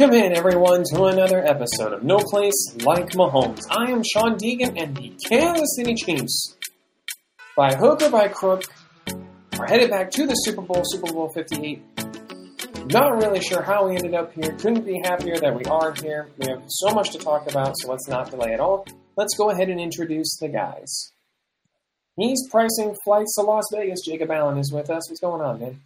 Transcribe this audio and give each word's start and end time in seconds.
Welcome 0.00 0.16
in, 0.16 0.34
everyone, 0.34 0.82
to 0.94 1.04
another 1.04 1.46
episode 1.46 1.92
of 1.92 2.02
No 2.02 2.16
Place 2.16 2.74
Like 2.86 3.10
Mahomes. 3.10 3.60
I 3.68 3.90
am 3.90 4.02
Shawn 4.02 4.38
Deegan, 4.38 4.80
and 4.82 4.96
the 4.96 5.12
Kansas 5.28 5.76
City 5.76 5.94
Chiefs, 5.94 6.56
by 7.54 7.74
hook 7.74 8.00
or 8.00 8.08
by 8.08 8.28
crook, 8.28 8.62
are 9.58 9.66
headed 9.66 9.90
back 9.90 10.10
to 10.12 10.26
the 10.26 10.32
Super 10.36 10.62
Bowl, 10.62 10.80
Super 10.86 11.12
Bowl 11.12 11.30
58. 11.34 11.82
Not 12.86 13.22
really 13.22 13.42
sure 13.42 13.60
how 13.60 13.90
we 13.90 13.96
ended 13.96 14.14
up 14.14 14.32
here. 14.32 14.52
Couldn't 14.52 14.86
be 14.86 15.02
happier 15.04 15.36
that 15.36 15.54
we 15.54 15.64
are 15.64 15.92
here. 15.92 16.30
We 16.38 16.48
have 16.48 16.62
so 16.66 16.94
much 16.94 17.10
to 17.10 17.18
talk 17.18 17.50
about, 17.50 17.74
so 17.76 17.90
let's 17.90 18.08
not 18.08 18.30
delay 18.30 18.54
at 18.54 18.60
all. 18.60 18.86
Let's 19.16 19.36
go 19.36 19.50
ahead 19.50 19.68
and 19.68 19.78
introduce 19.78 20.34
the 20.40 20.48
guys. 20.48 21.12
He's 22.16 22.48
pricing 22.48 22.96
flights 23.04 23.34
to 23.34 23.42
Las 23.42 23.64
Vegas. 23.74 24.00
Jacob 24.06 24.30
Allen 24.30 24.56
is 24.56 24.72
with 24.72 24.88
us. 24.88 25.10
What's 25.10 25.20
going 25.20 25.42
on, 25.42 25.60
man? 25.60 25.80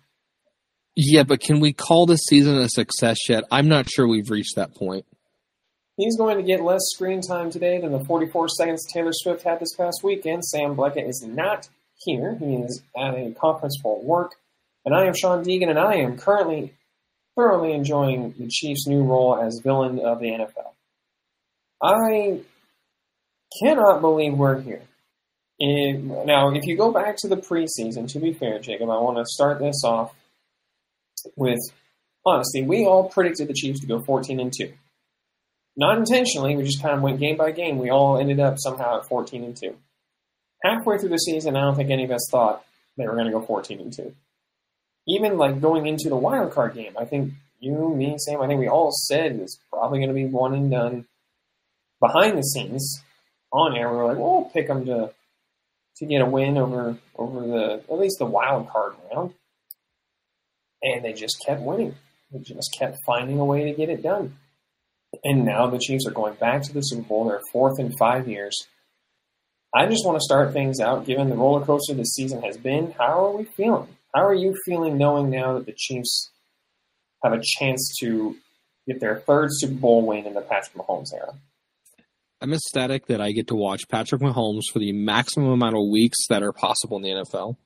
Yeah, 0.96 1.24
but 1.24 1.40
can 1.40 1.60
we 1.60 1.72
call 1.72 2.06
this 2.06 2.20
season 2.28 2.56
a 2.56 2.68
success 2.68 3.18
yet? 3.28 3.44
I'm 3.50 3.68
not 3.68 3.90
sure 3.90 4.06
we've 4.06 4.30
reached 4.30 4.56
that 4.56 4.74
point. 4.74 5.04
He's 5.96 6.16
going 6.16 6.36
to 6.36 6.42
get 6.42 6.62
less 6.62 6.82
screen 6.94 7.20
time 7.20 7.50
today 7.50 7.80
than 7.80 7.92
the 7.92 8.04
44 8.04 8.48
seconds 8.48 8.84
Taylor 8.92 9.12
Swift 9.12 9.42
had 9.42 9.60
this 9.60 9.74
past 9.76 10.00
weekend. 10.02 10.44
Sam 10.44 10.76
Bleckett 10.76 11.08
is 11.08 11.24
not 11.26 11.68
here. 12.04 12.36
He 12.38 12.56
is 12.56 12.82
at 12.96 13.14
a 13.14 13.34
conference 13.40 13.78
for 13.82 14.02
work. 14.02 14.32
And 14.84 14.94
I 14.94 15.06
am 15.06 15.14
Shawn 15.14 15.44
Deegan, 15.44 15.70
and 15.70 15.78
I 15.78 15.96
am 15.96 16.18
currently 16.18 16.74
thoroughly 17.34 17.72
enjoying 17.72 18.34
the 18.38 18.48
Chiefs' 18.48 18.86
new 18.86 19.02
role 19.02 19.40
as 19.40 19.60
villain 19.62 19.98
of 20.00 20.20
the 20.20 20.26
NFL. 20.26 20.72
I 21.82 22.40
cannot 23.62 24.00
believe 24.00 24.34
we're 24.34 24.60
here. 24.60 24.82
And 25.60 26.26
now, 26.26 26.52
if 26.52 26.64
you 26.66 26.76
go 26.76 26.92
back 26.92 27.16
to 27.18 27.29
the 27.29 27.36
preseason, 27.36 28.10
to 28.12 28.18
be 28.18 28.32
fair, 28.32 28.58
Jacob, 28.58 28.90
I 28.90 28.98
want 28.98 29.18
to 29.18 29.24
start 29.26 29.60
this 29.60 29.82
off 29.84 30.12
with 31.36 31.60
honesty. 32.24 32.62
We 32.62 32.86
all 32.86 33.08
predicted 33.08 33.48
the 33.48 33.54
Chiefs 33.54 33.80
to 33.80 33.86
go 33.86 34.00
14 34.00 34.40
and 34.40 34.52
2. 34.52 34.72
Not 35.76 35.98
intentionally, 35.98 36.56
we 36.56 36.64
just 36.64 36.82
kind 36.82 36.94
of 36.94 37.02
went 37.02 37.18
game 37.18 37.36
by 37.36 37.50
game. 37.50 37.78
We 37.78 37.90
all 37.90 38.18
ended 38.18 38.40
up 38.40 38.56
somehow 38.58 38.98
at 38.98 39.08
14 39.08 39.42
and 39.42 39.56
2. 39.56 39.74
Halfway 40.62 40.98
through 40.98 41.08
the 41.10 41.18
season, 41.18 41.56
I 41.56 41.62
don't 41.62 41.74
think 41.74 41.90
any 41.90 42.04
of 42.04 42.10
us 42.10 42.28
thought 42.30 42.64
they 42.96 43.06
were 43.06 43.14
going 43.14 43.26
to 43.26 43.32
go 43.32 43.42
14 43.42 43.80
and 43.80 43.92
2. 43.92 44.14
Even 45.08 45.36
like 45.36 45.60
going 45.60 45.86
into 45.86 46.08
the 46.08 46.16
wild 46.16 46.52
card 46.52 46.74
game, 46.74 46.95
I 46.98 47.04
think 47.04 47.32
you, 47.58 47.95
me, 47.95 48.16
Sam, 48.18 48.40
I 48.40 48.46
think 48.46 48.60
we 48.60 48.68
all 48.68 48.90
said 48.92 49.32
it's 49.32 49.58
probably 49.70 49.98
going 49.98 50.08
to 50.08 50.14
be 50.14 50.26
one 50.26 50.54
and 50.54 50.70
done. 50.70 51.06
Behind 52.00 52.38
the 52.38 52.42
scenes, 52.42 53.02
on 53.52 53.76
air, 53.76 53.90
we 53.90 53.96
were 53.96 54.06
like, 54.06 54.18
well, 54.18 54.40
we'll 54.40 54.50
pick 54.50 54.68
them 54.68 54.84
to 54.86 55.10
to 55.98 56.06
get 56.06 56.22
a 56.22 56.26
win 56.26 56.58
over 56.58 56.98
over 57.16 57.40
the 57.46 57.82
at 57.88 57.98
least 57.98 58.18
the 58.18 58.26
wild 58.26 58.68
card 58.68 58.95
round 59.12 59.32
and 60.85 61.04
they 61.04 61.13
just 61.13 61.43
kept 61.45 61.63
winning. 61.63 61.96
They 62.30 62.38
just 62.40 62.77
kept 62.79 62.99
finding 63.07 63.40
a 63.40 63.45
way 63.45 63.65
to 63.65 63.73
get 63.73 63.88
it 63.88 64.03
done. 64.03 64.37
And 65.25 65.44
now 65.44 65.69
the 65.69 65.78
Chiefs 65.78 66.06
are 66.06 66.12
going 66.12 66.34
back 66.34 66.62
to 66.62 66.72
the 66.72 66.81
Super 66.81 67.03
Bowl. 67.03 67.28
They're 67.28 67.41
fourth 67.53 67.81
in 67.81 67.93
five 67.97 68.28
years. 68.28 68.66
I 69.75 69.87
just 69.87 70.04
want 70.04 70.16
to 70.19 70.25
start 70.25 70.53
things 70.53 70.78
out, 70.81 71.06
given 71.06 71.31
the 71.31 71.37
roller 71.37 71.65
coaster 71.65 71.94
this 71.94 72.15
season 72.15 72.43
has 72.43 72.56
been. 72.56 72.93
How 72.99 73.25
are 73.26 73.37
we 73.37 73.44
feeling? 73.44 73.88
How 74.15 74.25
are 74.25 74.34
you 74.34 74.54
feeling 74.65 74.99
knowing 74.99 75.31
now 75.31 75.54
that 75.54 75.66
the 75.66 75.75
Chiefs 75.76 76.31
have 77.25 77.32
a 77.32 77.43
chance 77.59 77.97
to 78.00 78.37
get 78.87 79.00
their 79.00 79.19
third 79.21 79.48
Super 79.53 79.75
Bowl 79.75 80.06
win 80.06 80.26
in 80.26 80.34
the 80.34 80.43
Patrick 80.43 80.76
Mahomes 80.76 81.12
era? 81.12 81.34
I'm 82.41 82.53
ecstatic 82.53 83.06
that 83.06 83.21
I 83.21 83.32
get 83.32 83.48
to 83.48 83.54
watch 83.54 83.88
Patrick 83.88 84.21
Mahomes 84.21 84.65
for 84.72 84.78
the 84.78 84.93
maximum 84.93 85.50
amount 85.50 85.76
of 85.76 85.88
weeks 85.91 86.19
that 86.28 86.43
are 86.43 86.53
possible 86.53 86.98
in 86.98 87.03
the 87.03 87.09
NFL. 87.09 87.56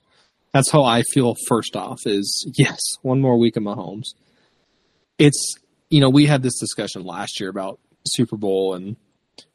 That's 0.53 0.71
how 0.71 0.83
I 0.83 1.03
feel 1.03 1.35
first 1.47 1.77
off 1.77 2.01
is 2.07 2.51
yes, 2.57 2.79
one 3.03 3.21
more 3.21 3.39
week 3.39 3.57
of 3.57 3.63
Mahomes. 3.63 4.15
It's 5.19 5.55
you 5.91 6.01
know, 6.01 6.11
we 6.11 6.27
had 6.27 6.43
this 6.43 6.59
discussion 6.59 7.05
last 7.05 7.41
year 7.41 7.49
about 7.49 7.81
Super 8.07 8.37
Bowl 8.37 8.75
and 8.75 8.97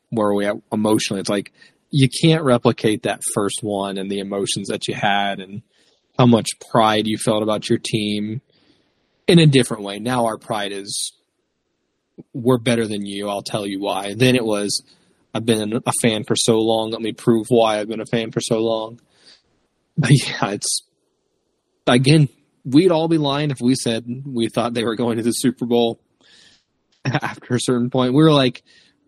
where 0.09 0.33
we 0.33 0.45
at 0.45 0.57
emotionally. 0.71 1.19
It's 1.19 1.29
like 1.29 1.51
you 1.89 2.09
can't 2.23 2.43
replicate 2.43 3.03
that 3.03 3.21
first 3.33 3.59
one 3.61 3.97
and 3.97 4.11
the 4.11 4.19
emotions 4.19 4.67
that 4.69 4.87
you 4.87 4.95
had 4.95 5.39
and 5.39 5.61
how 6.17 6.25
much 6.25 6.49
pride 6.71 7.07
you 7.07 7.17
felt 7.17 7.43
about 7.43 7.69
your 7.69 7.79
team 7.83 8.41
in 9.27 9.39
a 9.39 9.45
different 9.45 9.83
way. 9.83 9.99
Now 9.99 10.25
our 10.25 10.37
pride 10.37 10.71
is 10.71 11.13
we're 12.33 12.57
better 12.57 12.87
than 12.87 13.05
you. 13.05 13.29
I'll 13.29 13.41
tell 13.41 13.65
you 13.65 13.79
why. 13.79 14.13
Then 14.15 14.35
it 14.35 14.45
was 14.45 14.83
I've 15.33 15.45
been 15.45 15.81
a 15.85 15.91
fan 16.01 16.23
for 16.23 16.35
so 16.35 16.59
long. 16.59 16.91
Let 16.91 17.01
me 17.01 17.11
prove 17.11 17.47
why 17.49 17.79
I've 17.79 17.87
been 17.87 18.01
a 18.01 18.05
fan 18.05 18.31
for 18.31 18.41
so 18.41 18.59
long. 18.59 18.99
But 19.97 20.11
yeah, 20.27 20.51
it's 20.51 20.81
again, 21.87 22.29
we'd 22.65 22.91
all 22.91 23.07
be 23.07 23.17
lying 23.17 23.51
if 23.51 23.59
we 23.61 23.75
said 23.75 24.05
we 24.25 24.49
thought 24.49 24.73
they 24.73 24.83
were 24.83 24.95
going 24.95 25.17
to 25.17 25.23
the 25.23 25.31
Super 25.31 25.65
Bowl 25.65 25.99
after 27.05 27.55
a 27.55 27.59
certain 27.59 27.89
point. 27.89 28.13
We 28.13 28.23
were 28.23 28.31
like, 28.31 28.63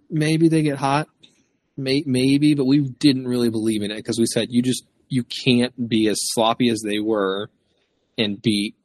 maybe 0.10 0.48
they 0.48 0.62
get 0.62 0.78
hot, 0.78 1.08
may, 1.78 2.04
maybe, 2.06 2.54
but 2.54 2.66
we 2.66 2.82
didn't 2.82 3.28
really 3.28 3.50
believe 3.50 3.82
in 3.82 3.92
it 3.92 3.98
because 3.98 4.20
we 4.20 4.26
said 4.26 4.48
you 4.52 4.62
just 4.62 4.86
you 5.08 5.24
can't 5.24 5.90
be 5.90 6.08
as 6.08 6.18
sloppy 6.20 6.70
as 6.70 6.82
they 6.82 7.00
were 7.00 7.50
and 8.18 8.42
beat 8.42 8.76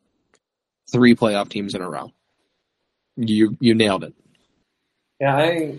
three 0.93 1.15
playoff 1.15 1.49
teams 1.49 1.75
in 1.75 1.83
a 1.83 1.89
row. 1.89 2.13
You 3.17 3.57
you 3.61 3.75
nailed 3.75 4.05
it. 4.05 4.15
Yeah, 5.21 5.37
I 5.37 5.79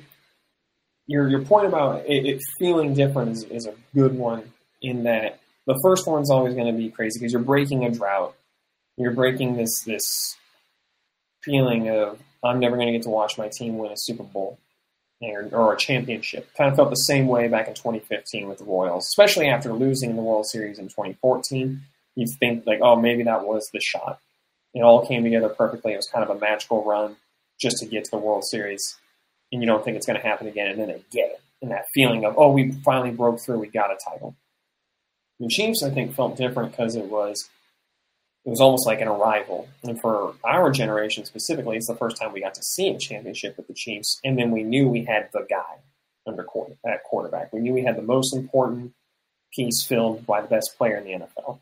your 1.07 1.27
your 1.27 1.41
point 1.41 1.67
about 1.67 2.05
it, 2.05 2.25
it 2.25 2.41
feeling 2.59 2.93
different 2.93 3.31
is, 3.31 3.43
is 3.43 3.65
a 3.65 3.73
good 3.95 4.15
one 4.15 4.51
in 4.81 5.03
that 5.03 5.39
the 5.67 5.79
first 5.83 6.07
one's 6.07 6.31
always 6.31 6.53
going 6.53 6.73
to 6.73 6.77
be 6.77 6.89
crazy 6.89 7.19
because 7.19 7.31
you're 7.31 7.41
breaking 7.41 7.85
a 7.85 7.91
drought. 7.91 8.35
You're 8.97 9.13
breaking 9.13 9.57
this 9.57 9.83
this 9.83 10.37
feeling 11.43 11.89
of 11.89 12.19
I'm 12.43 12.59
never 12.59 12.75
going 12.75 12.87
to 12.87 12.93
get 12.93 13.03
to 13.03 13.09
watch 13.09 13.37
my 13.37 13.49
team 13.49 13.77
win 13.77 13.91
a 13.91 13.97
Super 13.97 14.23
Bowl 14.23 14.59
or, 15.21 15.47
or, 15.51 15.73
a 15.73 15.77
championship. 15.77 16.49
Kind 16.55 16.69
of 16.71 16.75
felt 16.75 16.89
the 16.89 16.95
same 16.95 17.27
way 17.27 17.47
back 17.47 17.67
in 17.67 17.75
2015 17.75 18.47
with 18.47 18.57
the 18.57 18.63
Royals, 18.63 19.07
especially 19.07 19.47
after 19.47 19.71
losing 19.71 20.15
the 20.15 20.21
World 20.21 20.47
Series 20.47 20.79
in 20.79 20.87
2014. 20.87 21.81
You 22.15 22.27
think 22.39 22.65
like, 22.65 22.79
oh, 22.81 22.95
maybe 22.95 23.23
that 23.23 23.45
was 23.45 23.69
the 23.71 23.79
shot. 23.79 24.19
It 24.73 24.81
all 24.81 25.05
came 25.05 25.23
together 25.23 25.49
perfectly. 25.49 25.93
It 25.93 25.97
was 25.97 26.07
kind 26.07 26.27
of 26.27 26.35
a 26.35 26.39
magical 26.39 26.83
run 26.83 27.17
just 27.59 27.77
to 27.77 27.85
get 27.85 28.05
to 28.05 28.11
the 28.11 28.17
World 28.17 28.43
Series, 28.45 28.97
and 29.51 29.61
you 29.61 29.67
don't 29.67 29.85
think 29.85 29.95
it's 29.95 30.07
going 30.07 30.19
to 30.19 30.27
happen 30.27 30.47
again, 30.47 30.67
and 30.71 30.79
then 30.79 30.87
they 30.87 31.03
get 31.11 31.29
it, 31.29 31.41
and 31.61 31.69
that 31.71 31.85
feeling 31.93 32.25
of, 32.25 32.33
oh, 32.37 32.51
we 32.51 32.71
finally 32.83 33.11
broke 33.11 33.39
through, 33.39 33.59
we 33.59 33.67
got 33.67 33.91
a 33.91 33.97
title. 34.09 34.35
The 35.41 35.47
Chiefs, 35.47 35.81
I 35.83 35.89
think, 35.89 36.13
felt 36.13 36.37
different 36.37 36.69
because 36.71 36.95
it 36.95 37.05
was 37.05 37.49
it 38.45 38.49
was 38.49 38.61
almost 38.61 38.85
like 38.85 39.01
an 39.01 39.07
arrival. 39.07 39.67
And 39.83 39.99
for 39.99 40.35
our 40.43 40.69
generation 40.69 41.25
specifically, 41.25 41.77
it's 41.77 41.87
the 41.87 41.95
first 41.95 42.17
time 42.17 42.31
we 42.31 42.41
got 42.41 42.53
to 42.53 42.63
see 42.63 42.89
a 42.89 42.97
championship 42.97 43.57
with 43.57 43.67
the 43.67 43.73
Chiefs, 43.73 44.19
and 44.23 44.37
then 44.37 44.51
we 44.51 44.61
knew 44.61 44.87
we 44.87 45.03
had 45.03 45.29
the 45.33 45.47
guy 45.49 45.79
under 46.27 46.43
quarter, 46.43 46.75
at 46.85 47.03
quarterback. 47.03 47.51
We 47.51 47.59
knew 47.59 47.73
we 47.73 47.83
had 47.83 47.97
the 47.97 48.03
most 48.03 48.35
important 48.35 48.93
piece 49.51 49.83
filled 49.83 50.27
by 50.27 50.41
the 50.41 50.47
best 50.47 50.75
player 50.77 50.97
in 50.97 51.05
the 51.05 51.25
NFL. 51.25 51.59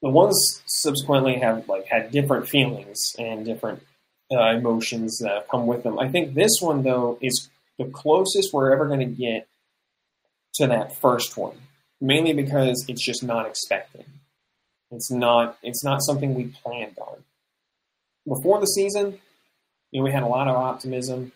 The 0.00 0.10
ones 0.10 0.62
subsequently 0.66 1.40
have 1.40 1.68
like 1.68 1.86
had 1.86 2.12
different 2.12 2.48
feelings 2.48 3.16
and 3.18 3.44
different 3.44 3.82
uh, 4.30 4.50
emotions 4.50 5.18
that 5.18 5.48
come 5.50 5.66
with 5.66 5.82
them. 5.82 5.98
I 5.98 6.08
think 6.08 6.34
this 6.34 6.60
one 6.60 6.84
though 6.84 7.18
is 7.20 7.48
the 7.76 7.86
closest 7.86 8.52
we're 8.52 8.72
ever 8.72 8.86
going 8.86 9.00
to 9.00 9.04
get 9.06 9.48
to 10.54 10.68
that 10.68 10.94
first 10.94 11.36
one 11.36 11.56
mainly 12.00 12.32
because 12.32 12.84
it's 12.88 13.04
just 13.04 13.22
not 13.22 13.46
expected. 13.46 14.04
It's 14.90 15.10
not 15.10 15.58
it's 15.62 15.84
not 15.84 16.02
something 16.02 16.34
we 16.34 16.52
planned 16.62 16.98
on. 16.98 17.24
Before 18.26 18.60
the 18.60 18.66
season, 18.66 19.18
you 19.90 20.00
know, 20.00 20.04
we 20.04 20.12
had 20.12 20.22
a 20.22 20.26
lot 20.26 20.48
of 20.48 20.56
optimism 20.56 21.32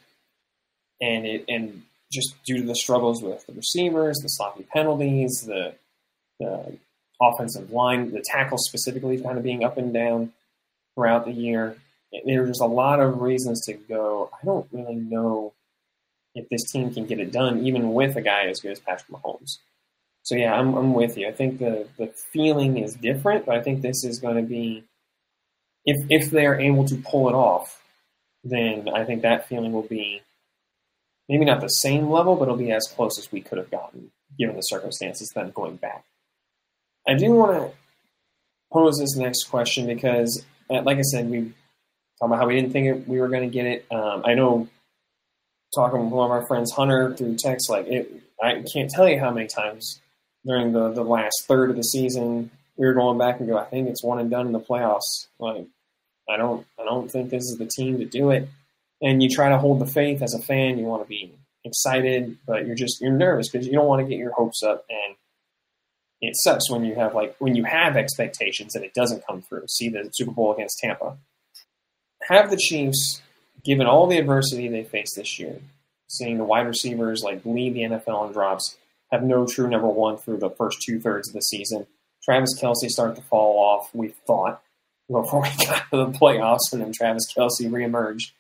and 1.00 1.26
it 1.26 1.44
and 1.48 1.82
just 2.12 2.34
due 2.44 2.58
to 2.58 2.66
the 2.66 2.76
struggles 2.76 3.22
with 3.22 3.46
the 3.46 3.52
receivers, 3.54 4.18
the 4.18 4.28
sloppy 4.28 4.64
penalties, 4.64 5.44
the 5.46 5.74
the 6.38 6.78
offensive 7.20 7.70
line, 7.70 8.12
the 8.12 8.24
tackles 8.24 8.66
specifically 8.66 9.20
kind 9.20 9.38
of 9.38 9.44
being 9.44 9.64
up 9.64 9.78
and 9.78 9.92
down 9.92 10.32
throughout 10.94 11.24
the 11.24 11.32
year. 11.32 11.76
There's 12.24 12.48
just 12.48 12.60
a 12.60 12.66
lot 12.66 13.00
of 13.00 13.20
reasons 13.20 13.64
to 13.66 13.74
go. 13.74 14.30
I 14.32 14.44
don't 14.44 14.66
really 14.72 14.96
know 14.96 15.54
if 16.34 16.48
this 16.48 16.70
team 16.70 16.92
can 16.92 17.06
get 17.06 17.20
it 17.20 17.32
done, 17.32 17.66
even 17.66 17.92
with 17.92 18.16
a 18.16 18.22
guy 18.22 18.46
as 18.46 18.60
good 18.60 18.72
as 18.72 18.80
Patrick 18.80 19.08
Mahomes. 19.08 19.58
So 20.22 20.36
yeah, 20.36 20.54
I'm 20.54 20.74
I'm 20.74 20.94
with 20.94 21.18
you. 21.18 21.28
I 21.28 21.32
think 21.32 21.58
the 21.58 21.88
the 21.98 22.06
feeling 22.32 22.78
is 22.78 22.94
different, 22.94 23.46
but 23.46 23.56
I 23.56 23.62
think 23.62 23.82
this 23.82 24.04
is 24.04 24.20
going 24.20 24.36
to 24.36 24.42
be 24.42 24.84
if 25.84 26.06
if 26.08 26.30
they're 26.30 26.60
able 26.60 26.84
to 26.86 26.96
pull 26.96 27.28
it 27.28 27.34
off, 27.34 27.82
then 28.44 28.88
I 28.88 29.04
think 29.04 29.22
that 29.22 29.48
feeling 29.48 29.72
will 29.72 29.82
be 29.82 30.22
maybe 31.28 31.44
not 31.44 31.60
the 31.60 31.68
same 31.68 32.08
level, 32.08 32.36
but 32.36 32.44
it'll 32.44 32.56
be 32.56 32.72
as 32.72 32.86
close 32.94 33.18
as 33.18 33.32
we 33.32 33.40
could 33.40 33.58
have 33.58 33.70
gotten 33.70 34.10
given 34.38 34.56
the 34.56 34.62
circumstances. 34.62 35.30
Then 35.34 35.50
going 35.50 35.76
back, 35.76 36.04
I 37.06 37.14
do 37.14 37.32
want 37.32 37.52
to 37.58 37.76
pose 38.72 38.98
this 38.98 39.16
next 39.16 39.44
question 39.44 39.86
because, 39.86 40.44
uh, 40.70 40.82
like 40.82 40.98
I 40.98 41.02
said, 41.02 41.28
we 41.28 41.52
talked 42.20 42.30
about 42.30 42.38
how 42.38 42.46
we 42.46 42.54
didn't 42.54 42.72
think 42.72 42.86
it, 42.86 43.08
we 43.08 43.20
were 43.20 43.28
going 43.28 43.48
to 43.48 43.52
get 43.52 43.66
it. 43.66 43.86
Um, 43.90 44.22
I 44.24 44.34
know 44.34 44.68
talking 45.74 46.04
with 46.04 46.12
one 46.12 46.26
of 46.26 46.30
our 46.30 46.46
friends, 46.46 46.70
Hunter, 46.70 47.14
through 47.14 47.36
text, 47.36 47.68
like 47.68 47.86
it, 47.88 48.22
I 48.42 48.62
can't 48.72 48.90
tell 48.90 49.08
you 49.08 49.18
how 49.18 49.30
many 49.30 49.46
times 49.46 50.00
during 50.44 50.72
the, 50.72 50.90
the 50.92 51.02
last 51.04 51.44
third 51.46 51.70
of 51.70 51.76
the 51.76 51.82
season, 51.82 52.50
we 52.76 52.86
were 52.86 52.94
going 52.94 53.18
back 53.18 53.38
and 53.40 53.48
go, 53.48 53.58
I 53.58 53.64
think 53.64 53.88
it's 53.88 54.02
one 54.02 54.18
and 54.18 54.30
done 54.30 54.46
in 54.46 54.52
the 54.52 54.60
playoffs. 54.60 55.26
Like, 55.38 55.66
I 56.28 56.36
don't, 56.36 56.66
I 56.80 56.84
don't 56.84 57.10
think 57.10 57.30
this 57.30 57.44
is 57.44 57.58
the 57.58 57.66
team 57.66 57.98
to 57.98 58.04
do 58.04 58.30
it. 58.30 58.48
and 59.02 59.22
you 59.22 59.28
try 59.28 59.48
to 59.50 59.58
hold 59.58 59.80
the 59.80 59.86
faith 59.86 60.22
as 60.22 60.32
a 60.34 60.38
fan. 60.40 60.78
You 60.78 60.84
want 60.84 61.02
to 61.02 61.08
be 61.08 61.32
excited, 61.64 62.38
but 62.46 62.66
you're 62.66 62.76
just 62.76 63.00
you're 63.00 63.12
nervous 63.12 63.48
because 63.50 63.66
you 63.66 63.72
don't 63.72 63.86
want 63.86 64.00
to 64.02 64.08
get 64.08 64.18
your 64.18 64.32
hopes 64.32 64.62
up, 64.62 64.84
and 64.88 65.16
it 66.20 66.36
sucks 66.36 66.70
when 66.70 66.84
you 66.84 66.94
have 66.94 67.14
like 67.14 67.34
when 67.38 67.54
you 67.56 67.64
have 67.64 67.96
expectations 67.96 68.74
and 68.76 68.84
it 68.84 68.94
doesn't 68.94 69.26
come 69.26 69.42
through. 69.42 69.64
See 69.68 69.88
the 69.88 70.08
Super 70.12 70.30
Bowl 70.32 70.52
against 70.54 70.78
Tampa. 70.78 71.16
Have 72.28 72.50
the 72.50 72.56
Chiefs, 72.56 73.20
given 73.64 73.86
all 73.86 74.06
the 74.06 74.18
adversity 74.18 74.68
they 74.68 74.84
faced 74.84 75.16
this 75.16 75.38
year, 75.40 75.56
seeing 76.08 76.38
the 76.38 76.44
wide 76.44 76.66
receivers 76.68 77.22
like 77.24 77.44
lead 77.44 77.74
the 77.74 77.80
NFL 77.80 78.28
in 78.28 78.32
drops, 78.32 78.76
have 79.12 79.22
no 79.22 79.46
true 79.46 79.68
number 79.68 79.88
one 79.88 80.16
through 80.16 80.38
the 80.38 80.50
first 80.50 80.82
two 80.82 80.98
thirds 80.98 81.28
of 81.28 81.34
the 81.34 81.42
season. 81.42 81.86
Travis 82.24 82.58
Kelce 82.60 82.88
started 82.88 83.16
to 83.16 83.22
fall 83.22 83.58
off. 83.58 83.90
We 83.94 84.08
thought 84.26 84.62
before 85.08 85.42
we 85.58 85.66
got 85.66 85.90
to 85.90 85.98
the 85.98 86.18
playoffs, 86.18 86.72
and 86.72 86.80
then 86.80 86.92
Travis 86.92 87.32
Kelce 87.32 87.68
reemerged. 87.68 88.30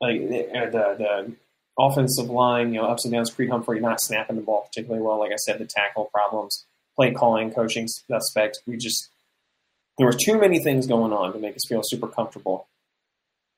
Like 0.00 0.28
the, 0.28 0.50
uh, 0.50 0.70
the, 0.70 0.96
the 0.98 1.32
offensive 1.78 2.28
line, 2.28 2.74
you 2.74 2.80
know, 2.80 2.88
ups 2.88 3.04
and 3.04 3.14
downs. 3.14 3.30
Creed 3.30 3.50
Humphrey 3.50 3.80
not 3.80 4.00
snapping 4.00 4.36
the 4.36 4.42
ball 4.42 4.62
particularly 4.66 5.02
well. 5.02 5.18
Like 5.18 5.32
I 5.32 5.36
said, 5.36 5.58
the 5.58 5.66
tackle 5.66 6.10
problems, 6.12 6.66
play 6.96 7.12
calling, 7.12 7.52
coaching 7.52 7.86
suspects. 7.86 8.60
We 8.66 8.76
just 8.76 9.08
there 9.96 10.06
were 10.06 10.12
too 10.12 10.38
many 10.38 10.62
things 10.62 10.86
going 10.86 11.12
on 11.12 11.32
to 11.32 11.38
make 11.38 11.54
us 11.54 11.66
feel 11.68 11.82
super 11.84 12.08
comfortable. 12.08 12.66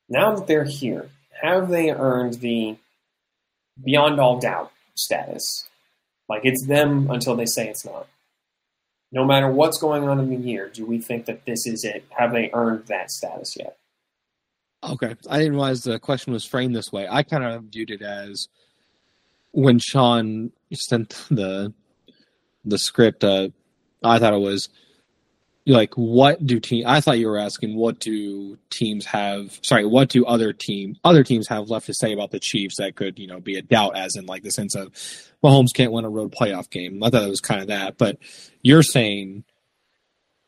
Now 0.07 0.35
that 0.35 0.47
they're 0.47 0.63
here, 0.63 1.09
have 1.41 1.69
they 1.69 1.89
earned 1.89 2.35
the 2.35 2.77
beyond 3.83 4.19
all 4.19 4.39
doubt 4.39 4.71
status? 4.95 5.67
Like 6.29 6.41
it's 6.43 6.65
them 6.65 7.09
until 7.09 7.35
they 7.35 7.45
say 7.45 7.69
it's 7.69 7.85
not. 7.85 8.07
No 9.11 9.23
matter 9.25 9.49
what's 9.49 9.79
going 9.79 10.03
on 10.03 10.19
in 10.19 10.29
the 10.29 10.35
year, 10.35 10.69
do 10.69 10.85
we 10.85 10.99
think 10.99 11.25
that 11.25 11.45
this 11.45 11.65
is 11.65 11.83
it? 11.85 12.05
Have 12.09 12.33
they 12.33 12.49
earned 12.51 12.87
that 12.87 13.09
status 13.09 13.55
yet? 13.57 13.77
Okay. 14.83 15.15
I 15.29 15.37
didn't 15.39 15.53
realize 15.53 15.81
the 15.81 15.99
question 15.99 16.33
was 16.33 16.45
framed 16.45 16.75
this 16.75 16.91
way. 16.91 17.07
I 17.09 17.23
kind 17.23 17.43
of 17.43 17.63
viewed 17.63 17.89
it 17.89 18.01
as 18.01 18.47
when 19.51 19.79
Shawn 19.79 20.51
sent 20.73 21.09
the 21.29 21.73
the 22.65 22.77
script, 22.77 23.23
uh, 23.23 23.49
I 24.03 24.19
thought 24.19 24.33
it 24.33 24.41
was 24.41 24.69
like 25.67 25.93
what 25.95 26.45
do 26.45 26.59
team 26.59 26.85
I 26.87 27.01
thought 27.01 27.19
you 27.19 27.27
were 27.27 27.37
asking 27.37 27.75
what 27.75 27.99
do 27.99 28.57
teams 28.69 29.05
have 29.05 29.59
sorry, 29.61 29.85
what 29.85 30.09
do 30.09 30.25
other 30.25 30.53
team 30.53 30.95
other 31.03 31.23
teams 31.23 31.47
have 31.49 31.69
left 31.69 31.85
to 31.87 31.93
say 31.93 32.13
about 32.13 32.31
the 32.31 32.39
Chiefs 32.39 32.77
that 32.77 32.95
could, 32.95 33.19
you 33.19 33.27
know, 33.27 33.39
be 33.39 33.57
a 33.57 33.61
doubt 33.61 33.95
as 33.97 34.15
in 34.15 34.25
like 34.25 34.43
the 34.43 34.51
sense 34.51 34.75
of 34.75 34.93
Mahomes 35.43 35.73
can't 35.73 35.91
win 35.91 36.05
a 36.05 36.09
road 36.09 36.33
playoff 36.33 36.69
game. 36.69 37.03
I 37.03 37.09
thought 37.09 37.23
it 37.23 37.29
was 37.29 37.41
kind 37.41 37.61
of 37.61 37.67
that. 37.67 37.97
But 37.97 38.17
you're 38.61 38.83
saying 38.83 39.43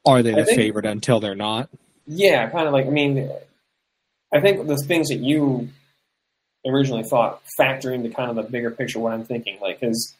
are 0.05 0.23
they 0.23 0.33
the 0.33 0.45
think, 0.45 0.57
favorite 0.57 0.85
until 0.85 1.19
they're 1.19 1.35
not? 1.35 1.69
Yeah, 2.07 2.49
kind 2.49 2.67
of 2.67 2.73
like 2.73 2.87
I 2.87 2.89
mean 2.89 3.29
I 4.33 4.41
think 4.41 4.67
the 4.67 4.77
things 4.77 5.09
that 5.09 5.19
you 5.19 5.69
originally 6.65 7.03
thought 7.03 7.41
factor 7.57 7.93
into 7.93 8.09
kind 8.09 8.29
of 8.29 8.35
the 8.35 8.43
bigger 8.43 8.71
picture 8.71 8.99
what 8.99 9.13
I'm 9.13 9.25
thinking. 9.25 9.59
Like, 9.61 9.79
because 9.79 10.15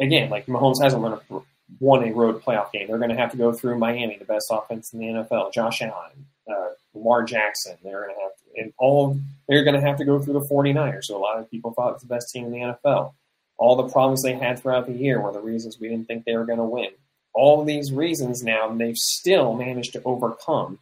again, 0.00 0.30
like 0.30 0.46
Mahomes 0.46 0.82
hasn't 0.82 1.02
won 1.02 1.12
a, 1.12 1.40
won 1.78 2.02
a 2.04 2.12
road 2.12 2.42
playoff 2.42 2.72
game. 2.72 2.88
They're 2.88 2.98
going 2.98 3.10
to 3.10 3.16
have 3.16 3.30
to 3.32 3.36
go 3.36 3.52
through 3.52 3.78
Miami, 3.78 4.16
the 4.18 4.24
best 4.24 4.46
offense 4.50 4.92
in 4.92 5.00
the 5.00 5.06
NFL. 5.06 5.52
Josh 5.52 5.82
Allen, 5.82 6.26
uh, 6.50 6.70
Lamar 6.94 7.22
Jackson. 7.22 7.76
They're 7.82 8.04
going 8.04 8.14
to 8.14 8.20
have 8.22 8.36
to, 8.36 8.60
and 8.60 8.72
all 8.78 9.18
they're 9.48 9.64
going 9.64 9.80
to 9.80 9.86
have 9.86 9.98
to 9.98 10.04
go 10.04 10.18
through 10.18 10.34
the 10.34 10.46
49ers. 10.46 11.04
So 11.04 11.16
a 11.16 11.18
lot 11.18 11.38
of 11.38 11.50
people 11.50 11.72
thought 11.72 11.94
it's 11.94 12.02
the 12.02 12.08
best 12.08 12.30
team 12.32 12.46
in 12.46 12.52
the 12.52 12.58
NFL. 12.58 13.12
All 13.58 13.76
the 13.76 13.88
problems 13.88 14.22
they 14.22 14.34
had 14.34 14.58
throughout 14.58 14.86
the 14.86 14.94
year 14.94 15.20
were 15.20 15.32
the 15.32 15.40
reasons 15.40 15.78
we 15.78 15.88
didn't 15.88 16.08
think 16.08 16.24
they 16.24 16.36
were 16.36 16.46
going 16.46 16.58
to 16.58 16.64
win. 16.64 16.90
All 17.32 17.64
these 17.64 17.92
reasons 17.92 18.42
now 18.42 18.68
they've 18.74 18.96
still 18.96 19.54
managed 19.54 19.92
to 19.92 20.02
overcome 20.04 20.78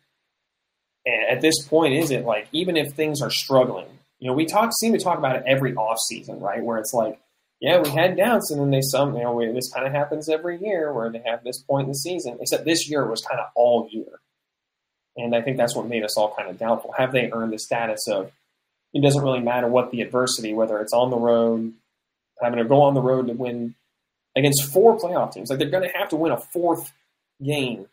at 1.29 1.41
this 1.41 1.67
point, 1.67 1.95
is 1.95 2.11
it 2.11 2.25
like 2.25 2.49
even 2.53 2.77
if 2.77 2.93
things 2.93 3.23
are 3.23 3.31
struggling, 3.31 3.87
you 4.19 4.29
know, 4.29 4.35
we 4.35 4.47
talk 4.47 4.71
seem 4.79 4.93
to 4.93 4.99
talk 4.99 5.19
about 5.19 5.37
it 5.37 5.45
every 5.47 5.75
off 5.75 5.99
season, 6.09 6.41
right? 6.41 6.63
Where 6.63 6.79
it's 6.79 6.93
like, 6.93 7.19
yeah, 7.61 7.81
we 7.81 7.91
had 7.91 8.17
doubts, 8.17 8.51
and 8.51 8.61
then 8.61 8.71
they 8.71 8.81
some, 8.81 9.17
you 9.17 9.23
know, 9.23 9.33
we, 9.33 9.51
this 9.53 9.73
kind 9.73 9.87
of 9.87 9.93
happens 9.93 10.29
every 10.29 10.61
year 10.63 10.93
where 10.93 11.11
they 11.11 11.23
have 11.27 11.43
this 11.43 11.59
point 11.61 11.87
in 11.87 11.91
the 11.91 11.95
season. 11.99 12.39
Except 12.41 12.65
this 12.65 12.89
year 12.89 13.07
was 13.07 13.21
kind 13.21 13.41
of 13.41 13.49
all 13.57 13.89
year, 13.91 14.21
and 15.17 15.35
I 15.35 15.43
think 15.43 15.57
that's 15.57 15.75
what 15.75 15.89
made 15.89 16.05
us 16.05 16.17
all 16.17 16.35
kind 16.37 16.49
of 16.49 16.59
doubtful. 16.59 16.93
Have 16.97 17.13
they 17.13 17.31
earned 17.33 17.53
the 17.53 17.59
status 17.59 18.07
of? 18.09 18.31
It 18.95 19.03
doesn't 19.03 19.23
really 19.23 19.41
matter 19.41 19.69
what 19.69 19.91
the 19.91 20.01
adversity, 20.01 20.55
whether 20.55 20.81
it's 20.81 20.95
on 20.95 21.11
the 21.11 21.19
road, 21.19 21.75
having 22.41 22.59
to 22.59 22.65
go 22.65 22.83
on 22.83 22.95
the 22.95 23.03
road 23.03 23.27
to 23.27 23.35
win 23.35 23.75
against 24.37 24.73
four 24.73 24.99
playoff 24.99 25.33
teams. 25.33 25.51
Like 25.51 25.59
they're 25.59 25.69
going 25.69 25.89
to 25.89 25.99
have 25.99 26.09
to 26.11 26.17
win 26.17 26.33
a 26.33 26.39
fourth 26.39 26.93
game 27.45 27.87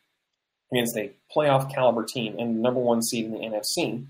against 0.71 0.95
a 0.95 1.11
playoff 1.35 1.73
caliber 1.73 2.03
team 2.03 2.37
and 2.39 2.61
number 2.61 2.79
one 2.79 3.01
seed 3.01 3.25
in 3.25 3.31
the 3.31 3.39
NFC, 3.39 4.05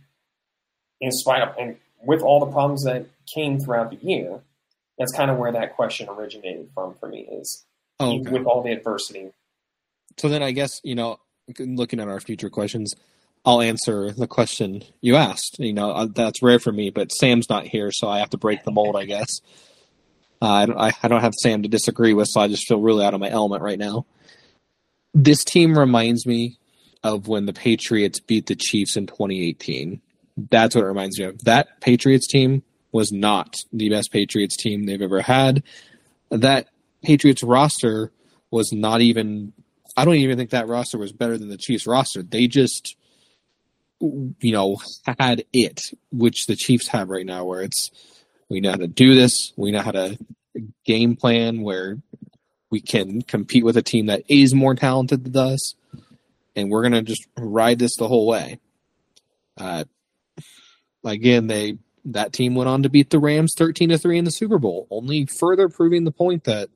in 1.02 1.12
spite 1.12 1.42
of 1.42 1.56
and 1.58 1.78
with 2.04 2.22
all 2.22 2.40
the 2.40 2.52
problems 2.52 2.84
that 2.84 3.08
came 3.34 3.60
throughout 3.60 3.90
the 3.90 3.98
year, 4.06 4.42
that's 4.98 5.12
kind 5.12 5.30
of 5.30 5.38
where 5.38 5.52
that 5.52 5.76
question 5.76 6.08
originated 6.10 6.70
from 6.74 6.96
for 6.96 7.08
me 7.08 7.28
is 7.32 7.66
oh, 8.00 8.20
okay. 8.20 8.32
with 8.32 8.46
all 8.46 8.64
the 8.64 8.72
adversity. 8.72 9.32
So 10.18 10.30
then 10.30 10.42
I 10.42 10.52
guess, 10.52 10.80
you 10.84 10.96
know, 10.96 11.20
looking 11.60 12.00
at 12.00 12.08
our 12.08 12.20
future 12.20 12.50
questions, 12.50 12.96
I'll 13.46 13.62
answer 13.62 14.12
the 14.12 14.28
question 14.28 14.84
you 15.02 15.16
asked. 15.16 15.58
You 15.60 15.74
know, 15.74 15.92
uh, 15.92 16.08
that's 16.14 16.42
rare 16.42 16.60
for 16.60 16.72
me, 16.72 16.90
but 16.90 17.12
Sam's 17.12 17.50
not 17.50 17.68
here, 17.68 17.92
so 17.92 18.08
I 18.08 18.20
have 18.20 18.32
to 18.32 18.38
break 18.38 18.64
the 18.64 18.72
mold, 18.72 18.96
I 18.96 19.06
guess. 19.06 19.42
Uh, 20.42 20.68
I, 20.78 20.94
I 21.04 21.08
don't 21.08 21.22
have 21.22 21.34
Sam 21.42 21.64
to 21.64 21.70
disagree 21.70 22.14
with, 22.14 22.28
so 22.30 22.42
I 22.42 22.48
just 22.48 22.68
feel 22.68 22.82
really 22.82 23.06
out 23.06 23.14
of 23.14 23.20
my 23.20 23.30
element 23.30 23.62
right 23.62 23.80
now. 23.80 24.06
This 25.14 25.44
team 25.44 25.78
reminds 25.78 26.26
me 26.26 26.58
of 27.04 27.28
when 27.28 27.46
the 27.46 27.54
Patriots 27.54 28.20
beat 28.20 28.48
the 28.48 28.56
Chiefs 28.56 28.98
in 28.98 29.06
2018. 29.08 30.02
That's 30.50 30.76
what 30.76 30.84
it 30.84 30.88
reminds 30.88 31.20
me 31.20 31.26
of. 31.26 31.40
That 31.44 31.80
Patriots 31.80 32.28
team 32.28 32.64
was 32.96 33.12
not 33.12 33.58
the 33.74 33.90
best 33.90 34.10
Patriots 34.10 34.56
team 34.56 34.86
they've 34.86 35.02
ever 35.02 35.22
had. 35.22 35.64
That 36.32 36.70
Patriots 37.04 37.44
roster 37.44 38.14
was 38.52 38.72
not 38.72 39.02
even 39.02 39.52
I 39.98 40.06
don't 40.06 40.16
even 40.16 40.38
think 40.38 40.52
that 40.52 40.70
roster 40.70 40.98
was 40.98 41.12
better 41.12 41.38
than 41.38 41.50
the 41.50 41.58
Chiefs 41.58 41.86
roster. 41.86 42.24
They 42.24 42.48
just 42.48 42.96
you 44.00 44.54
know 44.54 44.78
had 45.20 45.44
it, 45.52 45.82
which 46.14 46.46
the 46.46 46.56
Chiefs 46.56 46.88
have 46.88 47.10
right 47.10 47.26
now 47.26 47.44
where 47.44 47.64
it's 47.64 47.92
we 48.48 48.62
know 48.62 48.72
how 48.72 48.78
to 48.78 48.88
do 48.88 49.14
this, 49.14 49.52
we 49.58 49.72
know 49.72 49.82
how 49.82 49.92
to 49.92 50.18
game 50.86 51.18
plan 51.18 51.64
where 51.64 51.98
we 52.70 52.80
can 52.80 53.24
compete 53.24 53.66
with 53.66 53.76
a 53.76 53.82
team 53.82 54.06
that 54.06 54.24
is 54.30 54.56
more 54.56 54.74
talented 54.74 55.26
than 55.26 55.36
us, 55.36 55.76
and 56.56 56.72
we're 56.72 56.84
gonna 56.84 57.02
just 57.02 57.28
ride 57.38 57.78
this 57.78 57.98
the 57.98 58.08
whole 58.08 58.26
way. 58.26 58.58
Uh, 59.58 59.84
again, 61.04 61.48
they 61.48 61.78
that 62.06 62.34
team 62.34 62.56
went 62.56 62.70
on 62.70 62.84
to 62.84 62.90
beat 62.90 63.10
the 63.10 63.20
Rams 63.20 63.54
thirteen 63.56 63.90
to 63.90 63.98
three 63.98 64.18
in 64.18 64.26
the 64.26 64.32
Super 64.32 64.60
Bowl, 64.60 64.88
only 64.90 65.26
further 65.26 65.70
proving 65.70 66.04
the 66.04 66.12
point 66.12 66.46
that 66.46 66.70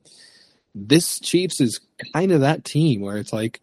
this 0.76 1.20
Chiefs 1.20 1.62
is 1.62 1.80
kind 2.14 2.32
of 2.32 2.42
that 2.42 2.64
team 2.64 3.02
where 3.02 3.18
it's 3.18 3.34
like, 3.34 3.62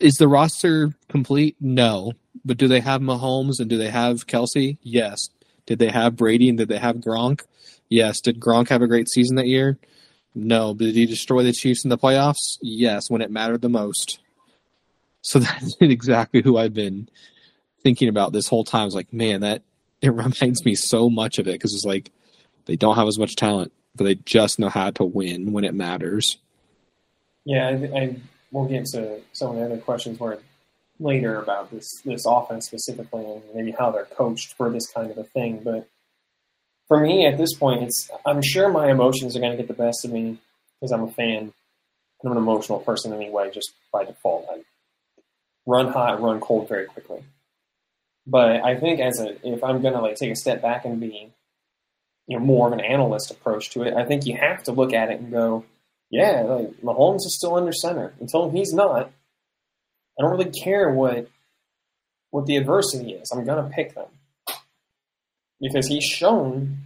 is 0.00 0.16
the 0.16 0.28
roster 0.28 0.94
complete? 1.08 1.56
No, 1.60 2.12
but 2.44 2.58
do 2.58 2.68
they 2.68 2.80
have 2.80 3.00
Mahomes 3.00 3.60
and 3.60 3.70
do 3.70 3.78
they 3.78 3.90
have 3.90 4.26
Kelce? 4.26 4.78
Yes. 4.82 5.28
Did 5.66 5.78
they 5.78 5.90
have 5.90 6.16
Brady 6.16 6.48
and 6.48 6.58
did 6.58 6.68
they 6.68 6.78
have 6.78 6.96
Gronk? 6.96 7.42
Yes. 7.88 8.20
Did 8.20 8.40
Gronk 8.40 8.68
have 8.68 8.82
a 8.82 8.88
great 8.88 9.08
season 9.08 9.36
that 9.36 9.46
year? 9.46 9.78
No. 10.34 10.74
Did 10.74 10.94
he 10.94 11.06
destroy 11.06 11.44
the 11.44 11.52
Chiefs 11.52 11.84
in 11.84 11.90
the 11.90 11.98
playoffs? 11.98 12.58
Yes, 12.60 13.08
when 13.08 13.22
it 13.22 13.30
mattered 13.30 13.62
the 13.62 13.68
most. 13.68 14.18
So 15.20 15.38
that's 15.38 15.76
exactly 15.80 16.42
who 16.42 16.58
I've 16.58 16.74
been 16.74 17.08
thinking 17.82 18.08
about 18.08 18.32
this 18.32 18.48
whole 18.48 18.64
time. 18.64 18.86
It's 18.86 18.94
like, 18.94 19.12
man, 19.12 19.42
that 19.42 19.62
it 20.08 20.10
reminds 20.10 20.64
me 20.64 20.74
so 20.74 21.08
much 21.08 21.38
of 21.38 21.46
it 21.46 21.52
because 21.52 21.74
it's 21.74 21.84
like 21.84 22.10
they 22.66 22.76
don't 22.76 22.96
have 22.96 23.08
as 23.08 23.18
much 23.18 23.36
talent, 23.36 23.72
but 23.94 24.04
they 24.04 24.16
just 24.16 24.58
know 24.58 24.68
how 24.68 24.90
to 24.90 25.04
win 25.04 25.52
when 25.52 25.64
it 25.64 25.74
matters. 25.74 26.38
Yeah, 27.44 27.68
I, 27.68 28.16
we'll 28.50 28.68
get 28.68 28.86
to 28.86 29.20
some 29.32 29.50
of 29.50 29.56
the 29.56 29.64
other 29.64 29.78
questions 29.78 30.20
where 30.20 30.38
later 31.00 31.40
about 31.40 31.70
this 31.70 32.00
this 32.04 32.24
offense 32.26 32.66
specifically 32.66 33.24
and 33.24 33.42
maybe 33.54 33.72
how 33.72 33.90
they're 33.90 34.04
coached 34.04 34.54
for 34.54 34.70
this 34.70 34.86
kind 34.86 35.10
of 35.10 35.18
a 35.18 35.24
thing. 35.24 35.60
But 35.64 35.88
for 36.86 37.00
me 37.00 37.26
at 37.26 37.38
this 37.38 37.54
point, 37.54 37.82
it's 37.82 38.10
I'm 38.26 38.42
sure 38.42 38.68
my 38.68 38.90
emotions 38.90 39.36
are 39.36 39.40
going 39.40 39.52
to 39.52 39.56
get 39.56 39.68
the 39.68 39.82
best 39.82 40.04
of 40.04 40.12
me 40.12 40.38
because 40.80 40.92
I'm 40.92 41.02
a 41.02 41.10
fan. 41.10 41.52
And 42.22 42.30
I'm 42.30 42.32
an 42.32 42.38
emotional 42.38 42.78
person 42.78 43.12
anyway, 43.12 43.50
just 43.52 43.72
by 43.92 44.04
default. 44.04 44.46
I 44.48 44.60
run 45.66 45.88
hot, 45.88 46.20
run 46.20 46.38
cold 46.40 46.68
very 46.68 46.86
quickly. 46.86 47.24
But 48.26 48.64
I 48.64 48.78
think 48.78 49.00
as 49.00 49.20
a 49.20 49.36
if 49.46 49.64
I'm 49.64 49.82
going 49.82 49.94
to 49.94 50.00
like 50.00 50.16
take 50.16 50.30
a 50.30 50.36
step 50.36 50.62
back 50.62 50.84
and 50.84 51.00
be 51.00 51.32
you 52.26 52.38
know 52.38 52.44
more 52.44 52.66
of 52.66 52.72
an 52.72 52.80
analyst 52.80 53.30
approach 53.30 53.70
to 53.70 53.82
it, 53.82 53.94
I 53.94 54.04
think 54.04 54.26
you 54.26 54.36
have 54.36 54.62
to 54.64 54.72
look 54.72 54.92
at 54.92 55.10
it 55.10 55.20
and 55.20 55.30
go, 55.30 55.64
yeah, 56.10 56.42
like 56.42 56.80
Mahomes 56.82 57.26
is 57.26 57.36
still 57.36 57.56
under 57.56 57.72
center 57.72 58.14
until 58.20 58.50
he's 58.50 58.72
not. 58.72 59.10
I 60.18 60.22
don't 60.22 60.30
really 60.30 60.50
care 60.50 60.90
what 60.90 61.28
what 62.30 62.46
the 62.46 62.56
adversity 62.56 63.12
is. 63.12 63.30
I'm 63.32 63.44
going 63.44 63.62
to 63.62 63.70
pick 63.70 63.94
them 63.94 64.08
because 65.60 65.86
he's 65.86 66.04
shown 66.04 66.78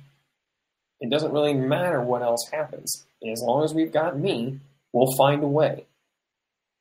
it 1.00 1.10
doesn't 1.10 1.32
really 1.32 1.54
matter 1.54 2.00
what 2.00 2.22
else 2.22 2.48
happens. 2.52 3.06
As 3.30 3.42
long 3.42 3.64
as 3.64 3.74
we've 3.74 3.92
got 3.92 4.18
me, 4.18 4.60
we'll 4.92 5.14
find 5.16 5.42
a 5.42 5.48
way. 5.48 5.86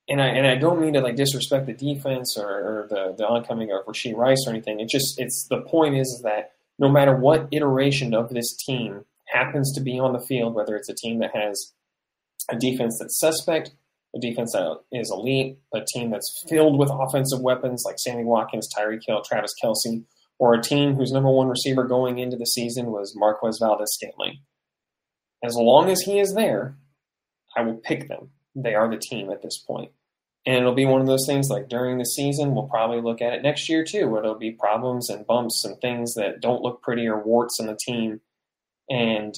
And 0.07 0.21
I 0.21 0.27
and 0.27 0.45
I 0.45 0.55
don't 0.55 0.79
mean 0.79 0.93
to 0.93 1.01
like 1.01 1.15
disrespect 1.15 1.65
the 1.65 1.73
defense 1.73 2.37
or, 2.37 2.47
or 2.47 2.87
the 2.89 3.15
the 3.17 3.25
oncoming 3.25 3.71
of 3.71 3.85
Rashee 3.85 4.15
Rice 4.15 4.45
or 4.45 4.51
anything. 4.51 4.79
It's 4.79 4.91
just 4.91 5.19
it's 5.19 5.47
the 5.49 5.61
point 5.61 5.95
is, 5.95 6.21
that 6.23 6.51
no 6.77 6.89
matter 6.89 7.15
what 7.15 7.47
iteration 7.51 8.13
of 8.13 8.29
this 8.29 8.55
team 8.55 9.05
happens 9.27 9.73
to 9.73 9.81
be 9.81 9.99
on 9.99 10.13
the 10.13 10.19
field, 10.19 10.53
whether 10.53 10.75
it's 10.75 10.89
a 10.89 10.93
team 10.93 11.19
that 11.19 11.35
has 11.35 11.73
a 12.51 12.55
defense 12.55 12.97
that's 12.99 13.19
suspect, 13.19 13.71
a 14.15 14.19
defense 14.19 14.51
that 14.53 14.79
is 14.91 15.11
elite, 15.11 15.57
a 15.73 15.81
team 15.93 16.11
that's 16.11 16.43
filled 16.47 16.77
with 16.77 16.91
offensive 16.91 17.41
weapons 17.41 17.83
like 17.85 17.97
Sammy 17.97 18.23
Watkins, 18.23 18.69
Tyreek 18.77 19.01
Hill, 19.07 19.23
Travis 19.25 19.53
Kelce, 19.63 20.03
or 20.37 20.53
a 20.53 20.61
team 20.61 20.95
whose 20.95 21.11
number 21.11 21.29
one 21.31 21.47
receiver 21.47 21.83
going 21.83 22.19
into 22.19 22.37
the 22.37 22.45
season 22.45 22.91
was 22.91 23.15
Marquez 23.15 23.57
Valdes-Scantling. 23.59 24.39
As 25.43 25.55
long 25.55 25.89
as 25.89 26.01
he 26.01 26.19
is 26.19 26.33
there, 26.33 26.77
I 27.57 27.61
will 27.63 27.75
pick 27.77 28.07
them. 28.07 28.31
They 28.55 28.73
are 28.73 28.89
the 28.89 28.97
team 28.97 29.29
at 29.29 29.41
this 29.41 29.57
point. 29.57 29.91
And 30.45 30.57
it'll 30.57 30.75
be 30.75 30.85
one 30.85 31.01
of 31.01 31.07
those 31.07 31.25
things 31.25 31.49
like 31.49 31.69
during 31.69 31.97
the 31.97 32.05
season, 32.05 32.53
we'll 32.53 32.67
probably 32.67 33.01
look 33.01 33.21
at 33.21 33.33
it 33.33 33.41
next 33.41 33.67
year 33.67 33.83
too, 33.83 34.07
where 34.07 34.21
there'll 34.21 34.37
be 34.37 34.51
problems 34.51 35.09
and 35.09 35.25
bumps 35.25 35.65
and 35.65 35.79
things 35.81 36.13
that 36.13 36.39
don't 36.39 36.61
look 36.61 36.83
pretty 36.83 37.07
or 37.07 37.21
warts 37.21 37.59
in 37.59 37.65
the 37.65 37.75
team. 37.75 38.21
And 38.89 39.37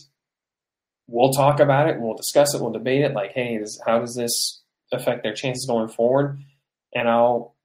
we'll 1.07 1.31
talk 1.31 1.61
about 1.61 1.89
it, 1.89 1.99
we'll 1.99 2.17
discuss 2.17 2.53
it, 2.53 2.61
we'll 2.61 2.71
debate 2.71 3.03
it 3.03 3.13
like, 3.13 3.31
hey, 3.31 3.57
this, 3.57 3.79
how 3.85 3.99
does 3.99 4.15
this 4.15 4.61
affect 4.91 5.23
their 5.23 5.33
chances 5.33 5.65
going 5.65 5.87
forward? 5.87 6.39
And 6.93 7.07
I'll 7.07 7.55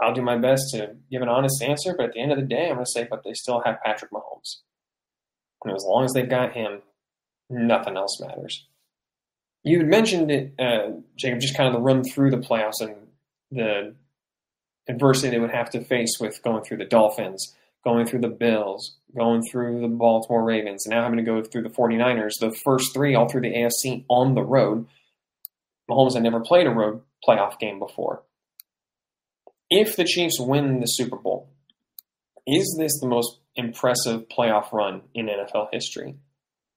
I'll 0.00 0.14
do 0.14 0.22
my 0.22 0.36
best 0.36 0.70
to 0.72 0.94
give 1.10 1.22
an 1.22 1.28
honest 1.28 1.62
answer, 1.62 1.94
but 1.96 2.06
at 2.06 2.12
the 2.12 2.20
end 2.20 2.30
of 2.30 2.38
the 2.38 2.44
day, 2.44 2.68
I'm 2.68 2.74
going 2.74 2.84
to 2.84 2.90
say, 2.90 3.06
but 3.08 3.24
they 3.24 3.34
still 3.34 3.62
have 3.64 3.82
Patrick 3.84 4.12
Mahomes. 4.12 4.58
And 5.64 5.74
as 5.74 5.84
long 5.84 6.04
as 6.04 6.12
they've 6.12 6.28
got 6.28 6.52
him, 6.52 6.82
nothing 7.50 7.96
else 7.96 8.20
matters. 8.20 8.66
You 9.64 9.78
had 9.78 9.88
mentioned 9.88 10.30
it, 10.30 10.54
uh, 10.58 10.92
Jacob, 11.16 11.40
just 11.40 11.56
kind 11.56 11.68
of 11.68 11.74
the 11.74 11.80
run 11.80 12.04
through 12.04 12.30
the 12.30 12.38
playoffs 12.38 12.80
and 12.80 12.94
the 13.50 13.94
adversity 14.88 15.30
they 15.30 15.38
would 15.38 15.50
have 15.50 15.70
to 15.70 15.84
face 15.84 16.18
with 16.20 16.42
going 16.42 16.64
through 16.64 16.78
the 16.78 16.84
Dolphins, 16.84 17.54
going 17.84 18.06
through 18.06 18.20
the 18.20 18.28
Bills, 18.28 18.96
going 19.16 19.42
through 19.42 19.80
the 19.80 19.88
Baltimore 19.88 20.44
Ravens, 20.44 20.86
and 20.86 20.94
now 20.94 21.02
having 21.02 21.18
to 21.18 21.24
go 21.24 21.42
through 21.42 21.62
the 21.62 21.68
49ers, 21.68 22.38
the 22.40 22.52
first 22.64 22.94
three 22.94 23.14
all 23.14 23.28
through 23.28 23.42
the 23.42 23.54
AFC 23.54 24.04
on 24.08 24.34
the 24.34 24.42
road. 24.42 24.86
Mahomes 25.90 26.14
had 26.14 26.22
never 26.22 26.40
played 26.40 26.66
a 26.66 26.70
road 26.70 27.02
playoff 27.26 27.58
game 27.58 27.78
before. 27.78 28.22
If 29.70 29.96
the 29.96 30.04
Chiefs 30.04 30.38
win 30.40 30.80
the 30.80 30.86
Super 30.86 31.16
Bowl, 31.16 31.50
is 32.46 32.76
this 32.78 32.98
the 33.00 33.08
most 33.08 33.38
impressive 33.56 34.28
playoff 34.28 34.72
run 34.72 35.02
in 35.14 35.26
NFL 35.26 35.68
history? 35.72 36.16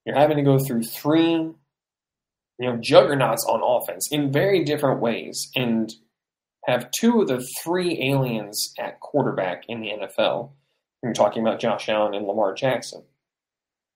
You're 0.06 0.18
having 0.18 0.38
to 0.38 0.44
go 0.44 0.58
through 0.58 0.84
three, 0.84 1.52
you 2.62 2.70
know, 2.70 2.78
juggernauts 2.78 3.44
on 3.50 3.62
offense 3.64 4.08
in 4.12 4.32
very 4.32 4.64
different 4.64 5.02
ways, 5.02 5.50
and 5.56 5.92
have 6.68 6.92
two 6.92 7.22
of 7.22 7.28
the 7.28 7.44
three 7.64 8.00
aliens 8.12 8.72
at 8.78 9.00
quarterback 9.00 9.64
in 9.68 9.82
the 9.82 9.90
NFL. 9.90 10.52
I'm 11.04 11.16
talking 11.16 11.42
about 11.42 11.60
Josh 11.60 11.90
Allen 11.90 12.14
and 12.14 12.28
Lamar 12.28 12.54
Jackson. 12.54 13.02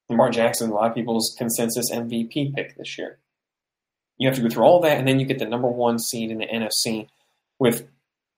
Lamar 0.09 0.31
Jackson, 0.31 0.71
a 0.71 0.73
lot 0.73 0.89
of 0.89 0.95
people's 0.95 1.35
consensus 1.37 1.91
MVP 1.91 2.55
pick 2.55 2.75
this 2.75 2.97
year. 2.97 3.19
You 4.17 4.27
have 4.27 4.35
to 4.37 4.41
go 4.41 4.49
through 4.49 4.63
all 4.63 4.81
that, 4.81 4.97
and 4.97 5.07
then 5.07 5.19
you 5.19 5.27
get 5.27 5.37
the 5.37 5.45
number 5.45 5.67
one 5.67 5.99
seed 5.99 6.31
in 6.31 6.39
the 6.39 6.47
NFC 6.47 7.07
with 7.59 7.87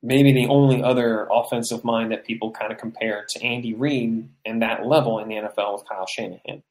maybe 0.04 0.34
the 0.34 0.48
only 0.48 0.84
other 0.84 1.26
offensive 1.32 1.86
mind 1.86 2.12
that 2.12 2.26
people 2.26 2.52
kind 2.52 2.74
of 2.74 2.78
compare 2.78 3.26
to 3.30 3.42
Andy 3.42 3.74
Reid 3.74 4.28
and 4.46 4.62
that 4.62 4.86
level 4.86 5.20
in 5.20 5.30
the 5.30 5.36
NFL 5.36 5.72
with 5.72 5.88
Kyle 5.88 6.06
Shanahan. 6.06 6.64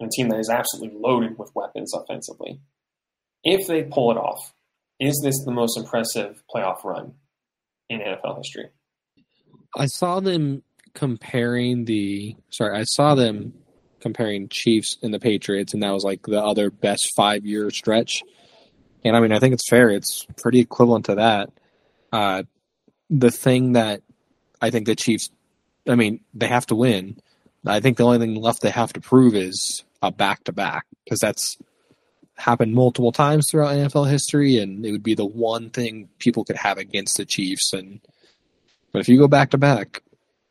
A 0.00 0.08
team 0.08 0.28
that 0.28 0.38
is 0.38 0.48
absolutely 0.48 0.96
loaded 0.96 1.36
with 1.38 1.50
weapons 1.56 1.92
offensively. 1.92 2.60
If 3.44 3.66
they 3.66 3.84
pull 3.84 4.10
it 4.10 4.16
off, 4.16 4.54
is 5.00 5.20
this 5.22 5.44
the 5.44 5.52
most 5.52 5.76
impressive 5.76 6.42
playoff 6.52 6.84
run 6.84 7.14
in 7.88 8.00
NFL 8.00 8.38
history? 8.38 8.70
I 9.76 9.86
saw 9.86 10.20
them 10.20 10.62
comparing 10.94 11.84
the 11.84 12.36
sorry, 12.50 12.78
I 12.78 12.84
saw 12.84 13.14
them 13.14 13.54
comparing 14.00 14.48
Chiefs 14.48 14.96
and 15.02 15.12
the 15.12 15.18
Patriots, 15.18 15.74
and 15.74 15.82
that 15.82 15.90
was 15.90 16.04
like 16.04 16.22
the 16.22 16.42
other 16.42 16.70
best 16.70 17.12
five 17.16 17.44
year 17.44 17.70
stretch. 17.70 18.22
And 19.04 19.16
I 19.16 19.20
mean, 19.20 19.32
I 19.32 19.38
think 19.38 19.54
it's 19.54 19.68
fair. 19.68 19.90
It's 19.90 20.26
pretty 20.36 20.60
equivalent 20.60 21.06
to 21.06 21.16
that. 21.16 21.50
Uh, 22.12 22.44
the 23.10 23.30
thing 23.30 23.72
that 23.72 24.02
I 24.60 24.70
think 24.70 24.86
the 24.86 24.94
Chiefs, 24.94 25.30
I 25.88 25.94
mean, 25.96 26.20
they 26.32 26.46
have 26.46 26.66
to 26.66 26.74
win. 26.74 27.18
I 27.66 27.80
think 27.80 27.96
the 27.96 28.04
only 28.04 28.18
thing 28.18 28.34
left 28.34 28.62
they 28.62 28.70
have 28.70 28.92
to 28.92 29.00
prove 29.00 29.34
is 29.34 29.84
a 30.02 30.10
back 30.10 30.44
to 30.44 30.52
back 30.52 30.86
because 31.04 31.18
that's 31.18 31.58
happened 32.36 32.74
multiple 32.74 33.12
times 33.12 33.48
throughout 33.50 33.74
NFL 33.74 34.10
history, 34.10 34.58
and 34.58 34.84
it 34.84 34.92
would 34.92 35.02
be 35.02 35.14
the 35.14 35.24
one 35.24 35.70
thing 35.70 36.08
people 36.18 36.44
could 36.44 36.56
have 36.56 36.78
against 36.78 37.16
the 37.16 37.24
Chiefs. 37.24 37.72
And 37.72 38.00
but 38.92 39.00
if 39.00 39.08
you 39.08 39.18
go 39.18 39.28
back 39.28 39.50
to 39.50 39.58
back, 39.58 40.02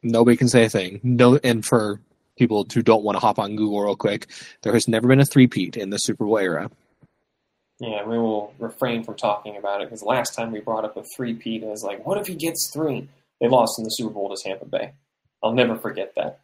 nobody 0.01 0.37
can 0.37 0.49
say 0.49 0.65
a 0.65 0.69
thing. 0.69 0.99
No, 1.03 1.37
and 1.43 1.65
for 1.65 2.01
people 2.37 2.65
who 2.73 2.81
don't 2.81 3.03
want 3.03 3.15
to 3.15 3.19
hop 3.19 3.39
on 3.39 3.55
Google 3.55 3.83
real 3.83 3.95
quick, 3.95 4.27
there 4.61 4.73
has 4.73 4.87
never 4.87 5.07
been 5.07 5.19
a 5.19 5.25
three-peat 5.25 5.77
in 5.77 5.89
the 5.89 5.97
Super 5.97 6.25
Bowl 6.25 6.39
era. 6.39 6.69
Yeah, 7.79 8.05
we 8.07 8.17
will 8.17 8.53
refrain 8.59 9.03
from 9.03 9.15
talking 9.15 9.57
about 9.57 9.81
it 9.81 9.89
because 9.89 10.03
last 10.03 10.35
time 10.35 10.51
we 10.51 10.61
brought 10.61 10.85
up 10.85 10.95
a 10.97 11.03
three-peat, 11.03 11.63
it 11.63 11.67
was 11.67 11.83
like, 11.83 12.05
what 12.05 12.17
if 12.17 12.27
he 12.27 12.35
gets 12.35 12.71
three? 12.71 13.09
They 13.41 13.47
lost 13.47 13.77
in 13.77 13.83
the 13.83 13.89
Super 13.89 14.11
Bowl 14.11 14.33
to 14.33 14.41
Tampa 14.41 14.65
Bay. 14.65 14.93
I'll 15.43 15.53
never 15.53 15.75
forget 15.75 16.13
that. 16.15 16.39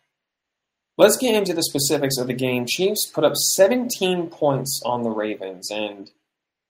Let's 0.99 1.15
get 1.15 1.33
into 1.33 1.53
the 1.53 1.63
specifics 1.63 2.17
of 2.17 2.27
the 2.27 2.33
game. 2.33 2.65
Chiefs 2.67 3.05
put 3.05 3.23
up 3.23 3.33
17 3.33 4.27
points 4.27 4.81
on 4.83 5.03
the 5.03 5.09
Ravens, 5.09 5.71
and 5.71 6.11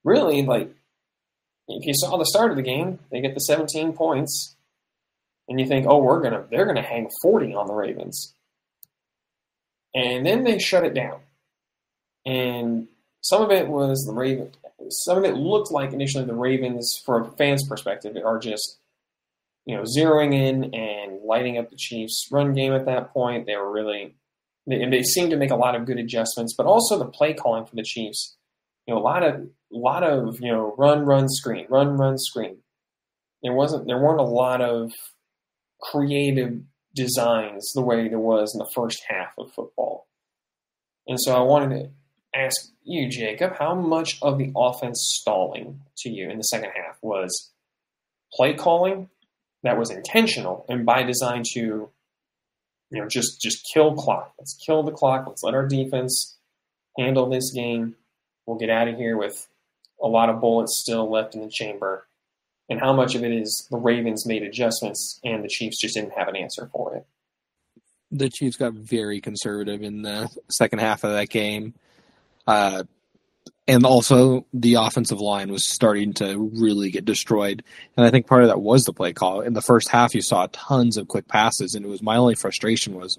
really, 0.03 0.43
like, 0.43 0.69
if 1.67 1.87
you 1.87 1.93
saw 1.95 2.15
the 2.15 2.27
start 2.27 2.51
of 2.51 2.55
the 2.55 2.61
game, 2.61 2.99
they 3.11 3.21
get 3.21 3.33
the 3.33 3.39
17 3.39 3.93
points, 3.93 4.55
and 5.47 5.59
you 5.59 5.65
think, 5.65 5.87
oh, 5.89 5.97
we're 5.97 6.21
gonna, 6.21 6.45
they're 6.51 6.67
gonna 6.67 6.83
hang 6.83 7.09
40 7.23 7.55
on 7.55 7.65
the 7.65 7.73
Ravens, 7.73 8.35
and 9.95 10.23
then 10.23 10.43
they 10.43 10.59
shut 10.59 10.85
it 10.85 10.93
down, 10.93 11.21
and 12.23 12.87
some 13.21 13.41
of 13.41 13.49
it 13.49 13.67
was 13.67 14.05
the 14.05 14.13
Raven. 14.13 14.51
Some 14.89 15.17
of 15.17 15.23
it 15.23 15.37
looked 15.37 15.71
like 15.71 15.91
initially 15.91 16.25
the 16.25 16.35
Ravens, 16.35 17.01
from 17.03 17.23
a 17.23 17.31
fan's 17.31 17.67
perspective, 17.67 18.15
are 18.23 18.37
just 18.37 18.77
you 19.65 19.75
know 19.75 19.81
zeroing 19.81 20.35
in 20.35 20.75
and 20.75 21.23
lighting 21.23 21.57
up 21.57 21.71
the 21.71 21.75
Chiefs' 21.75 22.27
run 22.31 22.53
game 22.53 22.73
at 22.73 22.85
that 22.85 23.11
point. 23.11 23.47
They 23.47 23.55
were 23.55 23.71
really, 23.71 24.15
and 24.69 24.93
they 24.93 25.03
seemed 25.03 25.31
to 25.31 25.37
make 25.37 25.51
a 25.51 25.55
lot 25.55 25.75
of 25.75 25.85
good 25.85 25.99
adjustments, 25.99 26.53
but 26.57 26.65
also 26.65 26.97
the 26.97 27.05
play 27.05 27.33
calling 27.33 27.65
for 27.65 27.75
the 27.75 27.83
Chiefs. 27.83 28.35
You 28.85 28.93
know, 28.93 28.99
a 28.99 29.03
lot 29.03 29.23
of, 29.23 29.47
lot 29.71 30.03
of 30.03 30.39
you 30.39 30.51
know, 30.51 30.75
run, 30.77 31.05
run, 31.05 31.27
screen, 31.29 31.65
run, 31.69 31.97
run, 31.97 32.17
screen. 32.17 32.57
There 33.43 33.53
wasn't, 33.53 33.87
there 33.87 33.99
weren't 33.99 34.19
a 34.19 34.23
lot 34.23 34.61
of 34.61 34.91
creative 35.81 36.61
designs 36.95 37.71
the 37.73 37.81
way 37.81 38.07
there 38.07 38.19
was 38.19 38.53
in 38.53 38.59
the 38.59 38.71
first 38.73 39.01
half 39.07 39.33
of 39.37 39.51
football. 39.53 40.07
And 41.07 41.19
so 41.19 41.35
I 41.35 41.41
wanted 41.41 41.75
to 41.75 41.89
ask 42.39 42.55
you, 42.83 43.09
Jacob, 43.09 43.57
how 43.57 43.73
much 43.75 44.17
of 44.21 44.37
the 44.37 44.51
offense 44.55 45.17
stalling 45.19 45.81
to 45.99 46.09
you 46.09 46.29
in 46.29 46.37
the 46.37 46.43
second 46.43 46.71
half 46.75 46.97
was 47.01 47.51
play 48.33 48.53
calling 48.53 49.09
that 49.63 49.77
was 49.77 49.89
intentional 49.89 50.65
and 50.69 50.85
by 50.85 51.03
design 51.03 51.43
to, 51.53 51.89
you 52.91 53.01
know, 53.01 53.07
just 53.07 53.41
just 53.41 53.67
kill 53.71 53.95
clock. 53.95 54.33
Let's 54.39 54.53
kill 54.53 54.83
the 54.83 54.91
clock. 54.91 55.25
Let's 55.27 55.43
let 55.43 55.53
our 55.53 55.67
defense 55.67 56.37
handle 56.97 57.29
this 57.29 57.51
game. 57.51 57.95
We'll 58.45 58.57
get 58.57 58.69
out 58.69 58.87
of 58.87 58.97
here 58.97 59.17
with 59.17 59.47
a 60.01 60.07
lot 60.07 60.29
of 60.29 60.41
bullets 60.41 60.79
still 60.79 61.09
left 61.09 61.35
in 61.35 61.41
the 61.41 61.49
chamber. 61.49 62.07
And 62.69 62.79
how 62.79 62.93
much 62.93 63.15
of 63.15 63.23
it 63.23 63.31
is 63.31 63.67
the 63.71 63.77
Ravens 63.77 64.25
made 64.27 64.43
adjustments 64.43 65.19
and 65.23 65.43
the 65.43 65.47
Chiefs 65.47 65.79
just 65.79 65.95
didn't 65.95 66.13
have 66.13 66.27
an 66.27 66.35
answer 66.35 66.69
for 66.71 66.95
it? 66.95 67.05
The 68.11 68.29
Chiefs 68.29 68.57
got 68.57 68.73
very 68.73 69.21
conservative 69.21 69.81
in 69.83 70.03
the 70.03 70.29
second 70.49 70.79
half 70.79 71.03
of 71.03 71.11
that 71.11 71.29
game. 71.29 71.73
Uh, 72.47 72.83
and 73.67 73.85
also 73.85 74.45
the 74.53 74.75
offensive 74.75 75.19
line 75.19 75.51
was 75.51 75.65
starting 75.65 76.13
to 76.13 76.51
really 76.55 76.91
get 76.91 77.05
destroyed. 77.05 77.63
And 77.95 78.05
I 78.05 78.09
think 78.09 78.27
part 78.27 78.43
of 78.43 78.49
that 78.49 78.61
was 78.61 78.83
the 78.83 78.93
play 78.93 79.13
call. 79.13 79.41
In 79.41 79.53
the 79.53 79.61
first 79.61 79.89
half, 79.89 80.15
you 80.15 80.21
saw 80.21 80.47
tons 80.51 80.97
of 80.97 81.07
quick 81.07 81.27
passes, 81.27 81.75
and 81.75 81.85
it 81.85 81.89
was 81.89 82.01
my 82.01 82.17
only 82.17 82.35
frustration 82.35 82.95
was 82.95 83.17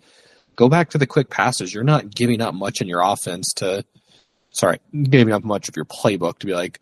go 0.56 0.68
back 0.68 0.90
to 0.90 0.98
the 0.98 1.06
quick 1.06 1.30
passes. 1.30 1.72
You're 1.72 1.84
not 1.84 2.14
giving 2.14 2.40
up 2.40 2.54
much 2.54 2.80
in 2.80 2.88
your 2.88 3.00
offense 3.00 3.52
to, 3.54 3.84
sorry, 4.50 4.78
giving 5.02 5.32
up 5.32 5.44
much 5.44 5.68
of 5.68 5.76
your 5.76 5.84
playbook 5.84 6.38
to 6.40 6.46
be 6.46 6.54
like 6.54 6.80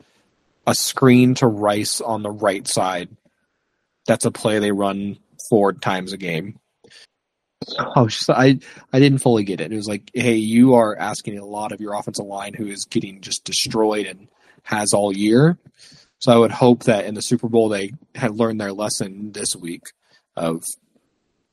a 0.67 0.75
screen 0.75 1.35
to 1.37 1.47
Rice 1.47 2.01
on 2.01 2.23
the 2.23 2.31
right 2.31 2.67
side. 2.67 3.09
That's 4.07 4.25
a 4.25 4.31
play 4.31 4.59
they 4.59 4.73
run 4.73 5.19
four 5.49 5.73
times 5.73 6.13
a 6.13 6.17
game. 6.17 6.59
Oh, 7.97 8.07
just, 8.07 8.31
I 8.31 8.59
I 8.93 8.99
didn't 9.01 9.19
fully 9.19 9.45
get 9.45 9.61
it. 9.61 9.73
It 9.73 9.77
was 9.77 9.89
like, 9.89 10.11
hey, 10.15 10.37
you 10.37 10.75
are 10.75 10.97
asking 10.97 11.39
a 11.39 11.45
lot 11.45 11.73
of 11.73 11.81
your 11.81 11.95
offensive 11.95 12.27
line 12.27 12.55
who 12.55 12.67
is 12.67 12.85
getting 12.85 13.21
just 13.21 13.45
destroyed 13.45 14.07
and 14.07 14.29
has 14.63 14.95
all 14.95 15.13
year. 15.13 15.59
So 16.21 16.33
I 16.33 16.37
would 16.37 16.51
hope 16.51 16.85
that 16.85 17.05
in 17.05 17.15
the 17.15 17.23
Super 17.23 17.49
Bowl 17.49 17.69
they 17.69 17.93
had 18.15 18.37
learned 18.37 18.61
their 18.61 18.73
lesson 18.73 19.33
this 19.33 19.55
week 19.57 19.87
of, 20.37 20.63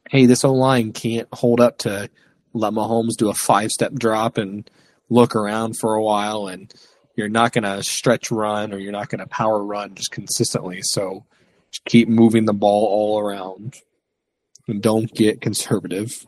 hey, 0.10 0.26
this 0.26 0.44
O 0.44 0.54
line 0.54 0.94
can't 0.94 1.28
hold 1.34 1.60
up 1.60 1.80
to 1.80 2.10
let 2.54 2.74
Mahomes 2.74 3.16
do 3.18 3.30
a 3.30 3.34
five 3.34 3.72
step 3.72 3.94
drop 3.94 4.38
and 4.38 4.70
look 5.10 5.36
around 5.36 5.78
for 5.80 5.96
a 5.96 6.04
while, 6.04 6.48
and 6.48 6.74
you're 7.16 7.30
not 7.30 7.52
going 7.52 7.64
to 7.64 7.84
stretch 7.84 8.32
run 8.32 8.74
or 8.74 8.78
you're 8.78 8.92
not 8.92 9.10
going 9.10 9.20
to 9.20 9.28
power 9.28 9.64
run 9.64 9.96
just 9.96 10.12
consistently. 10.12 10.82
So 10.84 11.26
just 11.72 11.86
keep 11.86 12.08
moving 12.08 12.46
the 12.46 12.54
ball 12.54 12.86
all 12.86 13.20
around 13.20 13.76
don't 14.74 15.14
get 15.14 15.42
conservative. 15.42 16.26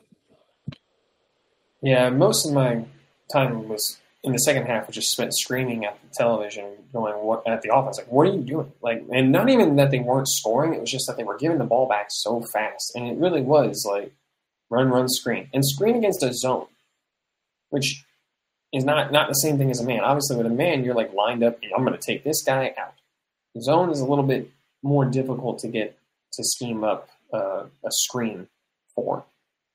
Yeah, 1.82 2.10
most 2.10 2.46
of 2.46 2.54
my 2.54 2.86
time 3.32 3.68
was 3.68 4.00
in 4.24 4.32
the 4.32 4.40
second 4.40 4.66
half, 4.66 4.88
was 4.88 4.96
just 4.96 5.12
spent 5.12 5.36
screaming 5.36 5.86
at 5.86 6.00
the 6.02 6.10
television, 6.14 6.66
going 6.92 7.14
what 7.24 7.48
at 7.48 7.62
the 7.62 7.74
offense, 7.74 7.98
like, 7.98 8.12
"What 8.12 8.28
are 8.28 8.34
you 8.34 8.42
doing?" 8.42 8.72
Like, 8.82 9.04
and 9.12 9.32
not 9.32 9.50
even 9.50 9.76
that 9.78 9.92
they 9.92 10.00
weren't 10.00 10.28
scoring; 10.28 10.74
it 10.74 10.82
was 10.82 10.92
just 10.92 11.08
that 11.08 11.18
they 11.18 11.24
were 11.24 11.38
giving 11.38 11.58
the 11.58 11.66
ball 11.66 11.88
back 11.88 12.08
so 12.10 12.42
fast, 12.42 12.94
and 12.96 13.08
it 13.08 13.18
really 13.18 13.42
was 13.42 13.86
like 13.86 14.14
run, 14.70 14.90
run, 14.90 15.08
screen, 15.08 15.50
and 15.54 15.66
screen 15.66 15.96
against 15.96 16.24
a 16.24 16.34
zone, 16.34 16.68
which 17.70 18.04
is 18.74 18.84
not 18.84 19.12
not 19.12 19.30
the 19.30 19.36
same 19.36 19.58
thing 19.58 19.72
as 19.72 19.80
a 19.80 19.86
man. 19.86 20.02
Obviously, 20.02 20.38
with 20.38 20.46
a 20.46 20.50
man, 20.50 20.84
you're 20.84 20.96
like 20.96 21.14
lined 21.14 21.44
up. 21.44 21.58
I'm 21.76 21.86
going 21.86 21.98
to 21.98 22.06
take 22.06 22.24
this 22.24 22.44
guy 22.44 22.74
out. 22.78 22.94
The 23.56 23.62
zone 23.62 23.90
is 23.90 24.00
a 24.00 24.06
little 24.06 24.26
bit 24.26 24.52
more 24.84 25.06
difficult 25.06 25.60
to 25.60 25.68
get 25.68 25.98
to 26.34 26.44
scheme 26.44 26.84
up 26.84 27.10
uh, 27.34 27.64
a 27.86 27.92
screen 27.92 28.48
for, 28.96 29.26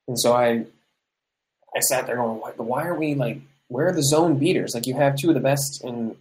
and 0.08 0.18
so 0.18 0.32
I 0.32 0.66
I 1.74 1.80
sat 1.80 2.06
there 2.06 2.16
going, 2.16 2.40
why, 2.40 2.52
why 2.56 2.86
are 2.86 2.98
we 2.98 3.14
like 3.14 3.38
where 3.68 3.88
are 3.88 3.92
the 3.92 4.02
zone 4.02 4.38
beaters? 4.38 4.72
Like 4.74 4.86
you 4.86 4.94
have 4.94 5.16
two 5.16 5.28
of 5.28 5.34
the 5.34 5.40
best 5.40 5.82
in 5.84 6.16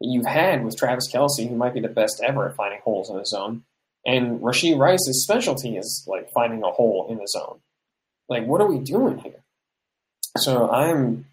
you've 0.00 0.26
had 0.26 0.64
with 0.64 0.76
Travis 0.76 1.10
Kelce, 1.12 1.48
who 1.48 1.56
might 1.56 1.74
be 1.74 1.80
the 1.80 1.88
best 1.88 2.20
ever 2.24 2.48
at 2.48 2.56
finding 2.56 2.80
holes 2.80 3.10
in 3.10 3.16
the 3.16 3.26
zone, 3.26 3.64
and 4.06 4.40
Rashee 4.40 4.76
Rice's 4.76 5.22
specialty 5.24 5.76
is 5.76 6.04
like 6.06 6.30
finding 6.32 6.62
a 6.62 6.70
hole 6.70 7.06
in 7.10 7.18
the 7.18 7.26
zone. 7.26 7.60
Like, 8.28 8.46
what 8.46 8.60
are 8.60 8.66
we 8.66 8.78
doing 8.78 9.18
here? 9.18 9.42
So 10.38 10.70
I'm, 10.70 11.26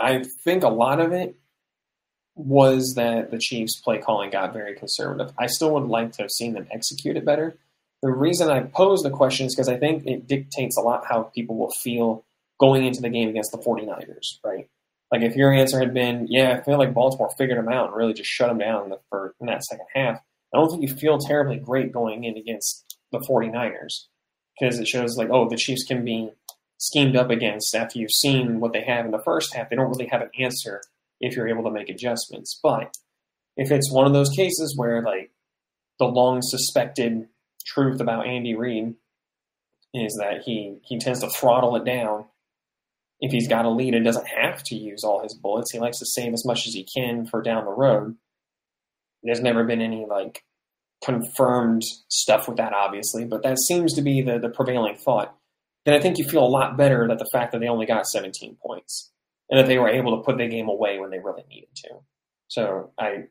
I 0.00 0.24
think 0.44 0.64
a 0.64 0.68
lot 0.68 1.00
of 1.00 1.12
it 1.12 1.36
was 2.34 2.94
that 2.96 3.30
the 3.30 3.38
Chiefs' 3.38 3.80
play 3.80 3.98
calling 3.98 4.30
got 4.30 4.52
very 4.52 4.74
conservative. 4.74 5.32
I 5.38 5.46
still 5.46 5.72
would 5.74 5.88
like 5.88 6.12
to 6.12 6.22
have 6.22 6.30
seen 6.30 6.54
them 6.54 6.66
execute 6.70 7.16
it 7.16 7.24
better. 7.24 7.56
The 8.02 8.12
reason 8.12 8.48
I 8.48 8.60
pose 8.60 9.02
the 9.02 9.10
question 9.10 9.46
is 9.46 9.54
because 9.54 9.68
I 9.68 9.76
think 9.76 10.06
it 10.06 10.26
dictates 10.26 10.76
a 10.76 10.80
lot 10.80 11.04
how 11.08 11.24
people 11.34 11.56
will 11.56 11.72
feel 11.82 12.24
going 12.60 12.84
into 12.84 13.00
the 13.00 13.08
game 13.08 13.28
against 13.28 13.52
the 13.52 13.58
49ers, 13.58 14.38
right? 14.44 14.68
Like 15.10 15.22
if 15.22 15.36
your 15.36 15.52
answer 15.52 15.78
had 15.78 15.94
been, 15.94 16.26
yeah, 16.28 16.58
I 16.58 16.62
feel 16.62 16.78
like 16.78 16.94
Baltimore 16.94 17.30
figured 17.36 17.58
them 17.58 17.72
out 17.72 17.88
and 17.88 17.96
really 17.96 18.12
just 18.12 18.28
shut 18.28 18.48
them 18.48 18.58
down 18.58 18.92
for, 19.08 19.34
in 19.40 19.46
that 19.46 19.64
second 19.64 19.86
half, 19.94 20.20
I 20.54 20.58
don't 20.58 20.70
think 20.70 20.82
you 20.82 20.94
feel 20.94 21.18
terribly 21.18 21.56
great 21.56 21.92
going 21.92 22.24
in 22.24 22.36
against 22.36 22.96
the 23.10 23.18
49ers 23.18 24.06
because 24.58 24.78
it 24.78 24.86
shows 24.88 25.16
like, 25.16 25.30
oh, 25.30 25.48
the 25.48 25.56
Chiefs 25.56 25.84
can 25.84 26.04
be 26.04 26.30
schemed 26.78 27.16
up 27.16 27.30
against 27.30 27.74
after 27.74 27.98
you've 27.98 28.10
seen 28.10 28.60
what 28.60 28.72
they 28.72 28.82
have 28.82 29.04
in 29.04 29.10
the 29.10 29.22
first 29.24 29.54
half. 29.54 29.70
They 29.70 29.76
don't 29.76 29.88
really 29.88 30.06
have 30.06 30.22
an 30.22 30.30
answer 30.38 30.80
if 31.20 31.36
you're 31.36 31.48
able 31.48 31.64
to 31.64 31.70
make 31.70 31.88
adjustments. 31.88 32.58
But 32.62 32.94
if 33.56 33.70
it's 33.70 33.92
one 33.92 34.06
of 34.06 34.12
those 34.12 34.30
cases 34.30 34.74
where 34.76 35.02
like 35.02 35.30
the 35.98 36.06
long 36.06 36.40
suspected 36.42 37.28
truth 37.74 38.00
about 38.00 38.26
Andy 38.26 38.54
Reid 38.54 38.94
is 39.94 40.16
that 40.16 40.42
he 40.44 40.78
he 40.82 40.98
tends 40.98 41.20
to 41.20 41.30
throttle 41.30 41.76
it 41.76 41.84
down 41.84 42.26
if 43.20 43.32
he's 43.32 43.48
got 43.48 43.64
a 43.64 43.70
lead 43.70 43.94
and 43.94 44.04
doesn't 44.04 44.28
have 44.28 44.62
to 44.64 44.76
use 44.76 45.02
all 45.04 45.22
his 45.22 45.34
bullets. 45.34 45.72
He 45.72 45.78
likes 45.78 45.98
to 45.98 46.06
save 46.06 46.32
as 46.32 46.44
much 46.44 46.66
as 46.66 46.74
he 46.74 46.84
can 46.84 47.26
for 47.26 47.42
down 47.42 47.64
the 47.64 47.72
road. 47.72 48.16
There's 49.22 49.40
never 49.40 49.64
been 49.64 49.82
any 49.82 50.06
like 50.08 50.44
confirmed 51.04 51.82
stuff 52.08 52.48
with 52.48 52.58
that, 52.58 52.72
obviously, 52.72 53.24
but 53.24 53.42
that 53.42 53.58
seems 53.58 53.94
to 53.94 54.02
be 54.02 54.22
the, 54.22 54.38
the 54.38 54.48
prevailing 54.48 54.96
thought. 54.96 55.34
Then 55.84 55.94
I 55.94 56.00
think 56.00 56.18
you 56.18 56.24
feel 56.24 56.44
a 56.44 56.46
lot 56.46 56.76
better 56.76 57.08
that 57.08 57.18
the 57.18 57.28
fact 57.32 57.52
that 57.52 57.60
they 57.60 57.68
only 57.68 57.86
got 57.86 58.06
17 58.06 58.56
points 58.64 59.10
and 59.50 59.58
that 59.58 59.66
they 59.66 59.78
were 59.78 59.88
able 59.88 60.16
to 60.16 60.22
put 60.22 60.36
the 60.36 60.46
game 60.46 60.68
away 60.68 60.98
when 60.98 61.10
they 61.10 61.18
really 61.18 61.44
needed 61.48 61.74
to. 61.76 61.88
So 62.48 62.92
I, 62.98 63.24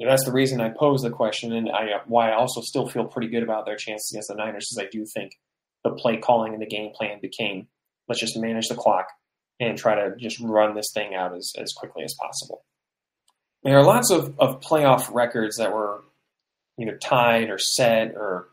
you 0.00 0.06
know, 0.06 0.12
that's 0.12 0.24
the 0.24 0.32
reason 0.32 0.62
I 0.62 0.70
pose 0.70 1.02
the 1.02 1.10
question, 1.10 1.52
and 1.52 1.68
I, 1.68 2.00
why 2.06 2.30
I 2.30 2.34
also 2.34 2.62
still 2.62 2.88
feel 2.88 3.04
pretty 3.04 3.28
good 3.28 3.42
about 3.42 3.66
their 3.66 3.76
chances 3.76 4.10
against 4.10 4.28
the 4.28 4.34
Niners, 4.34 4.68
is 4.72 4.78
I 4.80 4.88
do 4.90 5.04
think 5.04 5.38
the 5.84 5.90
play 5.90 6.16
calling 6.16 6.54
and 6.54 6.62
the 6.62 6.66
game 6.66 6.92
plan 6.94 7.18
became 7.20 7.68
let's 8.08 8.18
just 8.18 8.38
manage 8.38 8.68
the 8.68 8.76
clock 8.76 9.08
and 9.60 9.76
try 9.76 9.94
to 9.94 10.16
just 10.16 10.40
run 10.40 10.74
this 10.74 10.90
thing 10.94 11.14
out 11.14 11.36
as, 11.36 11.52
as 11.58 11.74
quickly 11.74 12.02
as 12.02 12.14
possible. 12.18 12.64
There 13.62 13.76
are 13.76 13.84
lots 13.84 14.10
of, 14.10 14.34
of 14.38 14.60
playoff 14.60 15.12
records 15.12 15.58
that 15.58 15.70
were 15.70 16.02
either 16.80 16.96
tied 16.96 17.50
or 17.50 17.58
set 17.58 18.14
or 18.16 18.48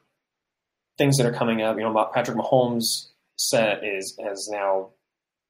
things 0.98 1.16
that 1.16 1.26
are 1.26 1.32
coming 1.32 1.62
up. 1.62 1.78
You 1.78 1.84
know, 1.84 2.10
Patrick 2.14 2.38
Mahomes 2.38 3.08
set 3.38 3.86
is 3.86 4.20
has 4.22 4.50
now 4.52 4.90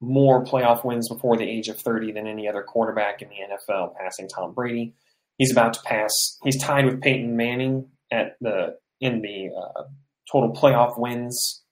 more 0.00 0.44
playoff 0.44 0.84
wins 0.84 1.08
before 1.08 1.36
the 1.36 1.50
age 1.50 1.66
of 1.66 1.80
30 1.80 2.12
than 2.12 2.28
any 2.28 2.46
other 2.46 2.62
quarterback 2.62 3.20
in 3.20 3.28
the 3.30 3.34
NFL, 3.34 3.96
passing 3.96 4.28
Tom 4.28 4.52
Brady. 4.52 4.94
He's 5.38 5.52
about 5.52 5.72
to 5.74 5.80
pass. 5.84 6.10
He's 6.44 6.60
tied 6.60 6.84
with 6.84 7.00
Peyton 7.00 7.36
Manning 7.36 7.88
at 8.12 8.36
the 8.40 8.76
in 9.00 9.22
the 9.22 9.50
uh, 9.56 9.84
total 10.30 10.52
playoff 10.52 10.98
wins 10.98 11.62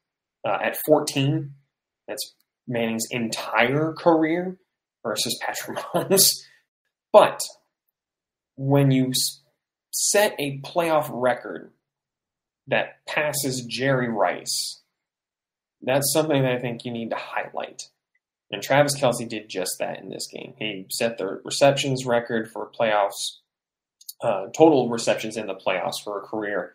uh, 0.47 0.59
at 0.63 0.77
14. 0.87 1.53
That's 2.09 2.35
Manning's 2.69 3.07
entire 3.11 3.93
career 3.93 4.59
versus 5.03 5.39
Patrick 5.45 5.79
Mahomes. 5.95 6.31
But 7.13 7.41
when 8.57 8.91
you 8.91 9.13
set 9.91 10.35
a 10.39 10.61
playoff 10.61 11.09
record 11.13 11.73
that 12.69 13.05
passes 13.07 13.65
Jerry 13.65 14.09
Rice, 14.09 14.83
that's 15.83 16.13
something 16.13 16.43
that 16.43 16.53
I 16.53 16.59
think 16.59 16.85
you 16.85 16.93
need 16.93 17.11
to 17.11 17.17
highlight. 17.17 17.89
And 18.51 18.63
Travis 18.63 18.99
Kelce 18.99 19.29
did 19.29 19.49
just 19.49 19.77
that 19.79 20.01
in 20.01 20.09
this 20.09 20.29
game. 20.29 20.55
He 20.59 20.87
set 20.91 21.19
the 21.19 21.41
receptions 21.45 22.07
record 22.07 22.51
for 22.51 22.71
playoffs, 22.79 23.39
uh, 24.21 24.47
total 24.57 24.89
receptions 24.89 25.37
in 25.37 25.47
the 25.47 25.55
playoffs 25.55 26.03
for 26.03 26.19
a 26.19 26.27
career, 26.27 26.75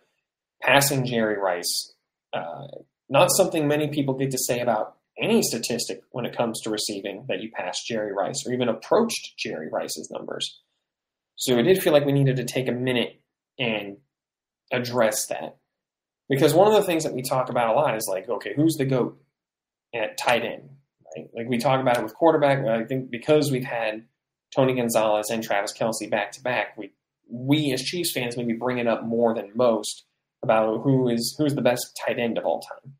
passing 0.62 1.06
Jerry 1.06 1.38
Rice. 1.38 1.94
Uh, 2.34 2.68
not 3.10 3.30
something 3.32 3.68
many 3.68 3.90
people 3.90 4.14
get 4.14 4.32
to 4.32 4.38
say 4.38 4.60
about 4.60 4.96
any 5.20 5.42
statistic 5.42 6.02
when 6.12 6.26
it 6.26 6.36
comes 6.36 6.62
to 6.62 6.70
receiving 6.70 7.26
that 7.28 7.42
you 7.42 7.52
passed 7.52 7.86
Jerry 7.88 8.14
Rice 8.14 8.46
or 8.46 8.54
even 8.54 8.70
approached 8.70 9.38
Jerry 9.38 9.70
Rice's 9.70 10.10
numbers. 10.12 10.62
So 11.36 11.58
it 11.58 11.64
did 11.64 11.82
feel 11.82 11.94
like 11.94 12.06
we 12.06 12.12
needed 12.12 12.38
to 12.38 12.46
take 12.46 12.68
a 12.68 12.74
minute 12.74 13.20
and 13.60 13.98
address 14.72 15.28
that. 15.28 15.58
Because 16.30 16.54
one 16.54 16.68
of 16.68 16.74
the 16.74 16.84
things 16.84 17.04
that 17.04 17.14
we 17.14 17.22
talk 17.22 17.50
about 17.50 17.76
a 17.76 17.78
lot 17.78 17.98
is 17.98 18.08
like, 18.10 18.30
okay, 18.30 18.54
who's 18.56 18.76
the 18.76 18.86
GOAT 18.86 19.22
at 19.94 20.18
tight 20.18 20.46
end? 20.46 20.70
Right? 21.16 21.28
Like 21.36 21.50
we 21.50 21.58
talk 21.58 21.82
about 21.82 21.98
it 21.98 22.04
with 22.04 22.16
quarterback. 22.16 22.66
I 22.66 22.86
think 22.86 23.12
because 23.12 23.52
we've 23.52 23.66
had 23.66 24.06
Tony 24.56 24.74
Gonzalez 24.74 25.30
and 25.30 25.44
Travis 25.44 25.74
Kelce 25.74 26.10
back 26.10 26.32
to 26.34 26.42
back, 26.42 26.78
we 26.78 26.92
we 27.32 27.72
as 27.72 27.82
Chiefs 27.82 28.12
fans 28.14 28.38
maybe 28.38 28.54
bring 28.54 28.78
it 28.78 28.88
up 28.88 29.04
more 29.04 29.34
than 29.34 29.52
most 29.56 30.06
about 30.44 30.82
who 30.82 31.10
is 31.10 31.36
who's 31.38 31.56
the 31.56 31.62
best 31.62 32.00
tight 32.06 32.20
end 32.20 32.38
of 32.38 32.46
all 32.46 32.62
time 32.62 32.94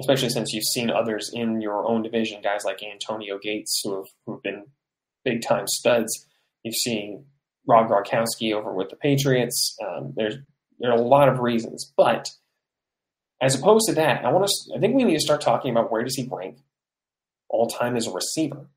especially 0.00 0.30
since 0.30 0.52
you've 0.52 0.64
seen 0.64 0.90
others 0.90 1.30
in 1.32 1.60
your 1.60 1.86
own 1.86 2.02
division, 2.02 2.40
guys 2.42 2.64
like 2.64 2.82
Antonio 2.82 3.38
Gates, 3.38 3.80
who 3.84 3.96
have 3.96 4.06
who've 4.26 4.42
been 4.42 4.64
big 5.24 5.42
time 5.42 5.66
studs. 5.66 6.26
You've 6.62 6.74
seen 6.74 7.26
Rob 7.66 7.88
Gronkowski 7.88 8.52
over 8.52 8.72
with 8.72 8.90
the 8.90 8.96
Patriots. 8.96 9.76
Um, 9.84 10.12
there's 10.16 10.36
there 10.78 10.90
are 10.90 10.98
a 10.98 11.02
lot 11.02 11.28
of 11.28 11.38
reasons, 11.38 11.92
but 11.96 12.30
as 13.40 13.54
opposed 13.54 13.86
to 13.88 13.94
that, 13.94 14.24
I 14.24 14.30
want 14.30 14.46
to. 14.46 14.76
I 14.76 14.80
think 14.80 14.94
we 14.94 15.04
need 15.04 15.14
to 15.14 15.20
start 15.20 15.40
talking 15.40 15.70
about 15.70 15.90
where 15.90 16.04
does 16.04 16.16
he 16.16 16.28
rank 16.30 16.58
all 17.48 17.68
time 17.68 17.96
as 17.96 18.06
a 18.06 18.12
receiver, 18.12 18.68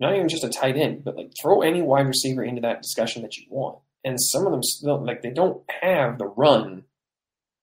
not 0.00 0.14
even 0.14 0.28
just 0.28 0.44
a 0.44 0.48
tight 0.48 0.76
end, 0.76 1.04
but 1.04 1.16
like 1.16 1.32
throw 1.40 1.62
any 1.62 1.82
wide 1.82 2.06
receiver 2.06 2.44
into 2.44 2.62
that 2.62 2.82
discussion 2.82 3.22
that 3.22 3.36
you 3.36 3.46
want. 3.50 3.78
And 4.04 4.20
some 4.20 4.46
of 4.46 4.52
them 4.52 4.62
still 4.62 5.04
like 5.04 5.22
they 5.22 5.30
don't 5.30 5.62
have 5.82 6.18
the 6.18 6.26
run 6.26 6.84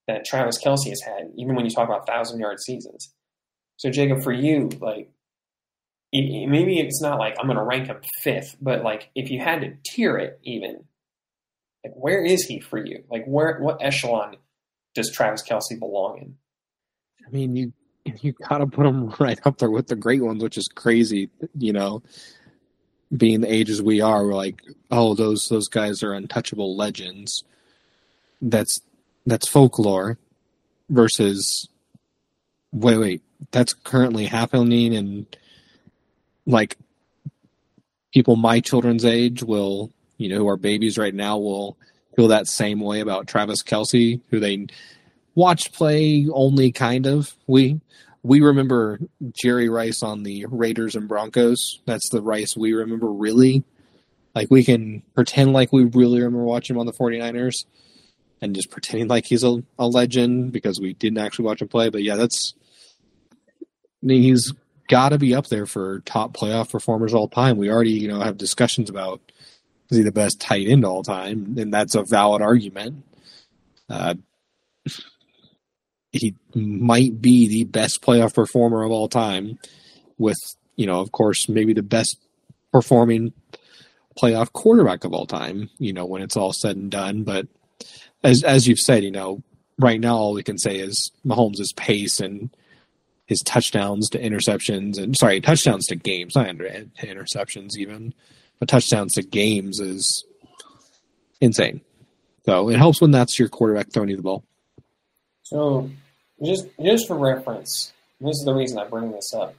that 0.07 0.25
Travis 0.25 0.61
Kelce 0.63 0.89
has 0.89 1.01
had, 1.01 1.31
even 1.35 1.55
when 1.55 1.65
you 1.65 1.71
talk 1.71 1.87
about 1.87 2.07
thousand 2.07 2.39
yard 2.39 2.59
seasons. 2.59 3.13
So 3.77 3.89
Jacob, 3.89 4.23
for 4.23 4.31
you, 4.31 4.69
like 4.79 5.09
maybe 6.13 6.79
it's 6.79 7.01
not 7.01 7.19
like 7.19 7.35
I'm 7.39 7.47
going 7.47 7.57
to 7.57 7.63
rank 7.63 7.87
him 7.87 7.97
fifth, 8.21 8.57
but 8.61 8.83
like 8.83 9.09
if 9.15 9.29
you 9.29 9.39
had 9.39 9.61
to 9.61 9.73
tier 9.85 10.17
it, 10.17 10.39
even 10.43 10.85
like 11.83 11.93
where 11.95 12.23
is 12.23 12.43
he 12.45 12.59
for 12.59 12.83
you? 12.83 13.03
Like 13.09 13.25
where 13.25 13.59
what 13.59 13.81
echelon 13.81 14.37
does 14.93 15.11
Travis 15.11 15.43
Kelce 15.43 15.79
belong 15.79 16.19
in? 16.19 16.35
I 17.25 17.31
mean, 17.31 17.55
you 17.55 17.73
you 18.21 18.33
got 18.33 18.59
to 18.59 18.67
put 18.67 18.83
them 18.83 19.13
right 19.19 19.39
up 19.45 19.57
there 19.57 19.71
with 19.71 19.87
the 19.87 19.95
great 19.95 20.23
ones, 20.23 20.41
which 20.41 20.57
is 20.57 20.67
crazy. 20.73 21.29
You 21.57 21.73
know, 21.73 22.03
being 23.15 23.41
the 23.41 23.51
ages 23.51 23.81
we 23.81 24.01
are, 24.01 24.25
we're 24.25 24.33
like, 24.33 24.61
oh, 24.91 25.13
those 25.15 25.47
those 25.49 25.67
guys 25.67 26.03
are 26.03 26.13
untouchable 26.13 26.75
legends. 26.75 27.43
That's 28.41 28.81
that's 29.25 29.47
folklore 29.47 30.17
versus 30.89 31.67
wait 32.71 32.97
wait 32.97 33.21
that's 33.51 33.73
currently 33.73 34.25
happening 34.25 34.95
and 34.95 35.25
like 36.45 36.77
people 38.13 38.35
my 38.35 38.59
children's 38.59 39.03
age 39.03 39.41
will 39.41 39.91
you 40.17 40.29
know 40.29 40.37
who 40.37 40.47
are 40.47 40.57
babies 40.57 40.97
right 40.97 41.15
now 41.15 41.37
will 41.37 41.75
feel 42.15 42.27
that 42.27 42.47
same 42.47 42.79
way 42.79 42.99
about 42.99 43.27
Travis 43.27 43.63
Kelce 43.63 44.21
who 44.29 44.39
they 44.39 44.67
watched 45.35 45.73
play 45.73 46.27
only 46.31 46.71
kind 46.71 47.05
of 47.05 47.35
we 47.47 47.79
we 48.23 48.41
remember 48.41 48.99
Jerry 49.31 49.69
Rice 49.69 50.01
on 50.01 50.23
the 50.23 50.45
Raiders 50.49 50.95
and 50.95 51.07
Broncos 51.07 51.81
that's 51.85 52.09
the 52.09 52.21
Rice 52.21 52.55
we 52.57 52.73
remember 52.73 53.11
really 53.11 53.63
like 54.33 54.49
we 54.49 54.63
can 54.63 55.03
pretend 55.13 55.53
like 55.53 55.71
we 55.71 55.83
really 55.85 56.19
remember 56.19 56.43
watching 56.43 56.75
him 56.75 56.79
on 56.79 56.85
the 56.85 56.93
49ers 56.93 57.65
and 58.41 58.55
just 58.55 58.69
pretending 58.69 59.07
like 59.07 59.25
he's 59.25 59.43
a, 59.43 59.63
a 59.79 59.87
legend 59.87 60.51
because 60.51 60.79
we 60.79 60.93
didn't 60.93 61.17
actually 61.17 61.45
watch 61.45 61.61
him 61.61 61.67
play. 61.67 61.89
But 61.89 62.03
yeah, 62.03 62.15
that's 62.15 62.53
I 63.61 63.65
mean, 64.05 64.21
he's 64.21 64.53
got 64.87 65.09
to 65.09 65.17
be 65.17 65.33
up 65.33 65.47
there 65.47 65.65
for 65.65 66.01
top 66.01 66.35
playoff 66.35 66.71
performers 66.71 67.13
all 67.13 67.27
time. 67.27 67.57
We 67.57 67.71
already, 67.71 67.91
you 67.91 68.07
know, 68.07 68.19
have 68.19 68.37
discussions 68.37 68.89
about 68.89 69.19
is 69.89 69.97
he 69.97 70.03
the 70.03 70.11
best 70.11 70.39
tight 70.39 70.67
end 70.67 70.85
all 70.85 71.03
time, 71.03 71.55
and 71.57 71.73
that's 71.73 71.95
a 71.95 72.03
valid 72.03 72.41
argument. 72.41 73.03
Uh, 73.89 74.15
he 76.15 76.35
might 76.53 77.21
be 77.21 77.47
the 77.47 77.63
best 77.65 78.01
playoff 78.01 78.33
performer 78.33 78.83
of 78.83 78.91
all 78.91 79.07
time, 79.07 79.59
with 80.17 80.37
you 80.75 80.85
know, 80.85 80.99
of 80.99 81.11
course, 81.11 81.47
maybe 81.47 81.73
the 81.73 81.83
best 81.83 82.19
performing 82.71 83.33
playoff 84.19 84.51
quarterback 84.51 85.03
of 85.03 85.13
all 85.13 85.25
time. 85.25 85.69
You 85.77 85.93
know, 85.93 86.05
when 86.05 86.21
it's 86.21 86.37
all 86.37 86.53
said 86.53 86.75
and 86.75 86.91
done, 86.91 87.23
but 87.23 87.47
as 88.23 88.43
as 88.43 88.67
you've 88.67 88.79
said, 88.79 89.03
you 89.03 89.11
know, 89.11 89.43
right 89.77 89.99
now 89.99 90.15
all 90.15 90.33
we 90.33 90.43
can 90.43 90.57
say 90.57 90.77
is 90.77 91.11
Mahomes' 91.25 91.75
pace 91.75 92.19
and 92.19 92.49
his 93.25 93.41
touchdowns 93.41 94.09
to 94.09 94.19
interceptions 94.19 94.97
and 94.97 95.15
sorry, 95.17 95.41
touchdowns 95.41 95.87
to 95.87 95.95
games, 95.95 96.35
not 96.35 96.47
interceptions 96.47 97.75
even, 97.77 98.13
but 98.59 98.69
touchdowns 98.69 99.13
to 99.13 99.23
games 99.23 99.79
is 99.79 100.25
insane. 101.41 101.81
So 102.45 102.69
it 102.69 102.77
helps 102.77 103.01
when 103.01 103.11
that's 103.11 103.39
your 103.39 103.49
quarterback 103.49 103.91
throwing 103.91 104.09
you 104.09 104.17
the 104.17 104.21
ball. 104.21 104.43
So 105.43 105.89
just 106.43 106.67
just 106.81 107.07
for 107.07 107.17
reference, 107.17 107.93
this 108.19 108.37
is 108.37 108.43
the 108.45 108.53
reason 108.53 108.77
I 108.77 108.87
bring 108.87 109.11
this 109.11 109.33
up. 109.33 109.55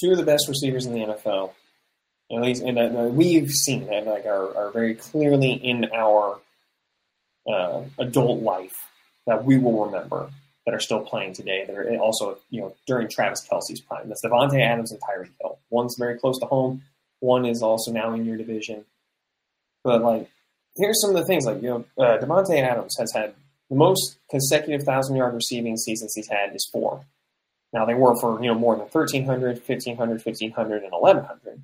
Two 0.00 0.12
of 0.12 0.16
the 0.16 0.24
best 0.24 0.48
receivers 0.48 0.86
in 0.86 0.94
the 0.94 1.00
NFL, 1.00 1.52
at 2.32 2.40
least, 2.40 2.62
and 2.62 2.78
uh, 2.78 3.02
we've 3.10 3.50
seen 3.50 3.86
that 3.86 4.06
like 4.06 4.24
are, 4.26 4.56
are 4.56 4.70
very 4.70 4.94
clearly 4.94 5.52
in 5.52 5.86
our 5.94 6.40
uh, 7.48 7.82
adult 7.98 8.42
life 8.42 8.76
that 9.26 9.44
we 9.44 9.58
will 9.58 9.84
remember 9.86 10.30
that 10.66 10.74
are 10.74 10.80
still 10.80 11.00
playing 11.00 11.34
today. 11.34 11.64
That 11.66 11.76
are 11.76 11.96
also, 11.98 12.38
you 12.50 12.60
know, 12.60 12.74
during 12.86 13.08
Travis 13.08 13.46
Kelce's 13.46 13.80
prime. 13.80 14.08
That's 14.08 14.24
Davante 14.24 14.60
Adams 14.60 14.92
and 14.92 15.00
Tyreek 15.00 15.30
Hill. 15.40 15.58
One's 15.70 15.96
very 15.98 16.18
close 16.18 16.38
to 16.40 16.46
home. 16.46 16.82
One 17.20 17.44
is 17.44 17.62
also 17.62 17.92
now 17.92 18.14
in 18.14 18.24
your 18.24 18.36
division. 18.36 18.84
But 19.84 20.02
like, 20.02 20.30
here's 20.76 21.00
some 21.00 21.10
of 21.10 21.16
the 21.16 21.26
things. 21.26 21.44
Like, 21.44 21.62
you 21.62 21.68
know, 21.68 21.84
uh, 21.98 22.18
Davante 22.18 22.60
Adams 22.62 22.96
has 22.98 23.12
had 23.12 23.34
the 23.70 23.76
most 23.76 24.18
consecutive 24.28 24.84
thousand 24.84 25.16
yard 25.16 25.34
receiving 25.34 25.76
seasons 25.76 26.12
he's 26.14 26.28
had 26.28 26.54
is 26.54 26.68
four. 26.70 27.06
Now 27.72 27.86
they 27.86 27.94
were 27.94 28.18
for 28.20 28.42
you 28.42 28.48
know 28.48 28.58
more 28.58 28.74
than 28.74 28.86
1,300, 28.86 29.62
1,500, 29.66 30.24
1,500, 30.24 30.82
and 30.82 30.92
1,100. 30.92 31.62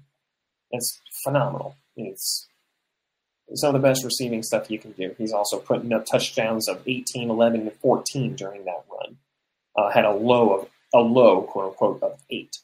It's 0.71 1.01
phenomenal. 1.25 1.77
It's 1.97 2.47
some 3.55 3.75
of 3.75 3.81
the 3.81 3.87
best 3.87 4.05
receiving 4.05 4.43
stuff 4.43 4.71
you 4.71 4.79
can 4.79 4.93
do. 4.93 5.15
He's 5.19 5.33
also 5.33 5.59
putting 5.59 5.93
up 5.93 6.07
touchdowns 6.07 6.69
of 6.69 6.83
18, 6.87 7.31
11, 7.31 7.61
and 7.61 7.73
14 7.75 8.35
during 8.35 8.65
that 8.65 8.85
run. 8.91 9.19
Uh, 9.77 9.91
had 9.91 10.05
a 10.05 10.13
low 10.13 10.55
of 10.55 10.69
a 10.95 10.99
low 10.99 11.43
quote 11.43 11.71
unquote 11.71 12.03
of 12.03 12.19
eight. 12.31 12.57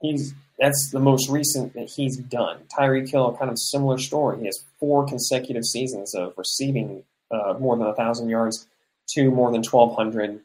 He's 0.00 0.34
that's 0.58 0.90
the 0.90 1.00
most 1.00 1.28
recent 1.28 1.74
that 1.74 1.90
he's 1.90 2.16
done. 2.16 2.60
Tyreek 2.76 3.10
Hill, 3.10 3.36
kind 3.38 3.50
of 3.50 3.58
similar 3.58 3.98
story. 3.98 4.38
He 4.40 4.46
has 4.46 4.62
four 4.78 5.06
consecutive 5.06 5.64
seasons 5.64 6.14
of 6.14 6.34
receiving 6.36 7.04
uh, 7.30 7.54
more 7.58 7.76
than 7.76 7.86
a 7.86 7.94
thousand 7.94 8.28
yards, 8.28 8.66
two 9.12 9.30
more 9.30 9.50
than 9.50 9.62
1,200 9.62 10.40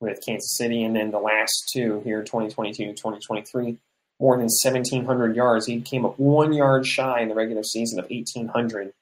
with 0.00 0.24
Kansas 0.24 0.56
City, 0.56 0.82
and 0.82 0.96
then 0.96 1.10
the 1.10 1.18
last 1.18 1.70
two 1.72 2.00
here, 2.04 2.22
2022, 2.22 2.92
2023 2.92 3.78
more 4.20 4.36
than 4.36 4.48
1,700 4.62 5.34
yards. 5.34 5.66
He 5.66 5.80
came 5.80 6.04
up 6.04 6.18
one 6.18 6.52
yard 6.52 6.86
shy 6.86 7.20
in 7.22 7.28
the 7.28 7.34
regular 7.34 7.62
season 7.62 7.98
of 7.98 8.08
1,800 8.10 8.92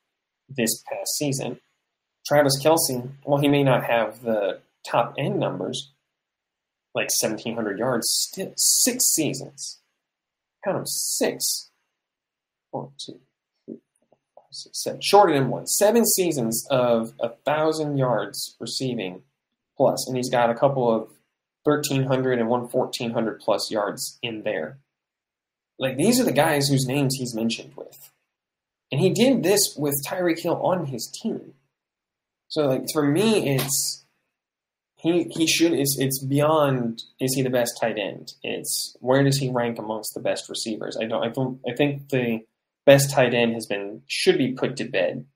this 0.48 0.82
past 0.88 1.16
season. 1.16 1.60
Travis 2.26 2.62
Kelce, 2.62 3.10
well, 3.24 3.40
he 3.40 3.48
may 3.48 3.64
not 3.64 3.84
have 3.84 4.22
the 4.22 4.60
top 4.88 5.14
end 5.18 5.40
numbers, 5.40 5.90
like 6.94 7.08
1,700 7.20 7.78
yards, 7.78 8.06
still 8.08 8.52
six 8.56 9.04
seasons. 9.06 9.80
Count 10.64 10.78
them 10.78 10.86
six. 10.86 11.70
One, 12.70 12.90
two, 12.98 13.20
three, 13.64 13.78
four, 13.98 14.18
five, 14.34 14.37
six, 14.37 14.37
seven. 14.50 15.00
Shorter 15.02 15.34
than 15.34 15.48
one. 15.48 15.66
Seven 15.66 16.04
seasons 16.04 16.66
of 16.70 17.12
a 17.20 17.30
thousand 17.44 17.98
yards 17.98 18.56
receiving 18.60 19.22
plus, 19.76 20.06
and 20.06 20.16
he's 20.16 20.30
got 20.30 20.50
a 20.50 20.54
couple 20.54 20.94
of 20.94 21.10
1,300 21.64 22.38
and 22.38 22.48
one 22.48 22.62
1,400 22.62 23.40
plus 23.40 23.70
yards 23.70 24.18
in 24.22 24.42
there. 24.42 24.78
Like 25.78 25.96
these 25.96 26.18
are 26.20 26.24
the 26.24 26.32
guys 26.32 26.68
whose 26.68 26.86
names 26.86 27.14
he's 27.16 27.34
mentioned 27.34 27.74
with. 27.76 28.10
And 28.90 29.00
he 29.00 29.10
did 29.10 29.42
this 29.42 29.74
with 29.76 29.94
Tyreek 30.06 30.40
Hill 30.40 30.60
on 30.62 30.86
his 30.86 31.10
team. 31.22 31.54
So 32.48 32.66
like 32.66 32.84
for 32.92 33.02
me 33.02 33.54
it's 33.54 34.04
he 34.96 35.24
he 35.30 35.46
should 35.46 35.72
it's 35.72 35.96
it's 35.98 36.24
beyond 36.24 37.02
is 37.20 37.34
he 37.34 37.42
the 37.42 37.50
best 37.50 37.78
tight 37.80 37.98
end? 37.98 38.32
It's 38.42 38.96
where 39.00 39.22
does 39.22 39.38
he 39.38 39.50
rank 39.50 39.78
amongst 39.78 40.14
the 40.14 40.22
best 40.22 40.48
receivers? 40.48 40.96
I 41.00 41.04
don't 41.04 41.22
I 41.22 41.28
don't 41.28 41.60
I 41.70 41.74
think 41.76 42.08
the 42.08 42.40
best 42.88 43.10
tight 43.10 43.34
end 43.34 43.52
has 43.52 43.66
been 43.66 44.00
should 44.06 44.38
be 44.38 44.52
put 44.52 44.74
to 44.76 44.84
bed. 44.84 45.26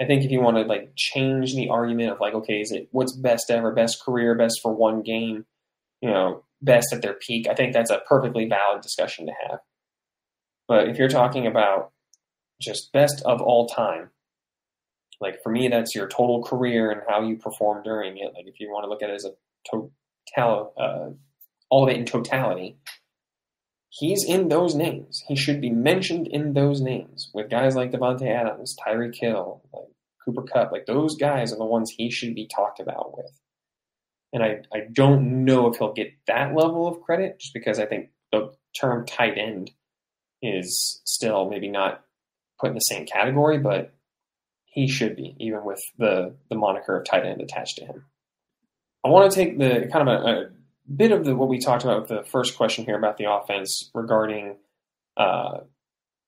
I 0.00 0.06
think 0.06 0.24
if 0.24 0.30
you 0.30 0.40
want 0.40 0.56
to 0.56 0.62
like 0.62 0.94
change 0.96 1.54
the 1.54 1.68
argument 1.68 2.10
of 2.10 2.20
like, 2.20 2.32
okay, 2.32 2.62
is 2.62 2.72
it 2.72 2.88
what's 2.90 3.14
best 3.14 3.50
ever, 3.50 3.70
best 3.70 4.02
career, 4.02 4.34
best 4.34 4.60
for 4.62 4.74
one 4.74 5.02
game, 5.02 5.44
you 6.00 6.08
know, 6.08 6.42
best 6.62 6.90
at 6.90 7.02
their 7.02 7.12
peak, 7.12 7.48
I 7.50 7.54
think 7.54 7.74
that's 7.74 7.90
a 7.90 8.00
perfectly 8.08 8.48
valid 8.48 8.80
discussion 8.80 9.26
to 9.26 9.32
have. 9.46 9.58
But 10.66 10.88
if 10.88 10.96
you're 10.96 11.10
talking 11.10 11.46
about 11.46 11.92
just 12.62 12.90
best 12.94 13.20
of 13.26 13.42
all 13.42 13.66
time, 13.66 14.08
like 15.20 15.42
for 15.42 15.52
me, 15.52 15.68
that's 15.68 15.94
your 15.94 16.08
total 16.08 16.42
career 16.42 16.90
and 16.90 17.02
how 17.06 17.20
you 17.20 17.36
perform 17.36 17.82
during 17.82 18.16
it. 18.16 18.32
Like 18.34 18.46
if 18.46 18.58
you 18.58 18.70
want 18.70 18.84
to 18.84 18.88
look 18.88 19.02
at 19.02 19.10
it 19.10 19.16
as 19.16 19.26
a 19.26 19.32
total, 19.70 19.92
uh, 20.80 21.10
all 21.68 21.84
of 21.84 21.90
it 21.90 21.98
in 21.98 22.06
totality, 22.06 22.78
he's 23.92 24.24
in 24.24 24.48
those 24.48 24.74
names. 24.74 25.22
He 25.28 25.36
should 25.36 25.60
be 25.60 25.70
mentioned 25.70 26.26
in 26.26 26.54
those 26.54 26.80
names 26.80 27.30
with 27.34 27.50
guys 27.50 27.76
like 27.76 27.92
Davante 27.92 28.26
Adams, 28.26 28.74
Tyreek 28.84 29.14
Hill, 29.14 29.62
like 29.72 29.88
Cooper 30.24 30.42
Kupp. 30.42 30.72
Like 30.72 30.86
those 30.86 31.16
guys 31.16 31.52
are 31.52 31.58
the 31.58 31.64
ones 31.64 31.90
he 31.90 32.10
should 32.10 32.34
be 32.34 32.48
talked 32.48 32.80
about 32.80 33.16
with. 33.16 33.30
And 34.32 34.42
I, 34.42 34.62
I 34.72 34.86
don't 34.90 35.44
know 35.44 35.66
if 35.66 35.76
he'll 35.76 35.92
get 35.92 36.14
that 36.26 36.54
level 36.54 36.88
of 36.88 37.02
credit 37.02 37.38
just 37.38 37.52
because 37.52 37.78
I 37.78 37.84
think 37.84 38.08
the 38.32 38.54
term 38.80 39.04
tight 39.04 39.36
end 39.36 39.70
is 40.40 41.02
still 41.04 41.50
maybe 41.50 41.68
not 41.68 42.02
put 42.58 42.68
in 42.68 42.74
the 42.74 42.80
same 42.80 43.04
category, 43.04 43.58
but 43.58 43.92
he 44.64 44.88
should 44.88 45.16
be, 45.16 45.36
even 45.38 45.64
with 45.64 45.80
the, 45.98 46.34
the 46.48 46.56
moniker 46.56 46.96
of 46.96 47.04
tight 47.04 47.26
end 47.26 47.42
attached 47.42 47.76
to 47.76 47.84
him. 47.84 48.06
I 49.04 49.10
want 49.10 49.30
to 49.30 49.36
take 49.36 49.58
the 49.58 49.90
kind 49.92 50.08
of 50.08 50.22
a, 50.22 50.26
a 50.26 50.50
bit 50.94 51.12
of 51.12 51.24
the 51.24 51.34
what 51.34 51.48
we 51.48 51.58
talked 51.58 51.84
about 51.84 52.00
with 52.00 52.08
the 52.08 52.24
first 52.30 52.56
question 52.56 52.84
here 52.84 52.96
about 52.96 53.16
the 53.16 53.30
offense 53.30 53.90
regarding 53.94 54.56
uh, 55.16 55.58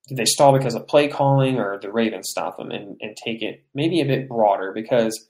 did 0.08 0.18
they 0.18 0.24
stall 0.24 0.56
because 0.56 0.74
of 0.74 0.86
play 0.86 1.08
calling 1.08 1.58
or 1.58 1.78
the 1.80 1.90
Ravens 1.90 2.28
stop 2.30 2.58
them 2.58 2.70
and, 2.70 2.96
and 3.00 3.16
take 3.16 3.42
it 3.42 3.64
maybe 3.74 4.00
a 4.00 4.04
bit 4.04 4.28
broader 4.28 4.72
because 4.72 5.28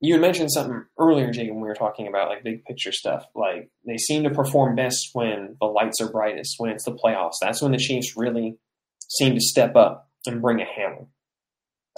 you 0.00 0.14
had 0.14 0.20
mentioned 0.20 0.52
something 0.52 0.84
earlier, 0.98 1.30
Jake, 1.32 1.50
when 1.50 1.60
we 1.60 1.68
were 1.68 1.74
talking 1.74 2.06
about 2.06 2.28
like 2.28 2.44
big 2.44 2.64
picture 2.64 2.92
stuff. 2.92 3.26
Like 3.34 3.70
they 3.84 3.96
seem 3.96 4.22
to 4.24 4.30
perform 4.30 4.76
best 4.76 5.10
when 5.12 5.56
the 5.60 5.66
lights 5.66 6.00
are 6.00 6.10
brightest, 6.10 6.54
when 6.58 6.70
it's 6.70 6.84
the 6.84 6.92
playoffs. 6.92 7.38
That's 7.40 7.60
when 7.60 7.72
the 7.72 7.78
Chiefs 7.78 8.16
really 8.16 8.58
seem 9.08 9.34
to 9.34 9.40
step 9.40 9.74
up 9.74 10.08
and 10.26 10.40
bring 10.42 10.60
a 10.60 10.64
hammer. 10.64 11.06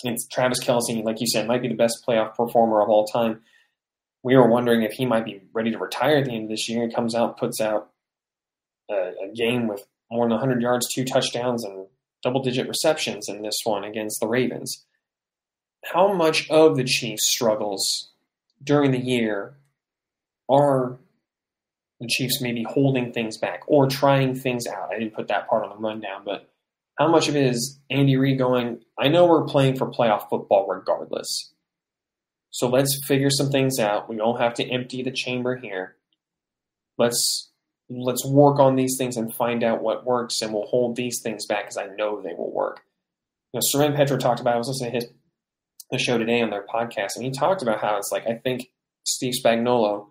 And 0.05 0.17
Travis 0.33 0.65
Kelce, 0.65 1.05
like 1.05 1.21
you 1.21 1.27
said, 1.27 1.47
might 1.47 1.61
be 1.61 1.69
the 1.69 1.75
best 1.75 2.03
playoff 2.09 2.35
performer 2.35 2.81
of 2.81 2.89
all 2.89 3.05
time. 3.07 3.43
We 4.23 4.37
were 4.37 4.49
wondering 4.49 4.83
if 4.83 4.93
he 4.93 5.07
might 5.07 5.25
be 5.25 5.43
ready 5.53 5.71
to 5.71 5.79
retire 5.79 6.19
at 6.19 6.27
the 6.27 6.33
end 6.33 6.45
of 6.45 6.51
this 6.51 6.69
year. 6.69 6.87
He 6.87 6.95
comes 6.95 7.15
out, 7.15 7.39
puts 7.39 7.61
out 7.61 7.91
a, 8.91 9.13
a 9.25 9.33
game 9.35 9.67
with 9.67 9.87
more 10.11 10.27
than 10.27 10.33
100 10.33 10.61
yards, 10.61 10.87
two 10.93 11.05
touchdowns, 11.05 11.65
and 11.65 11.87
double 12.23 12.43
digit 12.43 12.69
receptions 12.69 13.29
in 13.29 13.43
this 13.43 13.57
one 13.65 13.85
against 13.85 14.21
the 14.21 14.27
Ravens 14.27 14.85
how 15.85 16.13
much 16.13 16.49
of 16.51 16.77
the 16.77 16.85
Chiefs' 16.85 17.31
struggles 17.31 18.11
during 18.63 18.91
the 18.91 18.99
year 18.99 19.57
are 20.49 20.99
the 22.01 22.09
Chiefs 22.09 22.41
maybe 22.41 22.63
holding 22.63 23.13
things 23.13 23.37
back 23.37 23.63
or 23.67 23.89
trying 23.89 24.35
things 24.35 24.67
out? 24.67 24.91
I 24.91 24.99
didn't 24.99 25.15
put 25.15 25.29
that 25.29 25.49
part 25.49 25.65
on 25.65 25.71
the 25.71 25.77
rundown, 25.77 26.23
but 26.25 26.49
how 26.99 27.09
much 27.09 27.29
of 27.29 27.37
it 27.37 27.45
is 27.45 27.79
Andy 27.89 28.17
Reid 28.17 28.39
going, 28.39 28.81
I 28.99 29.09
know 29.09 29.27
we're 29.27 29.45
playing 29.45 29.77
for 29.77 29.91
playoff 29.91 30.29
football 30.29 30.67
regardless. 30.67 31.53
So 32.51 32.69
let's 32.69 33.01
figure 33.07 33.31
some 33.31 33.51
things 33.51 33.79
out. 33.79 34.09
We 34.09 34.17
don't 34.17 34.41
have 34.41 34.55
to 34.55 34.65
empty 34.65 35.03
the 35.03 35.13
chamber 35.13 35.57
here. 35.57 35.97
Let's 36.99 37.51
let's 37.89 38.25
work 38.25 38.61
on 38.61 38.77
these 38.77 38.97
things 38.97 39.17
and 39.17 39.35
find 39.35 39.65
out 39.65 39.83
what 39.83 40.05
works, 40.05 40.43
and 40.43 40.53
we'll 40.53 40.67
hold 40.67 40.97
these 40.97 41.21
things 41.23 41.47
back 41.47 41.65
because 41.65 41.77
I 41.77 41.95
know 41.97 42.21
they 42.21 42.35
will 42.35 42.53
work. 42.53 42.81
You 43.53 43.59
know, 43.59 43.63
Soren 43.63 43.95
Petro 43.95 44.17
talked 44.17 44.41
about. 44.41 44.55
I 44.55 44.59
was 44.59 44.69
listening 44.69 44.93
to 44.93 44.97
his 44.97 45.13
the 45.91 45.99
show 45.99 46.19
today 46.19 46.41
on 46.41 46.51
their 46.51 46.67
podcast, 46.67 47.17
and 47.17 47.25
he 47.25 47.31
talked 47.31 47.63
about 47.63 47.81
how 47.81 47.97
it's 47.97 48.13
like 48.13 48.27
I 48.27 48.35
think 48.35 48.71
Steve 49.05 49.35
Spagnuolo 49.45 50.09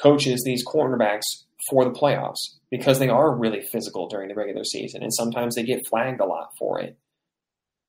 coaches 0.00 0.42
these 0.44 0.66
cornerbacks 0.66 1.44
for 1.70 1.84
the 1.84 1.92
playoffs 1.92 2.56
because 2.70 2.98
they 2.98 3.08
are 3.08 3.32
really 3.32 3.60
physical 3.60 4.08
during 4.08 4.28
the 4.28 4.34
regular 4.34 4.64
season, 4.64 5.02
and 5.02 5.14
sometimes 5.14 5.54
they 5.54 5.62
get 5.62 5.86
flagged 5.88 6.20
a 6.20 6.24
lot 6.24 6.50
for 6.58 6.80
it. 6.80 6.96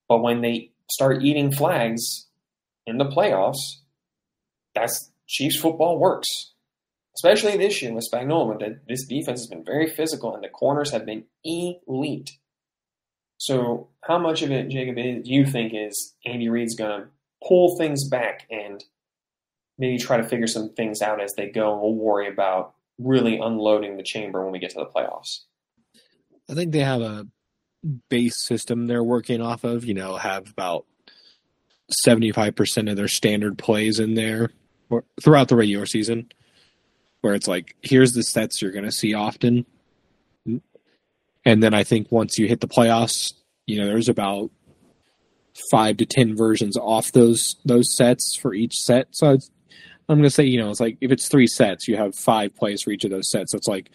But 0.07 0.21
when 0.21 0.41
they 0.41 0.71
start 0.91 1.23
eating 1.23 1.51
flags 1.51 2.27
in 2.85 2.97
the 2.97 3.05
playoffs, 3.05 3.79
that's 4.75 5.11
Chiefs 5.27 5.59
football 5.59 5.99
works. 5.99 6.27
especially 7.15 7.57
this 7.57 7.81
year 7.81 7.93
with 7.93 8.07
Spagnuolo. 8.11 8.57
This 8.87 9.05
defense 9.05 9.41
has 9.41 9.47
been 9.47 9.63
very 9.63 9.87
physical, 9.87 10.33
and 10.33 10.43
the 10.43 10.49
corners 10.49 10.91
have 10.91 11.05
been 11.05 11.25
elite. 11.43 12.31
So, 13.37 13.89
how 14.03 14.17
much 14.17 14.41
of 14.41 14.51
it, 14.51 14.69
Jacob, 14.69 14.95
do 14.95 15.21
you 15.25 15.45
think 15.45 15.73
is 15.75 16.15
Andy 16.25 16.49
Reid's 16.49 16.75
going 16.75 17.01
to 17.01 17.07
pull 17.45 17.77
things 17.77 18.07
back 18.07 18.47
and 18.49 18.83
maybe 19.77 19.97
try 19.97 20.17
to 20.17 20.23
figure 20.23 20.47
some 20.47 20.73
things 20.73 21.01
out 21.01 21.21
as 21.21 21.33
they 21.35 21.49
go, 21.49 21.73
and 21.73 21.81
we'll 21.81 21.95
worry 21.95 22.27
about 22.27 22.73
really 22.99 23.37
unloading 23.37 23.97
the 23.97 24.03
chamber 24.03 24.43
when 24.43 24.51
we 24.51 24.59
get 24.59 24.69
to 24.71 24.79
the 24.79 24.85
playoffs? 24.85 25.39
I 26.49 26.53
think 26.53 26.71
they 26.71 26.79
have 26.79 27.01
a 27.01 27.27
base 28.09 28.45
system 28.45 28.87
they're 28.87 29.03
working 29.03 29.41
off 29.41 29.63
of. 29.63 29.83
You 29.85 29.93
know, 29.93 30.15
have 30.17 30.49
about 30.49 30.85
seventy-five 32.03 32.55
percent 32.55 32.89
of 32.89 32.95
their 32.95 33.07
standard 33.07 33.57
plays 33.57 33.99
in 33.99 34.13
there 34.15 34.51
throughout 35.21 35.47
the 35.47 35.55
regular 35.55 35.85
season, 35.85 36.31
where 37.21 37.33
it's 37.33 37.47
like, 37.47 37.75
here's 37.81 38.13
the 38.13 38.23
sets 38.23 38.61
you're 38.61 38.71
going 38.71 38.85
to 38.85 38.91
see 38.91 39.13
often, 39.13 39.65
and 41.45 41.61
then 41.61 41.73
I 41.73 41.83
think 41.83 42.11
once 42.11 42.37
you 42.37 42.47
hit 42.47 42.61
the 42.61 42.67
playoffs, 42.67 43.33
you 43.65 43.77
know, 43.79 43.87
there's 43.87 44.09
about 44.09 44.51
five 45.71 45.97
to 45.97 46.05
ten 46.05 46.35
versions 46.35 46.77
off 46.77 47.11
those 47.11 47.55
those 47.65 47.95
sets 47.95 48.37
for 48.41 48.53
each 48.53 48.73
set. 48.73 49.07
So 49.11 49.37
I'm 50.09 50.17
going 50.17 50.23
to 50.23 50.29
say, 50.29 50.45
you 50.45 50.59
know, 50.59 50.69
it's 50.69 50.79
like 50.79 50.97
if 51.01 51.11
it's 51.11 51.27
three 51.27 51.47
sets, 51.47 51.87
you 51.87 51.97
have 51.97 52.15
five 52.15 52.55
plays 52.55 52.81
for 52.81 52.91
each 52.91 53.03
of 53.03 53.11
those 53.11 53.29
sets. 53.29 53.51
So 53.51 53.57
it's 53.57 53.67
like 53.67 53.89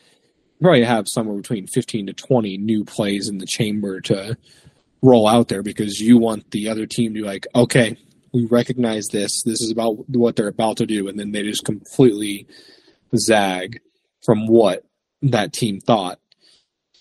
probably 0.60 0.84
have 0.84 1.06
somewhere 1.08 1.36
between 1.36 1.66
15 1.66 2.06
to 2.06 2.12
20 2.12 2.58
new 2.58 2.84
plays 2.84 3.28
in 3.28 3.38
the 3.38 3.46
chamber 3.46 4.00
to 4.02 4.36
roll 5.02 5.28
out 5.28 5.48
there 5.48 5.62
because 5.62 6.00
you 6.00 6.18
want 6.18 6.50
the 6.50 6.68
other 6.68 6.86
team 6.86 7.14
to 7.14 7.20
be 7.20 7.26
like, 7.26 7.46
okay, 7.54 7.96
we 8.32 8.46
recognize 8.46 9.08
this. 9.08 9.42
This 9.42 9.60
is 9.60 9.70
about 9.70 10.08
what 10.08 10.36
they're 10.36 10.48
about 10.48 10.78
to 10.78 10.86
do, 10.86 11.08
and 11.08 11.18
then 11.18 11.32
they 11.32 11.42
just 11.42 11.64
completely 11.64 12.46
zag 13.16 13.80
from 14.24 14.46
what 14.46 14.84
that 15.22 15.52
team 15.52 15.80
thought. 15.80 16.18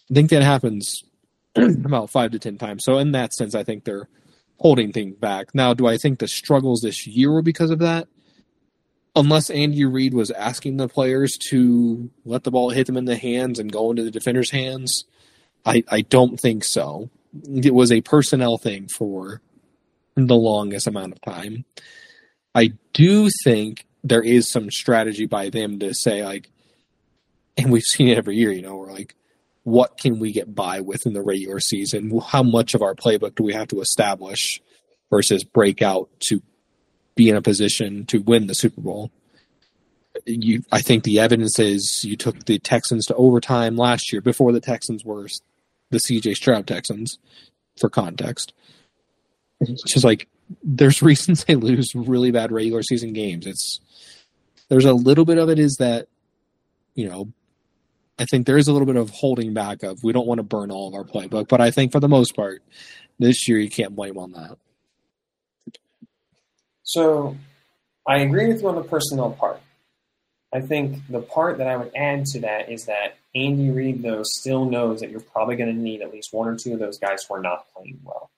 I 0.09 0.13
think 0.13 0.29
that 0.29 0.43
happens 0.43 1.03
about 1.55 2.09
five 2.09 2.31
to 2.31 2.39
ten 2.39 2.57
times. 2.57 2.83
So 2.83 2.97
in 2.97 3.11
that 3.11 3.33
sense, 3.33 3.55
I 3.55 3.63
think 3.63 3.83
they're 3.83 4.07
holding 4.59 4.91
things 4.91 5.15
back. 5.15 5.53
Now, 5.53 5.73
do 5.73 5.87
I 5.87 5.97
think 5.97 6.19
the 6.19 6.27
struggles 6.27 6.81
this 6.81 7.05
year 7.05 7.31
were 7.31 7.41
because 7.41 7.71
of 7.71 7.79
that? 7.79 8.07
Unless 9.15 9.49
Andy 9.49 9.83
Reid 9.83 10.13
was 10.13 10.31
asking 10.31 10.77
the 10.77 10.87
players 10.87 11.37
to 11.49 12.09
let 12.23 12.43
the 12.43 12.51
ball 12.51 12.69
hit 12.69 12.85
them 12.85 12.97
in 12.97 13.05
the 13.05 13.17
hands 13.17 13.59
and 13.59 13.71
go 13.71 13.89
into 13.89 14.03
the 14.03 14.11
defender's 14.11 14.51
hands, 14.51 15.05
I, 15.65 15.83
I 15.89 16.01
don't 16.01 16.39
think 16.39 16.63
so. 16.63 17.09
It 17.51 17.73
was 17.73 17.91
a 17.91 18.01
personnel 18.01 18.57
thing 18.57 18.87
for 18.87 19.41
the 20.25 20.35
longest 20.35 20.87
amount 20.87 21.13
of 21.13 21.21
time. 21.21 21.65
I 22.55 22.73
do 22.93 23.29
think 23.43 23.85
there 24.03 24.23
is 24.23 24.49
some 24.49 24.71
strategy 24.71 25.27
by 25.27 25.49
them 25.49 25.79
to 25.79 25.93
say 25.93 26.25
like, 26.25 26.49
and 27.55 27.71
we've 27.71 27.83
seen 27.83 28.07
it 28.07 28.17
every 28.17 28.35
year. 28.35 28.51
You 28.51 28.63
know, 28.63 28.77
we're 28.77 28.91
like, 28.91 29.15
what 29.63 29.97
can 29.97 30.19
we 30.19 30.31
get 30.31 30.55
by 30.55 30.79
with 30.81 31.05
in 31.05 31.13
the 31.13 31.21
regular 31.21 31.59
season? 31.59 32.19
How 32.25 32.41
much 32.41 32.73
of 32.73 32.81
our 32.81 32.95
playbook 32.95 33.35
do 33.35 33.43
we 33.43 33.53
have 33.53 33.67
to 33.69 33.81
establish 33.81 34.61
versus 35.09 35.43
break 35.43 35.81
out 35.81 36.09
to 36.29 36.41
be 37.15 37.29
in 37.29 37.35
a 37.35 37.41
position 37.41 38.05
to 38.07 38.19
win 38.19 38.47
the 38.47 38.55
Super 38.55 38.81
Bowl? 38.81 39.11
You, 40.25 40.63
I 40.71 40.81
think 40.81 41.03
the 41.03 41.19
evidence 41.19 41.59
is 41.59 42.03
you 42.03 42.15
took 42.15 42.45
the 42.45 42.57
Texans 42.57 43.05
to 43.05 43.15
overtime 43.15 43.75
last 43.75 44.11
year 44.11 44.21
before 44.21 44.51
the 44.51 44.61
Texans 44.61 45.05
were 45.05 45.27
the 45.91 45.99
CJ 45.99 46.35
Stroud 46.35 46.65
Texans, 46.65 47.19
for 47.79 47.89
context. 47.89 48.53
It's 49.59 49.83
just 49.83 50.05
like 50.05 50.27
there's 50.63 51.01
reasons 51.01 51.43
they 51.43 51.55
lose 51.55 51.93
really 51.95 52.31
bad 52.31 52.51
regular 52.51 52.83
season 52.83 53.13
games. 53.13 53.45
It's 53.45 53.79
there's 54.69 54.85
a 54.85 54.93
little 54.93 55.25
bit 55.25 55.37
of 55.37 55.49
it 55.49 55.59
is 55.59 55.77
that 55.79 56.07
you 56.95 57.07
know 57.07 57.31
I 58.19 58.25
think 58.25 58.45
there 58.45 58.57
is 58.57 58.67
a 58.67 58.73
little 58.73 58.87
bit 58.87 58.95
of 58.95 59.09
holding 59.11 59.53
back 59.53 59.83
of 59.83 59.99
we 60.03 60.13
don't 60.13 60.27
want 60.27 60.39
to 60.39 60.43
burn 60.43 60.71
all 60.71 60.87
of 60.87 60.93
our 60.93 61.03
playbook, 61.03 61.47
but 61.47 61.61
I 61.61 61.71
think 61.71 61.91
for 61.91 61.99
the 61.99 62.09
most 62.09 62.35
part 62.35 62.63
this 63.19 63.47
year 63.47 63.59
you 63.59 63.69
can't 63.69 63.95
blame 63.95 64.17
on 64.17 64.31
that. 64.33 64.57
So 66.83 67.35
I 68.07 68.19
agree 68.19 68.47
with 68.47 68.61
you 68.61 68.69
on 68.69 68.75
the 68.75 68.83
personnel 68.83 69.31
part. 69.31 69.61
I 70.53 70.61
think 70.61 71.05
the 71.09 71.19
part 71.19 71.57
that 71.57 71.67
I 71.67 71.75
would 71.75 71.91
add 71.95 72.25
to 72.27 72.39
that 72.41 72.71
is 72.71 72.85
that 72.85 73.17
Andy 73.35 73.69
Reid, 73.69 74.01
though, 74.01 74.23
still 74.23 74.63
knows 74.65 75.01
that 75.01 75.11
you're 75.11 75.19
probably 75.19 75.57
going 75.57 75.75
to 75.75 75.79
need 75.79 76.01
at 76.01 76.13
least 76.13 76.33
one 76.33 76.47
or 76.47 76.55
two 76.55 76.73
of 76.73 76.79
those 76.79 76.97
guys 76.97 77.25
who 77.27 77.35
are 77.35 77.41
not 77.41 77.65
playing 77.75 77.99
well 78.03 78.31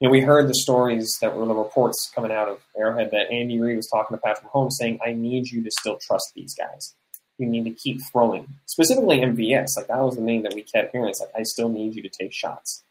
you 0.00 0.08
know, 0.08 0.12
we 0.12 0.22
heard 0.22 0.48
the 0.48 0.54
stories 0.54 1.18
that 1.20 1.36
were 1.36 1.44
the 1.44 1.54
reports 1.54 2.10
coming 2.14 2.32
out 2.32 2.48
of 2.48 2.58
Arrowhead 2.76 3.10
that 3.12 3.30
Andy 3.30 3.60
Reid 3.60 3.76
was 3.76 3.88
talking 3.88 4.16
to 4.16 4.20
Patrick 4.20 4.50
Mahomes 4.50 4.72
saying, 4.72 4.98
I 5.04 5.12
need 5.12 5.50
you 5.50 5.62
to 5.62 5.70
still 5.70 5.98
trust 5.98 6.32
these 6.34 6.54
guys. 6.54 6.94
You 7.36 7.46
need 7.46 7.64
to 7.64 7.70
keep 7.70 8.00
throwing. 8.10 8.46
Specifically 8.66 9.18
MVS, 9.18 9.76
like 9.76 9.88
that 9.88 9.98
was 9.98 10.16
the 10.16 10.22
name 10.22 10.42
that 10.42 10.54
we 10.54 10.62
kept 10.62 10.92
hearing. 10.92 11.10
It's 11.10 11.20
like, 11.20 11.30
I 11.38 11.42
still 11.42 11.68
need 11.68 11.94
you 11.94 12.02
to 12.02 12.08
take 12.08 12.32
shots. 12.32 12.82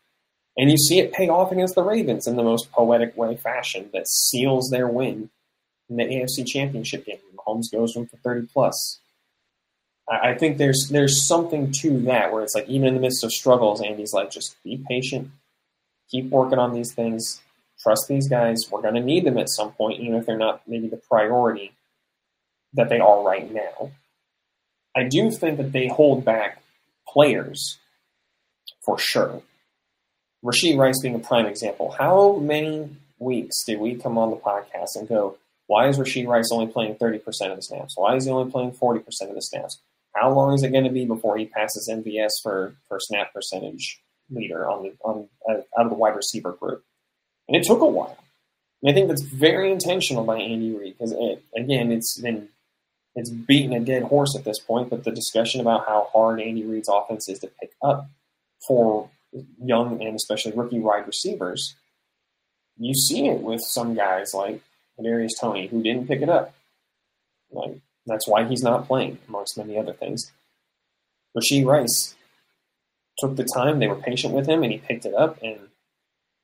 And 0.56 0.70
you 0.70 0.78
see 0.78 1.00
it 1.00 1.14
pay 1.14 1.30
off 1.30 1.52
against 1.52 1.76
the 1.76 1.84
Ravens 1.84 2.28
in 2.28 2.36
the 2.36 2.44
most 2.44 2.72
poetic 2.72 3.16
way 3.18 3.36
fashion 3.38 3.90
that 3.94 4.08
seals 4.08 4.70
their 4.70 4.88
win 4.88 5.30
in 5.90 5.98
the 5.98 6.04
AFC 6.04 6.46
championship 6.46 7.06
game. 7.06 7.18
Mahomes 7.36 7.72
goes 7.72 7.94
from 7.94 8.08
for 8.08 8.18
30 8.18 8.48
plus. 8.54 9.00
I 10.12 10.34
think 10.34 10.58
there's 10.58 10.90
there's 10.92 11.28
something 11.28 11.72
to 11.82 12.00
that 12.02 12.34
where 12.34 12.42
it's 12.42 12.56
like 12.56 12.68
even 12.68 12.88
in 12.88 12.94
the 12.96 13.00
midst 13.00 13.24
of 13.24 13.32
struggles, 13.32 13.80
Andy's 13.80 14.12
like, 14.12 14.32
just 14.32 14.56
be 14.64 14.84
patient, 14.88 15.30
keep 16.10 16.30
working 16.30 16.60
on 16.60 16.74
these 16.74 16.94
things. 16.94 17.42
Trust 17.80 18.08
these 18.08 18.28
guys. 18.28 18.58
We're 18.70 18.82
going 18.82 18.96
to 18.96 19.02
need 19.02 19.26
them 19.26 19.38
at 19.38 19.50
some 19.50 19.72
point, 19.72 20.00
even 20.00 20.16
if 20.16 20.26
they're 20.26 20.38
not 20.38 20.62
maybe 20.68 20.88
the 20.88 20.98
priority 20.98 21.72
that 22.74 22.90
they 22.90 23.00
are 23.00 23.24
right 23.24 23.52
now. 23.52 23.92
I 24.96 25.04
do 25.04 25.32
think 25.32 25.58
that 25.58 25.72
they 25.72 25.88
hold 25.88 26.26
back 26.26 26.62
players 27.08 27.78
for 28.84 28.98
sure. 28.98 29.42
Rashee 30.44 30.78
Rice 30.78 31.02
being 31.02 31.16
a 31.16 31.20
prime 31.20 31.46
example. 31.46 31.92
How 31.92 32.38
many 32.38 32.90
weeks 33.18 33.64
did 33.66 33.80
we 33.80 33.96
come 33.96 34.18
on 34.18 34.30
the 34.30 34.38
podcast 34.38 34.96
and 34.96 35.08
go, 35.08 35.38
why 35.68 35.88
is 35.88 35.98
Rashee 35.98 36.28
Rice 36.28 36.50
only 36.52 36.68
playing 36.68 36.96
30% 36.96 37.18
of 37.52 37.56
the 37.56 37.62
snaps? 37.62 37.96
Why 37.96 38.16
is 38.16 38.26
he 38.26 38.32
only 38.32 38.52
playing 38.52 38.72
40% 38.72 39.06
of 39.30 39.36
the 39.36 39.42
snaps? 39.42 39.80
How 40.16 40.34
long 40.34 40.54
is 40.54 40.64
it 40.64 40.72
going 40.72 40.86
to 40.86 40.90
be 40.90 41.06
before 41.06 41.38
he 41.38 41.46
passes 41.46 41.90
MVS 41.92 42.42
for, 42.42 42.76
for 42.88 43.00
snap 43.00 43.34
percentage 43.34 44.02
leader 44.32 44.70
on 44.70 44.84
the 44.84 44.94
on 45.04 45.28
uh, 45.50 45.62
out 45.78 45.86
of 45.86 45.90
the 45.90 45.96
wide 45.96 46.16
receiver 46.16 46.54
group, 46.54 46.84
and 47.48 47.56
it 47.56 47.64
took 47.66 47.82
a 47.82 47.86
while. 47.86 48.18
And 48.82 48.92
I 48.92 48.94
think 48.94 49.08
that's 49.10 49.22
very 49.22 49.72
intentional 49.72 50.24
by 50.24 50.38
Andy 50.38 50.72
Reid 50.72 50.98
because 50.98 51.12
it, 51.12 51.44
again, 51.56 51.92
it's 51.92 52.20
been 52.20 52.50
it's 53.16 53.30
beaten 53.30 53.74
a 53.74 53.80
dead 53.80 54.04
horse 54.04 54.36
at 54.38 54.46
this 54.46 54.60
point. 54.60 54.90
But 54.90 55.04
the 55.04 55.12
discussion 55.12 55.62
about 55.62 55.88
how 55.88 56.10
hard 56.14 56.42
Andy 56.42 56.64
Reid's 56.64 56.90
offense 56.90 57.28
is 57.28 57.40
to 57.40 57.48
pick 57.60 57.72
up 57.84 58.08
for 58.68 59.10
young 59.64 60.02
and 60.02 60.16
especially 60.16 60.54
rookie 60.54 60.80
wide 60.80 61.06
receivers, 61.06 61.76
you 62.78 62.94
see 62.94 63.28
it 63.28 63.42
with 63.42 63.62
some 63.62 63.94
guys 63.94 64.34
like 64.34 64.62
Darius 65.02 65.34
Toney 65.40 65.68
who 65.68 65.84
didn't 65.84 66.08
pick 66.08 66.22
it 66.22 66.30
up. 66.30 66.54
Like 67.52 67.80
that's 68.06 68.28
why 68.28 68.46
he's 68.46 68.64
not 68.64 68.88
playing, 68.88 69.20
amongst 69.28 69.58
many 69.58 69.78
other 69.78 69.94
things. 69.94 70.32
Rashee 71.38 71.66
Rice 71.66 72.16
took 73.20 73.36
the 73.36 73.48
time, 73.56 73.80
they 73.80 73.88
were 73.88 73.96
patient 73.96 74.34
with 74.34 74.48
him, 74.48 74.64
and 74.64 74.72
he 74.72 74.78
picked 74.78 75.06
it 75.06 75.14
up. 75.14 75.38
And 75.42 75.60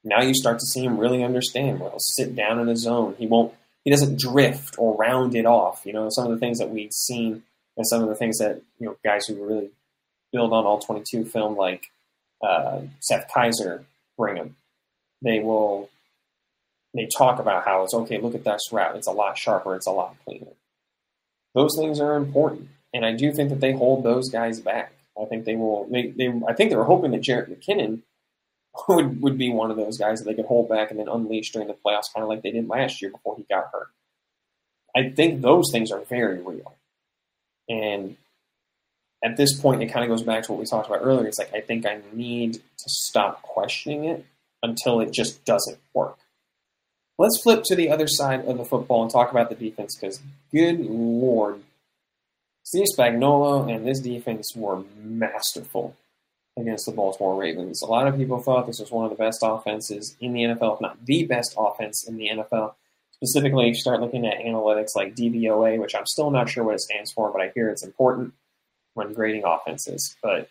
now 0.03 0.21
you 0.21 0.33
start 0.33 0.59
to 0.59 0.65
see 0.65 0.83
him 0.83 0.97
really 0.97 1.23
understand 1.23 1.79
where 1.79 1.89
he'll 1.89 1.99
sit 1.99 2.35
down 2.35 2.59
in 2.59 2.69
a 2.69 2.75
zone. 2.75 3.15
He 3.17 3.27
won't, 3.27 3.53
he 3.83 3.91
doesn't 3.91 4.19
drift 4.19 4.75
or 4.77 4.95
round 4.95 5.35
it 5.35 5.45
off. 5.45 5.81
You 5.85 5.93
know, 5.93 6.07
some 6.09 6.25
of 6.25 6.31
the 6.31 6.37
things 6.37 6.59
that 6.59 6.69
we've 6.69 6.93
seen 6.93 7.43
and 7.77 7.87
some 7.87 8.03
of 8.03 8.09
the 8.09 8.15
things 8.15 8.37
that, 8.37 8.61
you 8.79 8.87
know, 8.87 8.97
guys 9.03 9.25
who 9.25 9.43
really 9.45 9.69
build 10.31 10.53
on 10.53 10.65
all 10.65 10.79
22 10.79 11.25
film 11.25 11.55
like 11.55 11.91
uh, 12.45 12.81
Seth 12.99 13.27
Keysor, 13.33 13.83
bring 14.17 14.37
him. 14.37 14.55
They 15.21 15.39
will, 15.39 15.89
they 16.93 17.07
talk 17.17 17.39
about 17.39 17.65
how 17.65 17.83
it's 17.83 17.93
okay, 17.93 18.19
look 18.19 18.35
at 18.35 18.43
this 18.43 18.71
route. 18.71 18.95
It's 18.95 19.07
a 19.07 19.11
lot 19.11 19.37
sharper, 19.37 19.75
it's 19.75 19.87
a 19.87 19.91
lot 19.91 20.15
cleaner. 20.23 20.53
Those 21.53 21.75
things 21.79 21.99
are 21.99 22.15
important. 22.15 22.69
And 22.93 23.05
I 23.05 23.13
do 23.13 23.33
think 23.33 23.49
that 23.49 23.59
they 23.59 23.73
hold 23.73 24.03
those 24.03 24.29
guys 24.29 24.59
back. 24.59 24.93
I 25.21 25.25
think 25.25 25.45
they 25.45 25.55
will. 25.55 25.87
They, 25.89 26.07
they 26.07 26.27
I 26.47 26.53
think 26.53 26.69
they 26.69 26.75
were 26.75 26.83
hoping 26.83 27.11
that 27.11 27.21
Jerick 27.21 27.49
McKinnon 27.49 28.01
would 28.87 29.21
would 29.21 29.37
be 29.37 29.51
one 29.51 29.71
of 29.71 29.77
those 29.77 29.97
guys 29.97 30.19
that 30.19 30.25
they 30.25 30.33
could 30.33 30.45
hold 30.45 30.69
back 30.69 30.91
and 30.91 30.99
then 30.99 31.07
unleash 31.07 31.51
during 31.51 31.67
the 31.67 31.73
playoffs, 31.73 32.13
kind 32.13 32.23
of 32.23 32.29
like 32.29 32.41
they 32.41 32.51
did 32.51 32.67
last 32.67 33.01
year 33.01 33.11
before 33.11 33.35
he 33.37 33.43
got 33.43 33.69
hurt. 33.71 33.87
I 34.95 35.09
think 35.09 35.41
those 35.41 35.65
things 35.71 35.91
are 35.91 36.01
very 36.01 36.39
real, 36.39 36.75
and 37.69 38.17
at 39.23 39.37
this 39.37 39.59
point, 39.59 39.81
it 39.81 39.87
kind 39.87 40.03
of 40.03 40.09
goes 40.09 40.23
back 40.23 40.43
to 40.43 40.51
what 40.51 40.59
we 40.59 40.65
talked 40.65 40.87
about 40.87 41.01
earlier. 41.01 41.27
It's 41.27 41.39
like 41.39 41.53
I 41.53 41.61
think 41.61 41.85
I 41.85 41.99
need 42.13 42.53
to 42.53 42.85
stop 42.87 43.41
questioning 43.41 44.05
it 44.05 44.25
until 44.61 44.99
it 44.99 45.11
just 45.11 45.43
doesn't 45.45 45.79
work. 45.93 46.17
Let's 47.17 47.41
flip 47.41 47.63
to 47.65 47.75
the 47.75 47.89
other 47.89 48.07
side 48.07 48.45
of 48.45 48.57
the 48.57 48.65
football 48.65 49.01
and 49.01 49.11
talk 49.11 49.31
about 49.31 49.49
the 49.49 49.55
defense 49.55 49.95
because, 49.95 50.21
good 50.51 50.79
lord, 50.81 51.61
Steve 52.65 52.87
Spagnuolo 52.97 53.73
and 53.73 53.87
this 53.87 54.01
defense 54.01 54.53
were 54.53 54.83
masterful 55.01 55.95
against 56.57 56.85
the 56.85 56.91
Baltimore 56.91 57.39
Ravens. 57.39 57.81
A 57.81 57.85
lot 57.85 58.07
of 58.07 58.17
people 58.17 58.39
thought 58.39 58.67
this 58.67 58.79
was 58.79 58.91
one 58.91 59.05
of 59.05 59.11
the 59.11 59.23
best 59.23 59.39
offenses 59.41 60.17
in 60.19 60.33
the 60.33 60.41
NFL, 60.41 60.75
if 60.75 60.81
not 60.81 61.05
the 61.05 61.25
best 61.25 61.55
offense 61.57 62.05
in 62.07 62.17
the 62.17 62.29
NFL, 62.29 62.73
Specifically, 63.15 63.69
if 63.69 63.75
you 63.75 63.81
start 63.81 64.01
looking 64.01 64.27
at 64.27 64.39
analytics 64.39 64.95
like 64.95 65.15
DVOA, 65.15 65.79
which 65.79 65.95
I'm 65.95 66.05
still 66.05 66.31
not 66.31 66.49
sure 66.49 66.65
what 66.65 66.75
it 66.75 66.81
stands 66.81 67.11
for, 67.11 67.31
but 67.31 67.41
I 67.41 67.51
hear 67.55 67.69
it's 67.69 67.83
important 67.83 68.33
when 68.93 69.13
grading 69.13 69.43
offenses. 69.45 70.17
But 70.21 70.49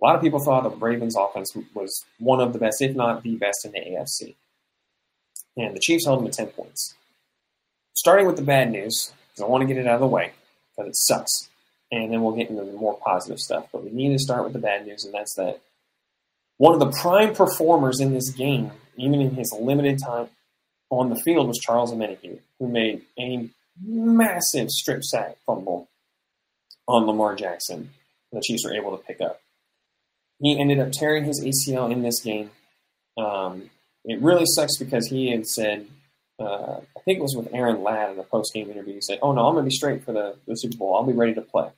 a 0.00 0.04
lot 0.04 0.14
of 0.14 0.20
people 0.20 0.38
thought 0.38 0.64
the 0.64 0.70
Ravens 0.70 1.16
offense 1.16 1.56
was 1.74 2.04
one 2.18 2.40
of 2.40 2.52
the 2.52 2.58
best, 2.58 2.82
if 2.82 2.94
not 2.94 3.22
the 3.22 3.36
best 3.36 3.64
in 3.64 3.72
the 3.72 3.80
AFC. 3.80 4.34
And 5.56 5.74
the 5.74 5.80
Chiefs 5.80 6.04
held 6.04 6.20
them 6.20 6.30
to 6.30 6.36
10 6.36 6.48
points. 6.48 6.94
Starting 7.94 8.26
with 8.26 8.36
the 8.36 8.42
bad 8.42 8.70
news, 8.70 9.12
because 9.30 9.42
I 9.42 9.46
want 9.46 9.62
to 9.62 9.66
get 9.66 9.78
it 9.78 9.86
out 9.86 9.94
of 9.94 10.00
the 10.00 10.06
way, 10.06 10.32
because 10.76 10.90
it 10.90 10.96
sucks. 10.96 11.48
And 11.92 12.12
then 12.12 12.22
we'll 12.22 12.34
get 12.34 12.50
into 12.50 12.64
the 12.64 12.72
more 12.72 12.98
positive 12.98 13.38
stuff. 13.38 13.68
But 13.72 13.84
we 13.84 13.90
need 13.90 14.12
to 14.12 14.18
start 14.18 14.44
with 14.44 14.52
the 14.52 14.58
bad 14.58 14.86
news, 14.86 15.04
and 15.04 15.14
that's 15.14 15.34
that 15.36 15.60
one 16.56 16.74
of 16.74 16.80
the 16.80 16.98
prime 17.00 17.34
performers 17.34 18.00
in 18.00 18.12
this 18.14 18.30
game, 18.30 18.70
even 18.96 19.20
in 19.20 19.34
his 19.34 19.52
limited 19.52 19.98
time 20.04 20.28
on 20.90 21.10
the 21.10 21.16
field, 21.16 21.48
was 21.48 21.58
Charles 21.58 21.92
Omenihu, 21.92 22.38
who 22.58 22.68
made 22.68 23.02
a 23.18 23.48
massive 23.82 24.70
strip 24.70 25.02
sack 25.02 25.36
fumble 25.46 25.88
on 26.86 27.06
Lamar 27.06 27.34
Jackson. 27.34 27.90
The 28.32 28.42
Chiefs 28.44 28.64
were 28.64 28.74
able 28.74 28.96
to 28.96 29.02
pick 29.02 29.20
up. 29.20 29.40
He 30.40 30.58
ended 30.58 30.80
up 30.80 30.92
tearing 30.92 31.24
his 31.24 31.44
ACL 31.44 31.90
in 31.90 32.02
this 32.02 32.20
game. 32.20 32.50
Um, 33.16 33.70
it 34.04 34.20
really 34.20 34.44
sucks 34.46 34.76
because 34.78 35.06
he 35.08 35.30
had 35.30 35.46
said, 35.46 35.86
uh, 36.40 36.80
I 36.96 37.00
think 37.04 37.18
it 37.18 37.22
was 37.22 37.36
with 37.36 37.52
Aaron 37.52 37.82
Ladd 37.82 38.10
in 38.10 38.16
the 38.16 38.22
post 38.22 38.52
game 38.52 38.70
interview. 38.70 38.94
He 38.94 39.00
said, 39.00 39.18
"Oh 39.22 39.32
no, 39.32 39.46
I'm 39.46 39.54
going 39.54 39.64
to 39.64 39.68
be 39.68 39.74
straight 39.74 40.04
for 40.04 40.12
the, 40.12 40.36
the 40.46 40.54
Super 40.54 40.76
Bowl. 40.76 40.96
I'll 40.96 41.04
be 41.04 41.12
ready 41.12 41.34
to 41.34 41.42
play." 41.42 41.70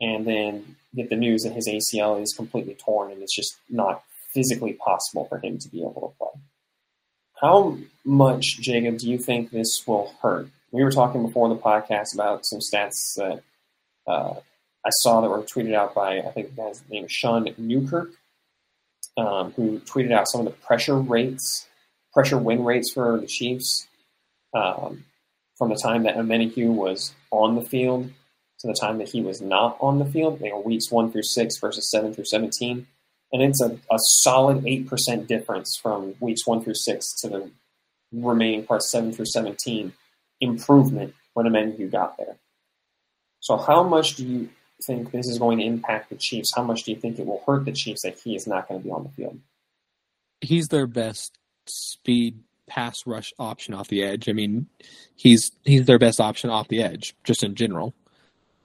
And 0.00 0.26
then 0.26 0.76
get 0.94 1.08
the 1.08 1.16
news 1.16 1.42
that 1.42 1.52
his 1.52 1.68
ACL 1.68 2.20
is 2.22 2.34
completely 2.36 2.74
torn 2.74 3.12
and 3.12 3.22
it's 3.22 3.34
just 3.34 3.56
not 3.68 4.02
physically 4.32 4.74
possible 4.74 5.26
for 5.26 5.38
him 5.38 5.58
to 5.58 5.68
be 5.68 5.80
able 5.80 6.12
to 6.12 6.18
play. 6.18 6.42
How 7.40 7.78
much, 8.04 8.58
Jacob, 8.60 8.98
do 8.98 9.08
you 9.08 9.18
think 9.18 9.50
this 9.50 9.82
will 9.86 10.14
hurt? 10.22 10.48
We 10.72 10.82
were 10.82 10.90
talking 10.90 11.24
before 11.24 11.48
the 11.48 11.56
podcast 11.56 12.14
about 12.14 12.44
some 12.44 12.60
stats 12.60 13.14
that 13.16 13.42
uh, 14.06 14.34
I 14.84 14.90
saw 14.90 15.20
that 15.20 15.30
were 15.30 15.42
tweeted 15.42 15.74
out 15.74 15.94
by, 15.94 16.18
I 16.18 16.30
think 16.30 16.50
the 16.50 16.62
guy's 16.62 16.82
name 16.88 17.04
is 17.04 17.12
Sean 17.12 17.48
Newkirk, 17.56 18.10
um, 19.16 19.52
who 19.52 19.78
tweeted 19.80 20.12
out 20.12 20.28
some 20.28 20.40
of 20.40 20.46
the 20.46 20.58
pressure 20.66 20.96
rates, 20.96 21.66
pressure 22.14 22.38
win 22.38 22.64
rates 22.64 22.92
for 22.92 23.18
the 23.18 23.26
Chiefs 23.26 23.86
um, 24.54 25.04
from 25.58 25.68
the 25.68 25.76
time 25.76 26.04
that 26.04 26.16
Omenihu 26.16 26.68
was 26.68 27.12
on 27.30 27.56
the 27.56 27.62
field 27.62 28.10
to 28.60 28.66
the 28.66 28.78
time 28.80 28.98
that 28.98 29.08
he 29.08 29.20
was 29.20 29.40
not 29.40 29.76
on 29.80 29.98
the 29.98 30.06
field, 30.06 30.40
you 30.40 30.50
know, 30.50 30.60
weeks 30.60 30.90
one 30.90 31.10
through 31.10 31.24
six 31.24 31.58
versus 31.60 31.90
seven 31.90 32.14
through 32.14 32.24
17. 32.24 32.86
And 33.32 33.42
it's 33.42 33.60
a, 33.60 33.72
a 33.90 33.98
solid 33.98 34.62
8% 34.62 35.26
difference 35.26 35.78
from 35.82 36.14
weeks 36.20 36.46
one 36.46 36.62
through 36.62 36.76
six 36.76 37.12
to 37.20 37.28
the 37.28 37.50
remaining 38.12 38.64
parts 38.64 38.90
seven 38.90 39.12
through 39.12 39.26
17 39.26 39.92
improvement 40.40 41.14
when 41.34 41.46
Omenihu 41.46 41.90
got 41.90 42.16
there. 42.16 42.36
So, 43.40 43.56
how 43.56 43.82
much 43.82 44.16
do 44.16 44.24
you 44.24 44.48
think 44.86 45.10
this 45.10 45.26
is 45.26 45.38
going 45.38 45.58
to 45.58 45.64
impact 45.64 46.10
the 46.10 46.16
Chiefs? 46.16 46.52
How 46.54 46.62
much 46.62 46.84
do 46.84 46.92
you 46.92 46.98
think 46.98 47.18
it 47.18 47.26
will 47.26 47.42
hurt 47.46 47.64
the 47.64 47.72
Chiefs 47.72 48.02
that 48.02 48.18
he 48.18 48.34
is 48.34 48.46
not 48.46 48.68
going 48.68 48.80
to 48.80 48.84
be 48.84 48.90
on 48.90 49.02
the 49.04 49.10
field? 49.10 49.38
He's 50.40 50.68
their 50.68 50.86
best 50.86 51.38
speed 51.66 52.40
pass 52.66 53.06
rush 53.06 53.32
option 53.38 53.74
off 53.74 53.88
the 53.88 54.02
edge. 54.02 54.28
I 54.28 54.32
mean, 54.32 54.66
he's 55.14 55.50
he's 55.64 55.86
their 55.86 55.98
best 55.98 56.20
option 56.20 56.50
off 56.50 56.68
the 56.68 56.82
edge, 56.82 57.14
just 57.24 57.42
in 57.42 57.54
general. 57.54 57.94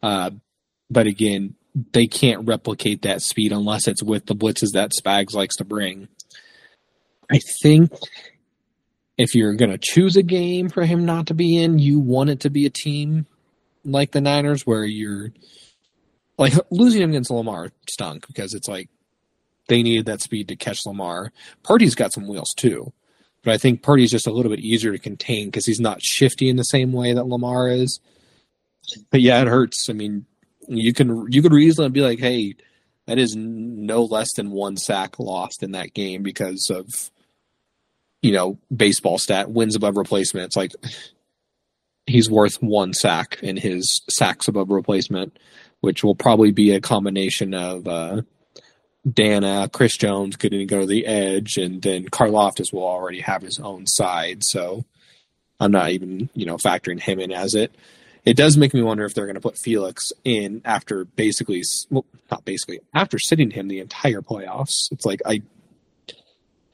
Uh, 0.01 0.31
but 0.89 1.07
again, 1.07 1.55
they 1.93 2.07
can't 2.07 2.47
replicate 2.47 3.01
that 3.03 3.21
speed 3.21 3.51
unless 3.51 3.87
it's 3.87 4.03
with 4.03 4.25
the 4.25 4.35
blitzes 4.35 4.71
that 4.73 4.91
Spags 4.91 5.33
likes 5.33 5.55
to 5.57 5.65
bring. 5.65 6.07
I 7.31 7.39
think 7.61 7.91
if 9.17 9.35
you're 9.35 9.53
going 9.53 9.71
to 9.71 9.77
choose 9.77 10.15
a 10.15 10.23
game 10.23 10.69
for 10.69 10.85
him 10.85 11.05
not 11.05 11.27
to 11.27 11.33
be 11.33 11.61
in, 11.61 11.77
you 11.77 11.99
want 11.99 12.29
it 12.29 12.39
to 12.41 12.49
be 12.49 12.65
a 12.65 12.71
team 12.71 13.27
like 13.83 14.11
the 14.11 14.21
Niners 14.21 14.65
where 14.65 14.85
you're 14.85 15.31
like 16.37 16.53
losing 16.71 17.01
him 17.01 17.11
against 17.11 17.29
Lamar 17.29 17.71
stunk 17.89 18.25
because 18.27 18.53
it's 18.53 18.67
like 18.67 18.89
they 19.69 19.81
needed 19.81 20.05
that 20.07 20.21
speed 20.21 20.49
to 20.49 20.55
catch 20.55 20.85
Lamar. 20.85 21.31
Purdy's 21.63 21.95
got 21.95 22.11
some 22.11 22.27
wheels 22.27 22.53
too, 22.53 22.91
but 23.43 23.53
I 23.53 23.57
think 23.57 23.81
Purdy's 23.81 24.11
just 24.11 24.27
a 24.27 24.31
little 24.31 24.51
bit 24.51 24.59
easier 24.59 24.91
to 24.91 24.99
contain 24.99 25.47
because 25.47 25.65
he's 25.65 25.79
not 25.79 26.01
shifty 26.01 26.49
in 26.49 26.57
the 26.57 26.63
same 26.63 26.91
way 26.91 27.13
that 27.13 27.27
Lamar 27.27 27.69
is. 27.69 27.99
But 29.11 29.21
yeah, 29.21 29.41
it 29.41 29.47
hurts. 29.47 29.87
I 29.89 29.93
mean, 29.93 30.25
you 30.67 30.93
can 30.93 31.31
you 31.31 31.41
could 31.41 31.53
reasonably 31.53 32.01
be 32.01 32.01
like, 32.01 32.19
hey, 32.19 32.55
that 33.05 33.17
is 33.17 33.35
no 33.35 34.03
less 34.03 34.33
than 34.35 34.51
one 34.51 34.77
sack 34.77 35.19
lost 35.19 35.63
in 35.63 35.71
that 35.71 35.93
game 35.93 36.21
because 36.23 36.69
of 36.69 36.87
you 38.21 38.31
know 38.31 38.59
baseball 38.75 39.17
stat 39.17 39.51
wins 39.51 39.75
above 39.75 39.97
replacement. 39.97 40.45
It's 40.45 40.57
like 40.57 40.73
he's 42.05 42.29
worth 42.29 42.61
one 42.61 42.93
sack 42.93 43.39
in 43.41 43.57
his 43.57 44.01
sacks 44.09 44.47
above 44.47 44.69
replacement, 44.69 45.37
which 45.81 46.03
will 46.03 46.15
probably 46.15 46.51
be 46.51 46.71
a 46.71 46.81
combination 46.81 47.53
of 47.53 47.87
uh, 47.87 48.21
Danna, 49.09 49.71
Chris 49.71 49.97
Jones 49.97 50.37
to 50.37 50.65
go 50.65 50.81
to 50.81 50.85
the 50.85 51.05
edge, 51.05 51.57
and 51.57 51.81
then 51.81 52.05
Karlaftis 52.05 52.73
will 52.73 52.85
already 52.85 53.21
have 53.21 53.41
his 53.41 53.59
own 53.59 53.87
side. 53.87 54.43
So 54.43 54.85
I'm 55.59 55.71
not 55.71 55.91
even 55.91 56.29
you 56.33 56.45
know 56.45 56.57
factoring 56.57 56.99
him 56.99 57.19
in 57.19 57.31
as 57.31 57.55
it 57.55 57.73
it 58.25 58.35
does 58.37 58.57
make 58.57 58.73
me 58.73 58.81
wonder 58.81 59.05
if 59.05 59.13
they're 59.13 59.25
going 59.25 59.35
to 59.35 59.41
put 59.41 59.57
Felix 59.57 60.11
in 60.23 60.61
after 60.65 61.05
basically, 61.05 61.63
well, 61.89 62.05
not 62.29 62.45
basically, 62.45 62.79
after 62.93 63.17
sitting 63.17 63.51
him 63.51 63.67
the 63.67 63.79
entire 63.79 64.21
playoffs. 64.21 64.91
It's 64.91 65.05
like 65.05 65.21
I, 65.25 65.41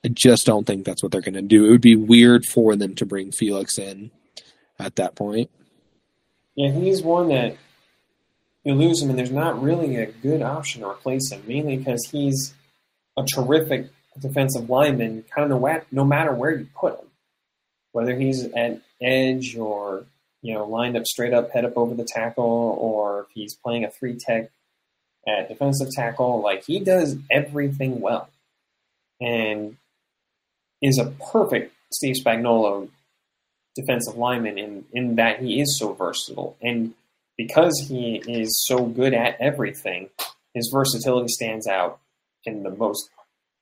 I 0.04 0.10
just 0.10 0.45
don't 0.45 0.65
think 0.65 0.86
that's 0.86 1.04
what 1.04 1.12
they're 1.12 1.21
going 1.21 1.36
to 1.36 1.41
do. 1.41 1.65
It 1.65 1.69
would 1.69 1.82
be 1.82 1.95
weird 1.95 2.45
for 2.45 2.76
them 2.76 2.95
to 2.95 3.06
bring 3.06 3.32
Felix 3.32 3.78
in 3.78 4.12
at 4.80 4.95
that 4.95 5.15
point. 5.15 5.50
Yeah, 6.56 6.71
he's 6.71 7.02
one 7.02 7.30
that 7.30 7.58
you 8.65 8.73
lose 8.73 9.01
him, 9.01 9.10
and 9.10 9.17
there's 9.17 9.32
not 9.32 9.62
really 9.62 9.95
a 9.97 10.08
good 10.08 10.41
option 10.41 10.82
to 10.82 10.89
replace 10.89 11.32
him, 11.32 11.43
mainly 11.47 11.78
because 11.78 12.08
he's 12.12 12.54
a 13.17 13.23
terrific 13.23 13.89
defensive 14.19 14.69
lineman, 14.69 15.23
kind 15.34 15.51
of 15.51 15.84
no, 15.91 16.04
matter 16.04 16.34
where 16.34 16.51
you 16.51 16.67
put 16.75 16.99
him, 16.99 17.08
whether 17.91 18.15
he's 18.15 18.43
at 18.43 18.82
edge 19.01 19.56
or 19.56 20.06
you 20.45 20.54
know, 20.54 20.65
lined 20.65 20.95
up 20.95 21.08
straight 21.08 21.34
up, 21.34 21.49
head 21.49 21.65
up 21.65 21.75
over 21.75 21.95
the 21.95 22.04
tackle, 22.04 22.78
or 22.80 23.21
if 23.21 23.25
he's 23.34 23.56
playing 23.56 23.84
a 23.84 23.89
three 23.89 24.15
tech 24.15 24.51
at 25.28 25.49
defensive 25.49 25.89
tackle, 25.89 26.39
like 26.39 26.63
he 26.63 26.80
does 26.80 27.17
everything 27.32 27.99
well, 27.99 28.30
and 29.19 29.75
is 30.84 30.99
a 30.99 31.06
perfect 31.32 31.73
Steve 31.91 32.13
Spagnuolo 32.23 32.89
defensive 33.75 34.17
lineman 34.17 34.60
in 34.60 34.86
in 34.93 35.15
that 35.15 35.39
he 35.39 35.60
is 35.60 35.80
so 35.80 35.93
versatile, 35.93 36.56
and 36.62 36.93
because 37.38 37.86
he 37.88 38.21
is 38.28 38.65
so 38.67 38.86
good 38.86 39.13
at 39.13 39.39
everything, 39.39 40.10
his 40.54 40.69
versatility 40.74 41.28
stands 41.28 41.67
out 41.67 42.00
in 42.45 42.63
the 42.63 42.69
most 42.69 43.10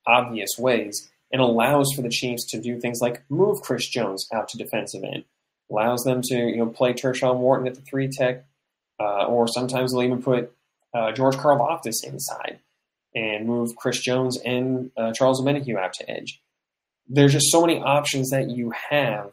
obvious 0.06 0.50
ways 0.58 1.10
and 1.32 1.40
allows 1.40 1.92
for 1.94 2.02
the 2.02 2.08
Chiefs 2.08 2.46
to 2.50 2.60
do 2.60 2.78
things 2.78 3.00
like 3.00 3.24
move 3.28 3.60
Chris 3.62 3.88
Jones 3.88 4.28
out 4.32 4.48
to 4.48 4.58
defensive 4.58 5.02
end, 5.02 5.24
allows 5.70 6.04
them 6.04 6.22
to 6.22 6.36
you 6.36 6.58
know 6.58 6.66
play 6.66 6.92
Tershawn 6.92 7.38
Wharton 7.38 7.66
at 7.66 7.74
the 7.74 7.80
three 7.80 8.08
tech, 8.08 8.44
uh, 9.00 9.24
or 9.24 9.48
sometimes 9.48 9.92
they'll 9.92 10.02
even 10.02 10.22
put 10.22 10.52
uh, 10.94 11.12
George 11.12 11.36
Karlaftis 11.36 12.04
inside 12.04 12.60
and 13.14 13.46
move 13.46 13.76
Chris 13.76 14.00
Jones 14.00 14.38
and 14.44 14.90
uh, 14.96 15.12
Charles 15.12 15.40
Omenihu 15.42 15.76
out 15.76 15.94
to 15.94 16.10
edge. 16.10 16.40
There's 17.08 17.32
just 17.32 17.50
so 17.50 17.60
many 17.60 17.80
options 17.80 18.30
that 18.30 18.50
you 18.50 18.72
have 18.90 19.32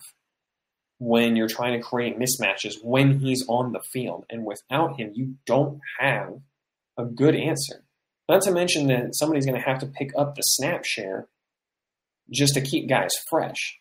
when 1.03 1.35
you're 1.35 1.47
trying 1.47 1.73
to 1.73 1.83
create 1.83 2.19
mismatches 2.19 2.75
when 2.83 3.17
he's 3.17 3.43
on 3.47 3.71
the 3.71 3.81
field, 3.91 4.23
and 4.29 4.45
without 4.45 4.99
him, 4.99 5.11
you 5.15 5.33
don't 5.47 5.79
have 5.99 6.35
a 6.95 7.03
good 7.03 7.35
answer. 7.35 7.83
Not 8.29 8.43
to 8.43 8.51
mention 8.51 8.85
that 8.87 9.15
somebody's 9.15 9.47
going 9.47 9.59
to 9.59 9.67
have 9.67 9.79
to 9.79 9.87
pick 9.87 10.11
up 10.15 10.35
the 10.35 10.43
snap 10.43 10.85
share 10.85 11.27
just 12.29 12.53
to 12.53 12.61
keep 12.61 12.87
guys 12.87 13.09
fresh. 13.31 13.79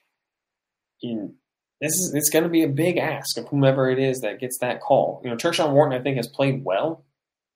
In 1.03 1.35
this 1.83 1.93
is 1.93 2.15
it's 2.15 2.31
going 2.31 2.45
to 2.45 2.49
be 2.49 2.63
a 2.63 2.69
big 2.69 2.97
ask 2.97 3.37
of 3.37 3.49
whomever 3.49 3.91
it 3.91 3.99
is 3.99 4.21
that 4.21 4.41
gets 4.41 4.57
that 4.63 4.81
call. 4.81 5.21
You 5.23 5.29
know, 5.29 5.37
Tershawn 5.37 5.75
Wharton, 5.75 5.99
I 5.99 6.03
think, 6.03 6.17
has 6.17 6.27
played 6.27 6.65
well 6.65 7.05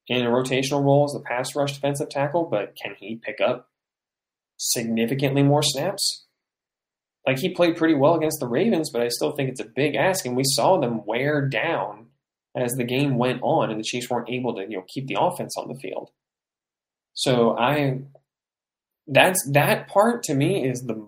in 0.08 0.26
a 0.26 0.30
rotational 0.30 0.84
role 0.84 1.06
as 1.06 1.18
a 1.18 1.24
pass 1.24 1.56
rush 1.56 1.72
defensive 1.72 2.10
tackle, 2.10 2.44
but 2.44 2.76
can 2.76 2.96
he 3.00 3.16
pick 3.16 3.40
up 3.40 3.70
significantly 4.58 5.42
more 5.42 5.62
snaps? 5.62 6.23
Like 7.26 7.38
he 7.38 7.54
played 7.54 7.76
pretty 7.76 7.94
well 7.94 8.14
against 8.14 8.40
the 8.40 8.46
Ravens, 8.46 8.90
but 8.90 9.02
I 9.02 9.08
still 9.08 9.32
think 9.32 9.50
it's 9.50 9.60
a 9.60 9.64
big 9.64 9.94
ask, 9.94 10.26
and 10.26 10.36
we 10.36 10.44
saw 10.44 10.78
them 10.78 11.04
wear 11.06 11.48
down 11.48 12.06
as 12.54 12.72
the 12.72 12.84
game 12.84 13.16
went 13.16 13.40
on, 13.42 13.70
and 13.70 13.80
the 13.80 13.84
Chiefs 13.84 14.10
weren't 14.10 14.30
able 14.30 14.54
to 14.54 14.62
you 14.62 14.76
know 14.76 14.84
keep 14.86 15.06
the 15.06 15.16
offense 15.18 15.56
on 15.56 15.68
the 15.68 15.78
field. 15.78 16.10
So 17.14 17.56
I 17.56 18.00
that's 19.06 19.48
that 19.52 19.88
part 19.88 20.22
to 20.24 20.34
me 20.34 20.68
is 20.68 20.82
the 20.82 21.06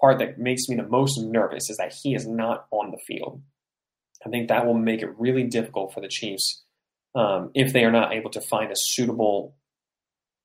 part 0.00 0.18
that 0.18 0.38
makes 0.38 0.68
me 0.68 0.76
the 0.76 0.82
most 0.82 1.18
nervous 1.18 1.70
is 1.70 1.76
that 1.76 1.94
he 2.02 2.14
is 2.14 2.26
not 2.26 2.66
on 2.70 2.90
the 2.90 2.98
field. 3.06 3.42
I 4.24 4.28
think 4.28 4.48
that 4.48 4.66
will 4.66 4.74
make 4.74 5.02
it 5.02 5.18
really 5.18 5.44
difficult 5.44 5.92
for 5.92 6.00
the 6.00 6.08
Chiefs 6.08 6.62
um, 7.14 7.50
if 7.54 7.72
they 7.72 7.84
are 7.84 7.92
not 7.92 8.12
able 8.12 8.30
to 8.30 8.40
find 8.40 8.70
a 8.70 8.76
suitable 8.76 9.54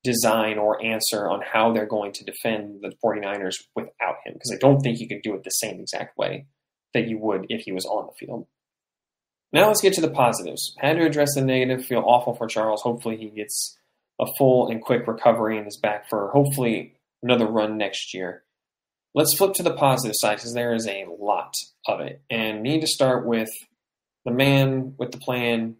design 0.04 0.58
or 0.58 0.82
answer 0.82 1.28
on 1.28 1.42
how 1.42 1.72
they're 1.72 1.86
going 1.86 2.12
to 2.12 2.24
defend 2.24 2.80
the 2.82 2.92
49ers 3.04 3.56
without 3.74 4.16
him, 4.24 4.34
because 4.34 4.52
I 4.52 4.58
don't 4.58 4.80
think 4.80 5.00
you 5.00 5.08
can 5.08 5.20
do 5.22 5.34
it 5.34 5.44
the 5.44 5.50
same 5.50 5.80
exact 5.80 6.16
way 6.16 6.46
that 6.94 7.08
you 7.08 7.18
would 7.18 7.46
if 7.48 7.62
he 7.62 7.72
was 7.72 7.84
on 7.84 8.06
the 8.06 8.26
field. 8.26 8.46
Now 9.52 9.68
let's 9.68 9.80
get 9.80 9.94
to 9.94 10.00
the 10.00 10.10
positives. 10.10 10.74
Had 10.78 10.94
to 10.94 11.06
address 11.06 11.34
the 11.34 11.40
negative. 11.40 11.84
Feel 11.84 12.04
awful 12.06 12.34
for 12.34 12.46
Charles. 12.46 12.82
Hopefully 12.82 13.16
he 13.16 13.30
gets 13.30 13.78
a 14.20 14.26
full 14.36 14.68
and 14.68 14.82
quick 14.82 15.06
recovery 15.06 15.58
and 15.58 15.66
is 15.66 15.78
back 15.78 16.08
for 16.08 16.30
hopefully 16.30 16.94
another 17.22 17.46
run 17.46 17.78
next 17.78 18.12
year. 18.12 18.44
Let's 19.14 19.34
flip 19.34 19.54
to 19.54 19.62
the 19.62 19.74
positive 19.74 20.14
side 20.18 20.36
because 20.36 20.52
there 20.52 20.74
is 20.74 20.86
a 20.86 21.06
lot 21.18 21.54
of 21.86 22.00
it. 22.00 22.22
And 22.28 22.62
need 22.62 22.82
to 22.82 22.86
start 22.86 23.26
with 23.26 23.48
the 24.24 24.30
man 24.30 24.94
with 24.98 25.12
the 25.12 25.18
plan 25.18 25.76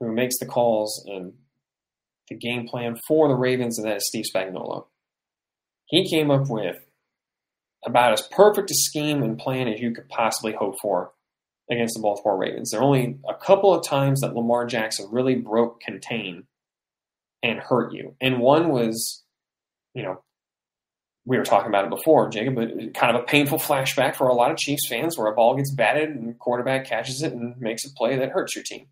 who 0.00 0.12
makes 0.12 0.38
the 0.38 0.46
calls 0.46 1.04
and 1.06 1.34
the 2.28 2.36
game 2.36 2.66
plan 2.66 2.96
for 3.06 3.28
the 3.28 3.34
Ravens, 3.34 3.78
and 3.78 3.86
that 3.86 3.96
is 3.96 4.06
Steve 4.06 4.24
Spagnuolo. 4.32 4.86
He 5.86 6.08
came 6.08 6.30
up 6.30 6.48
with 6.48 6.76
about 7.86 8.12
as 8.12 8.22
perfect 8.30 8.70
a 8.70 8.74
scheme 8.74 9.22
and 9.22 9.38
plan 9.38 9.68
as 9.68 9.80
you 9.80 9.92
could 9.92 10.08
possibly 10.08 10.52
hope 10.52 10.76
for 10.80 11.12
against 11.70 11.94
the 11.94 12.00
Baltimore 12.00 12.36
Ravens. 12.38 12.70
There 12.70 12.80
are 12.80 12.84
only 12.84 13.18
a 13.28 13.34
couple 13.34 13.74
of 13.74 13.84
times 13.84 14.20
that 14.20 14.34
Lamar 14.34 14.66
Jackson 14.66 15.08
really 15.10 15.34
broke 15.34 15.80
contain 15.80 16.44
and 17.42 17.60
hurt 17.60 17.92
you. 17.92 18.14
And 18.20 18.40
one 18.40 18.70
was, 18.70 19.22
you 19.94 20.02
know, 20.02 20.22
we 21.24 21.36
were 21.36 21.44
talking 21.44 21.68
about 21.68 21.84
it 21.84 21.90
before, 21.90 22.30
Jacob, 22.30 22.54
but 22.54 22.94
kind 22.94 23.14
of 23.14 23.22
a 23.22 23.26
painful 23.26 23.58
flashback 23.58 24.16
for 24.16 24.28
a 24.28 24.34
lot 24.34 24.50
of 24.50 24.56
Chiefs 24.56 24.88
fans 24.88 25.18
where 25.18 25.30
a 25.30 25.34
ball 25.34 25.56
gets 25.56 25.74
batted 25.74 26.08
and 26.08 26.38
quarterback 26.38 26.86
catches 26.86 27.22
it 27.22 27.34
and 27.34 27.54
makes 27.60 27.84
a 27.84 27.92
play 27.94 28.16
that 28.16 28.30
hurts 28.30 28.56
your 28.56 28.64
team. 28.64 28.86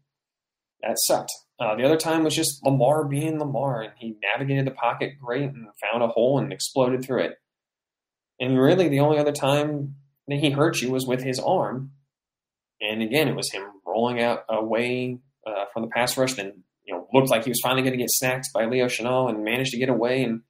That 0.82 0.96
sucked. 1.06 1.32
Uh, 1.58 1.74
the 1.74 1.84
other 1.84 1.96
time 1.96 2.22
was 2.22 2.34
just 2.34 2.64
Lamar 2.64 3.04
being 3.04 3.38
Lamar, 3.38 3.82
and 3.82 3.92
he 3.96 4.16
navigated 4.22 4.66
the 4.66 4.72
pocket 4.72 5.14
great 5.18 5.44
and 5.44 5.68
found 5.80 6.02
a 6.02 6.08
hole 6.08 6.38
and 6.38 6.52
exploded 6.52 7.04
through 7.04 7.22
it. 7.22 7.38
And 8.38 8.58
really, 8.58 8.88
the 8.88 9.00
only 9.00 9.18
other 9.18 9.32
time 9.32 9.96
that 10.28 10.38
he 10.38 10.50
hurt 10.50 10.82
you 10.82 10.90
was 10.90 11.06
with 11.06 11.22
his 11.22 11.38
arm. 11.38 11.92
And 12.80 13.02
again, 13.02 13.28
it 13.28 13.36
was 13.36 13.50
him 13.50 13.64
rolling 13.86 14.20
out 14.20 14.44
away 14.50 15.18
uh, 15.46 15.64
from 15.72 15.82
the 15.82 15.88
pass 15.88 16.16
rush, 16.16 16.34
then 16.34 16.62
you 16.84 16.94
know 16.94 17.08
looked 17.12 17.30
like 17.30 17.44
he 17.44 17.50
was 17.50 17.60
finally 17.62 17.82
going 17.82 17.96
to 17.96 17.98
get 17.98 18.10
snacked 18.22 18.52
by 18.52 18.66
Leo 18.66 18.86
Chenal 18.86 19.30
and 19.30 19.44
managed 19.44 19.70
to 19.70 19.78
get 19.78 19.88
away. 19.88 20.22
And 20.24 20.42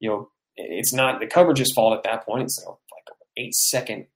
you 0.00 0.10
know, 0.10 0.30
it's 0.56 0.92
not 0.92 1.20
the 1.20 1.26
coverage's 1.26 1.72
fault 1.72 1.96
at 1.96 2.02
that 2.02 2.26
point. 2.26 2.44
It's 2.44 2.64
like 2.66 3.16
eight 3.36 3.54
second, 3.54 4.06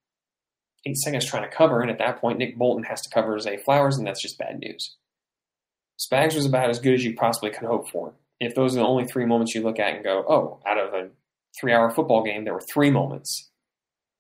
eight 0.84 0.96
seconds 0.96 1.26
trying 1.26 1.48
to 1.48 1.56
cover, 1.56 1.80
and 1.80 1.90
at 1.90 1.98
that 1.98 2.20
point, 2.20 2.38
Nick 2.38 2.58
Bolton 2.58 2.84
has 2.84 3.02
to 3.02 3.10
cover 3.10 3.38
Zay 3.38 3.58
Flowers, 3.58 3.96
and 3.96 4.06
that's 4.06 4.22
just 4.22 4.38
bad 4.38 4.58
news. 4.58 4.96
Spags 5.99 6.34
was 6.34 6.46
about 6.46 6.70
as 6.70 6.78
good 6.78 6.94
as 6.94 7.05
you 7.05 7.14
possibly 7.14 7.51
could 7.51 7.66
hope 7.66 7.90
for. 7.90 8.14
If 8.40 8.55
those 8.55 8.74
are 8.74 8.80
the 8.80 8.86
only 8.86 9.05
three 9.05 9.26
moments 9.26 9.55
you 9.55 9.62
look 9.62 9.80
at 9.80 9.94
and 9.94 10.05
go, 10.05 10.24
oh, 10.28 10.61
out 10.64 10.78
of 10.78 10.94
a 10.94 11.09
three 11.61 11.72
hour 11.72 11.90
football 11.90 12.22
game, 12.22 12.44
there 12.44 12.55
were 12.55 12.62
three 12.72 12.90
moments 12.90 13.51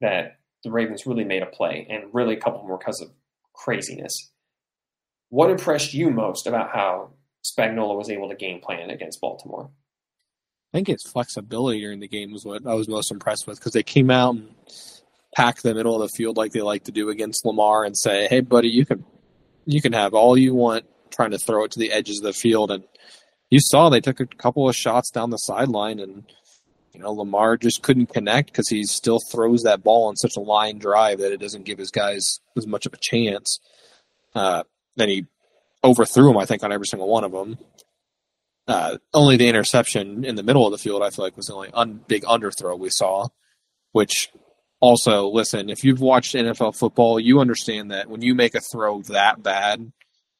that 0.00 0.38
the 0.64 0.70
Ravens 0.70 1.06
really 1.06 1.24
made 1.24 1.42
a 1.42 1.46
play, 1.46 1.86
and 1.88 2.12
really 2.12 2.34
a 2.34 2.40
couple 2.40 2.66
more 2.66 2.78
because 2.78 3.00
of 3.00 3.10
craziness. 3.52 4.30
What 5.28 5.50
impressed 5.50 5.94
you 5.94 6.10
most 6.10 6.46
about 6.46 6.70
how 6.74 7.10
Spagnuolo 7.44 7.96
was 7.96 8.10
able 8.10 8.28
to 8.28 8.34
game 8.34 8.60
plan 8.60 8.90
against 8.90 9.20
Baltimore? 9.20 9.70
I 10.72 10.78
think 10.78 10.88
his 10.88 11.04
flexibility 11.04 11.80
during 11.80 12.00
the 12.00 12.08
game 12.08 12.32
was 12.32 12.44
what 12.44 12.66
I 12.66 12.74
was 12.74 12.88
most 12.88 13.10
impressed 13.12 13.46
with 13.46 13.58
because 13.58 13.72
they 13.72 13.82
came 13.82 14.10
out 14.10 14.34
and 14.34 14.48
packed 15.34 15.62
the 15.62 15.74
middle 15.74 15.94
of 15.94 16.10
the 16.10 16.16
field 16.16 16.36
like 16.36 16.52
they 16.52 16.60
like 16.60 16.84
to 16.84 16.92
do 16.92 17.08
against 17.08 17.44
Lamar 17.46 17.84
and 17.84 17.96
say, 17.96 18.26
"Hey, 18.28 18.40
buddy, 18.40 18.68
you 18.68 18.84
can 18.84 19.04
you 19.64 19.80
can 19.80 19.92
have 19.92 20.12
all 20.12 20.36
you 20.36 20.54
want 20.54 20.84
trying 21.10 21.30
to 21.30 21.38
throw 21.38 21.64
it 21.64 21.70
to 21.72 21.78
the 21.78 21.92
edges 21.92 22.18
of 22.18 22.24
the 22.24 22.32
field." 22.32 22.70
And 22.70 22.84
you 23.50 23.60
saw 23.60 23.88
they 23.88 24.00
took 24.00 24.20
a 24.20 24.26
couple 24.26 24.68
of 24.68 24.76
shots 24.76 25.10
down 25.10 25.30
the 25.30 25.36
sideline 25.36 25.98
and 25.98 26.24
you 26.98 27.04
know, 27.04 27.12
Lamar 27.12 27.56
just 27.56 27.82
couldn't 27.82 28.12
connect 28.12 28.50
because 28.50 28.68
he 28.68 28.82
still 28.82 29.20
throws 29.30 29.62
that 29.62 29.84
ball 29.84 30.08
on 30.08 30.16
such 30.16 30.36
a 30.36 30.40
line 30.40 30.78
drive 30.78 31.20
that 31.20 31.30
it 31.30 31.40
doesn't 31.40 31.64
give 31.64 31.78
his 31.78 31.92
guys 31.92 32.40
as 32.56 32.66
much 32.66 32.86
of 32.86 32.92
a 32.92 32.98
chance. 33.00 33.60
Uh, 34.34 34.64
then 34.96 35.08
he 35.08 35.26
overthrew 35.84 36.28
him, 36.28 36.36
I 36.36 36.44
think, 36.44 36.64
on 36.64 36.72
every 36.72 36.86
single 36.86 37.08
one 37.08 37.22
of 37.22 37.30
them. 37.30 37.56
Uh, 38.66 38.98
only 39.14 39.36
the 39.36 39.48
interception 39.48 40.24
in 40.24 40.34
the 40.34 40.42
middle 40.42 40.66
of 40.66 40.72
the 40.72 40.78
field, 40.78 41.04
I 41.04 41.10
feel 41.10 41.24
like, 41.24 41.36
was 41.36 41.46
the 41.46 41.54
only 41.54 41.70
un- 41.72 42.00
big 42.08 42.24
underthrow 42.24 42.76
we 42.76 42.90
saw. 42.90 43.28
Which 43.92 44.30
also, 44.80 45.28
listen, 45.28 45.70
if 45.70 45.84
you've 45.84 46.00
watched 46.00 46.34
NFL 46.34 46.76
football, 46.76 47.20
you 47.20 47.38
understand 47.38 47.92
that 47.92 48.10
when 48.10 48.22
you 48.22 48.34
make 48.34 48.56
a 48.56 48.60
throw 48.60 49.02
that 49.02 49.40
bad, 49.40 49.92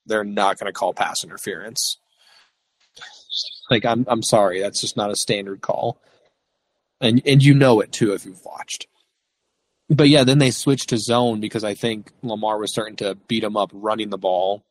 they're 0.08 0.24
not 0.24 0.58
going 0.58 0.66
to 0.66 0.72
call 0.72 0.94
pass 0.94 1.22
interference. 1.22 1.98
Like, 3.70 3.84
I'm 3.84 4.04
I'm 4.08 4.22
sorry, 4.22 4.60
that's 4.60 4.80
just 4.80 4.96
not 4.96 5.10
a 5.10 5.16
standard 5.16 5.60
call 5.60 6.00
and 7.00 7.22
and 7.26 7.42
you 7.42 7.54
know 7.54 7.80
it 7.80 7.92
too 7.92 8.12
if 8.12 8.24
you've 8.24 8.44
watched. 8.44 8.86
But 9.90 10.08
yeah, 10.08 10.24
then 10.24 10.38
they 10.38 10.50
switched 10.50 10.90
to 10.90 10.98
zone 10.98 11.40
because 11.40 11.64
I 11.64 11.74
think 11.74 12.12
Lamar 12.22 12.58
was 12.58 12.72
starting 12.72 12.96
to 12.96 13.14
beat 13.26 13.44
him 13.44 13.56
up 13.56 13.70
running 13.72 14.10
the 14.10 14.18
ball. 14.18 14.64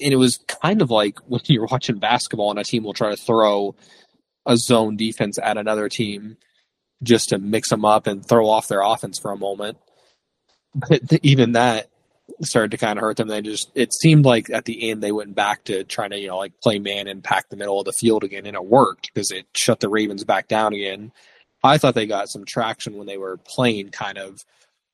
And 0.00 0.12
it 0.12 0.16
was 0.16 0.38
kind 0.46 0.82
of 0.82 0.90
like 0.90 1.18
when 1.26 1.40
you're 1.46 1.66
watching 1.66 1.98
basketball 1.98 2.50
and 2.50 2.58
a 2.58 2.64
team 2.64 2.84
will 2.84 2.92
try 2.92 3.10
to 3.10 3.16
throw 3.16 3.74
a 4.46 4.56
zone 4.56 4.96
defense 4.96 5.38
at 5.42 5.56
another 5.56 5.88
team 5.88 6.36
just 7.02 7.30
to 7.30 7.38
mix 7.38 7.70
them 7.70 7.84
up 7.84 8.06
and 8.06 8.26
throw 8.26 8.48
off 8.48 8.68
their 8.68 8.82
offense 8.82 9.18
for 9.18 9.32
a 9.32 9.38
moment. 9.38 9.78
But 10.74 11.00
even 11.22 11.52
that 11.52 11.88
started 12.42 12.70
to 12.70 12.78
kind 12.78 12.98
of 12.98 13.02
hurt 13.02 13.16
them. 13.16 13.28
They 13.28 13.42
just 13.42 13.70
it 13.74 13.92
seemed 13.92 14.24
like 14.24 14.50
at 14.50 14.64
the 14.64 14.90
end 14.90 15.02
they 15.02 15.12
went 15.12 15.34
back 15.34 15.64
to 15.64 15.84
trying 15.84 16.10
to 16.10 16.18
you 16.18 16.28
know 16.28 16.38
like 16.38 16.60
play 16.62 16.78
man 16.78 17.06
and 17.08 17.22
pack 17.22 17.48
the 17.48 17.56
middle 17.56 17.78
of 17.78 17.84
the 17.84 17.92
field 17.92 18.24
again, 18.24 18.46
and 18.46 18.56
it 18.56 18.64
worked 18.64 19.12
because 19.12 19.30
it 19.30 19.46
shut 19.54 19.80
the 19.80 19.88
Ravens 19.88 20.24
back 20.24 20.48
down 20.48 20.72
again. 20.72 21.12
I 21.62 21.78
thought 21.78 21.94
they 21.94 22.06
got 22.06 22.28
some 22.28 22.44
traction 22.44 22.96
when 22.96 23.06
they 23.06 23.16
were 23.16 23.38
playing 23.38 23.90
kind 23.90 24.18
of 24.18 24.44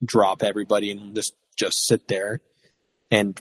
drop 0.05 0.43
everybody 0.43 0.91
and 0.91 1.15
just 1.15 1.35
just 1.57 1.87
sit 1.87 2.09
there. 2.09 2.41
And 3.11 3.41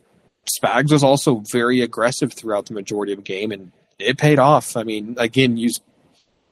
Spags 0.50 0.92
was 0.92 1.04
also 1.04 1.44
very 1.52 1.82
aggressive 1.82 2.34
throughout 2.34 2.66
the 2.66 2.74
majority 2.74 3.14
of 3.14 3.20
the 3.20 3.24
game, 3.24 3.52
and 3.52 3.72
it 4.00 4.18
paid 4.18 4.40
off. 4.40 4.76
I 4.76 4.84
mean, 4.84 5.16
again, 5.18 5.58
use 5.58 5.80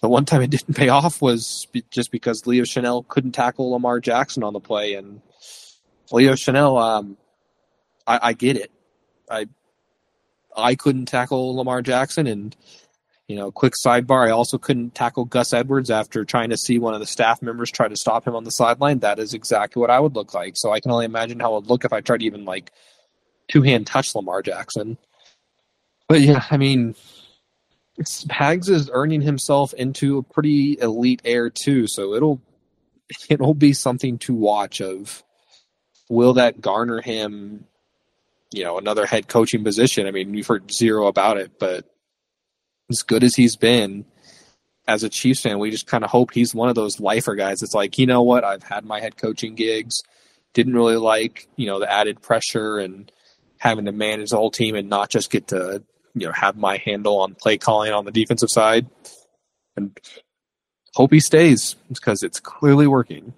the 0.01 0.09
one 0.09 0.25
time 0.25 0.41
it 0.41 0.49
didn't 0.51 0.75
pay 0.75 0.89
off 0.89 1.21
was 1.21 1.67
just 1.89 2.11
because 2.11 2.45
Leo 2.45 2.63
Chenal 2.63 3.07
couldn't 3.07 3.31
tackle 3.31 3.71
Lamar 3.71 3.99
Jackson 3.99 4.43
on 4.43 4.53
the 4.53 4.59
play, 4.59 4.93
and 4.93 5.21
Leo 6.11 6.33
Chenal 6.33 6.81
um, 6.81 7.17
I, 8.07 8.19
I 8.29 8.33
get 8.33 8.57
it. 8.57 8.71
I 9.29 9.47
I 10.55 10.75
couldn't 10.75 11.05
tackle 11.05 11.55
Lamar 11.55 11.81
Jackson, 11.81 12.25
and 12.25 12.55
you 13.27 13.35
know, 13.35 13.51
quick 13.51 13.73
sidebar, 13.85 14.27
I 14.27 14.31
also 14.31 14.57
couldn't 14.57 14.95
tackle 14.95 15.25
Gus 15.25 15.51
Edwards 15.51 15.91
after 15.91 16.23
trying 16.23 16.49
to 16.49 16.57
see 16.57 16.79
one 16.79 16.93
of 16.93 17.01
the 17.01 17.05
staff 17.05 17.41
members 17.41 17.69
try 17.69 17.87
to 17.87 17.95
stop 17.97 18.25
him 18.25 18.35
on 18.35 18.45
the 18.45 18.51
sideline. 18.51 18.99
That 18.99 19.19
is 19.19 19.33
exactly 19.33 19.81
what 19.81 19.89
I 19.89 19.99
would 19.99 20.15
look 20.15 20.33
like. 20.33 20.53
So 20.55 20.71
I 20.71 20.79
can 20.79 20.91
only 20.91 21.05
imagine 21.05 21.39
how 21.39 21.51
it 21.51 21.61
would 21.61 21.69
look 21.69 21.83
if 21.83 21.91
I 21.91 21.99
tried 21.99 22.21
to 22.21 22.25
even 22.25 22.45
like 22.45 22.71
two 23.49 23.61
hand 23.61 23.85
touch 23.85 24.15
Lamar 24.15 24.41
Jackson. 24.41 24.97
But 26.07 26.21
yeah, 26.21 26.45
I 26.49 26.55
mean, 26.55 26.95
Spags 28.01 28.69
is 28.69 28.89
earning 28.93 29.21
himself 29.21 29.73
into 29.73 30.19
a 30.19 30.23
pretty 30.23 30.77
elite 30.79 31.21
air 31.25 31.49
too, 31.49 31.87
so 31.87 32.13
it'll 32.13 32.41
it'll 33.29 33.53
be 33.53 33.73
something 33.73 34.19
to 34.19 34.33
watch. 34.33 34.79
Of 34.79 35.21
will 36.09 36.33
that 36.35 36.61
garner 36.61 37.01
him 37.01 37.65
you 38.51 38.63
know 38.63 38.77
another 38.77 39.05
head 39.05 39.27
coaching 39.27 39.63
position. 39.63 40.07
I 40.07 40.11
mean, 40.11 40.31
we've 40.31 40.47
heard 40.47 40.71
zero 40.71 41.07
about 41.07 41.37
it, 41.37 41.59
but 41.59 41.85
as 42.89 43.01
good 43.01 43.23
as 43.23 43.35
he's 43.35 43.55
been 43.55 44.05
as 44.87 45.03
a 45.03 45.09
Chiefs 45.09 45.41
fan, 45.41 45.59
we 45.59 45.69
just 45.69 45.87
kind 45.87 46.03
of 46.03 46.09
hope 46.09 46.31
he's 46.31 46.55
one 46.55 46.69
of 46.69 46.75
those 46.75 46.99
lifer 46.99 47.35
guys. 47.35 47.61
It's 47.61 47.73
like, 47.73 47.97
you 47.97 48.05
know 48.05 48.23
what? 48.23 48.43
I've 48.43 48.63
had 48.63 48.85
my 48.85 49.01
head 49.01 49.17
coaching 49.17 49.55
gigs. 49.55 50.01
Didn't 50.53 50.73
really 50.73 50.95
like, 50.95 51.47
you 51.57 51.65
know, 51.65 51.79
the 51.79 51.91
added 51.91 52.21
pressure 52.21 52.77
and 52.77 53.11
having 53.59 53.85
to 53.85 53.91
manage 53.91 54.29
the 54.29 54.37
whole 54.37 54.51
team 54.51 54.75
and 54.75 54.89
not 54.89 55.09
just 55.09 55.29
get 55.29 55.47
to, 55.49 55.83
you 56.15 56.27
know, 56.27 56.31
have 56.31 56.55
my 56.55 56.77
handle 56.77 57.19
on 57.19 57.35
play 57.35 57.57
calling 57.57 57.91
on 57.91 58.05
the 58.05 58.11
defensive 58.11 58.49
side. 58.49 58.87
And 59.75 59.97
hope 60.95 61.11
he 61.11 61.19
stays 61.19 61.75
because 61.89 62.23
it's 62.23 62.39
clearly 62.39 62.87
working. 62.87 63.33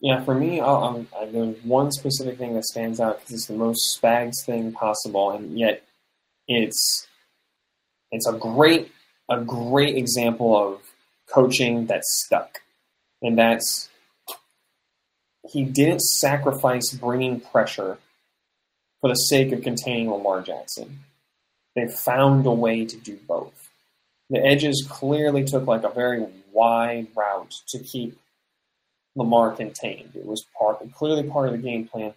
Yeah, 0.00 0.22
for 0.24 0.34
me, 0.34 0.60
I'll, 0.60 1.06
i 1.18 1.24
there's 1.26 1.56
one 1.64 1.90
specific 1.90 2.38
thing 2.38 2.54
that 2.54 2.64
stands 2.64 3.00
out 3.00 3.18
because 3.18 3.34
it's 3.34 3.46
the 3.46 3.54
most 3.54 3.98
Spags 4.00 4.44
thing 4.44 4.72
possible, 4.72 5.30
and 5.30 5.58
yet 5.58 5.82
it's 6.46 7.06
it's 8.12 8.28
a 8.28 8.34
great 8.34 8.92
a 9.30 9.40
great 9.40 9.96
example 9.96 10.56
of 10.56 10.80
coaching 11.32 11.86
that 11.86 12.04
stuck, 12.04 12.60
and 13.22 13.38
that's 13.38 13.88
he 15.50 15.64
didn't 15.64 16.02
sacrifice 16.02 16.92
bringing 16.92 17.40
pressure 17.40 17.98
for 19.00 19.08
the 19.08 19.14
sake 19.14 19.52
of 19.52 19.62
containing 19.62 20.10
Lamar 20.10 20.42
Jackson. 20.42 21.00
They 21.74 21.88
found 21.88 22.46
a 22.46 22.52
way 22.52 22.84
to 22.84 22.96
do 22.96 23.18
both. 23.28 23.70
The 24.30 24.44
edges 24.44 24.86
clearly 24.90 25.44
took 25.44 25.66
like 25.66 25.84
a 25.84 25.90
very 25.90 26.26
wide 26.52 27.08
route 27.14 27.52
to 27.68 27.78
keep 27.78 28.18
Lamar 29.16 29.52
contained. 29.52 30.12
It 30.14 30.26
was 30.26 30.44
part, 30.58 30.80
clearly 30.92 31.28
part 31.28 31.46
of 31.46 31.52
the 31.52 31.58
game 31.58 31.88
plan. 31.88 32.14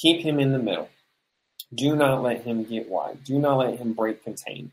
Keep 0.00 0.22
him 0.22 0.38
in 0.38 0.52
the 0.52 0.58
middle. 0.58 0.88
Do 1.74 1.96
not 1.96 2.22
let 2.22 2.42
him 2.42 2.64
get 2.64 2.90
wide. 2.90 3.24
Do 3.24 3.38
not 3.38 3.56
let 3.56 3.78
him 3.78 3.94
break 3.94 4.22
contain. 4.22 4.72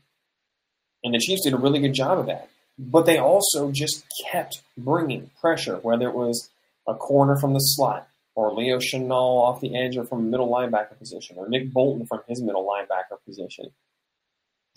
And 1.02 1.14
the 1.14 1.18
Chiefs 1.18 1.44
did 1.44 1.54
a 1.54 1.58
really 1.58 1.80
good 1.80 1.94
job 1.94 2.18
of 2.18 2.26
that. 2.26 2.50
But 2.78 3.06
they 3.06 3.18
also 3.18 3.70
just 3.70 4.04
kept 4.30 4.62
bringing 4.76 5.30
pressure, 5.40 5.76
whether 5.76 6.08
it 6.08 6.14
was 6.14 6.50
a 6.86 6.94
corner 6.94 7.36
from 7.38 7.54
the 7.54 7.60
slot 7.60 8.08
or 8.34 8.52
Leo 8.52 8.78
Chenal 8.78 9.40
off 9.42 9.60
the 9.60 9.76
edge 9.76 9.96
or 9.96 10.04
from 10.04 10.30
middle 10.30 10.48
linebacker 10.48 10.98
position, 10.98 11.36
or 11.38 11.48
Nick 11.48 11.72
Bolton 11.72 12.06
from 12.06 12.20
his 12.28 12.42
middle 12.42 12.66
linebacker 12.66 13.18
position. 13.26 13.70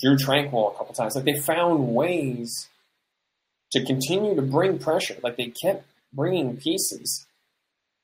Drew 0.02 0.18
Tranquill 0.18 0.74
a 0.74 0.78
couple 0.78 0.94
times. 0.94 1.16
Like 1.16 1.26
they 1.26 1.39
found 1.39 1.94
ways 1.96 2.68
to 3.72 3.86
continue 3.86 4.36
to 4.36 4.41
bring 4.41 4.80
pressure. 4.80 5.16
Like 5.24 5.38
they 5.38 5.48
kept 5.48 5.86
bringing 6.14 6.57
pieces, 6.57 7.26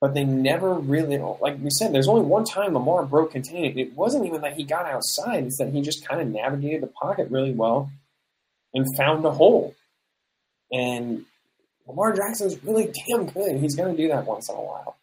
but 0.00 0.14
they 0.14 0.24
never 0.24 0.74
really, 0.74 1.18
like 1.18 1.58
we 1.60 1.70
said, 1.70 1.92
there's 1.92 2.08
only 2.08 2.22
one 2.22 2.44
time 2.44 2.74
Lamar 2.74 3.04
broke 3.04 3.32
containment. 3.32 3.78
It 3.78 3.94
wasn't 3.94 4.26
even 4.26 4.40
that 4.40 4.54
he 4.54 4.64
got 4.64 4.86
outside, 4.86 5.44
it's 5.44 5.58
that 5.58 5.72
he 5.72 5.82
just 5.82 6.06
kind 6.06 6.20
of 6.20 6.28
navigated 6.28 6.82
the 6.82 6.88
pocket 6.88 7.30
really 7.30 7.52
well 7.52 7.90
and 8.74 8.86
found 8.96 9.24
a 9.24 9.30
hole. 9.30 9.74
And 10.72 11.24
Lamar 11.86 12.14
Jackson's 12.14 12.62
really 12.64 12.92
damn 13.08 13.26
good. 13.26 13.56
He's 13.58 13.74
going 13.74 13.94
to 13.94 14.00
do 14.00 14.08
that 14.08 14.26
once 14.26 14.48
in 14.48 14.54
a 14.54 14.60
while. 14.60 14.96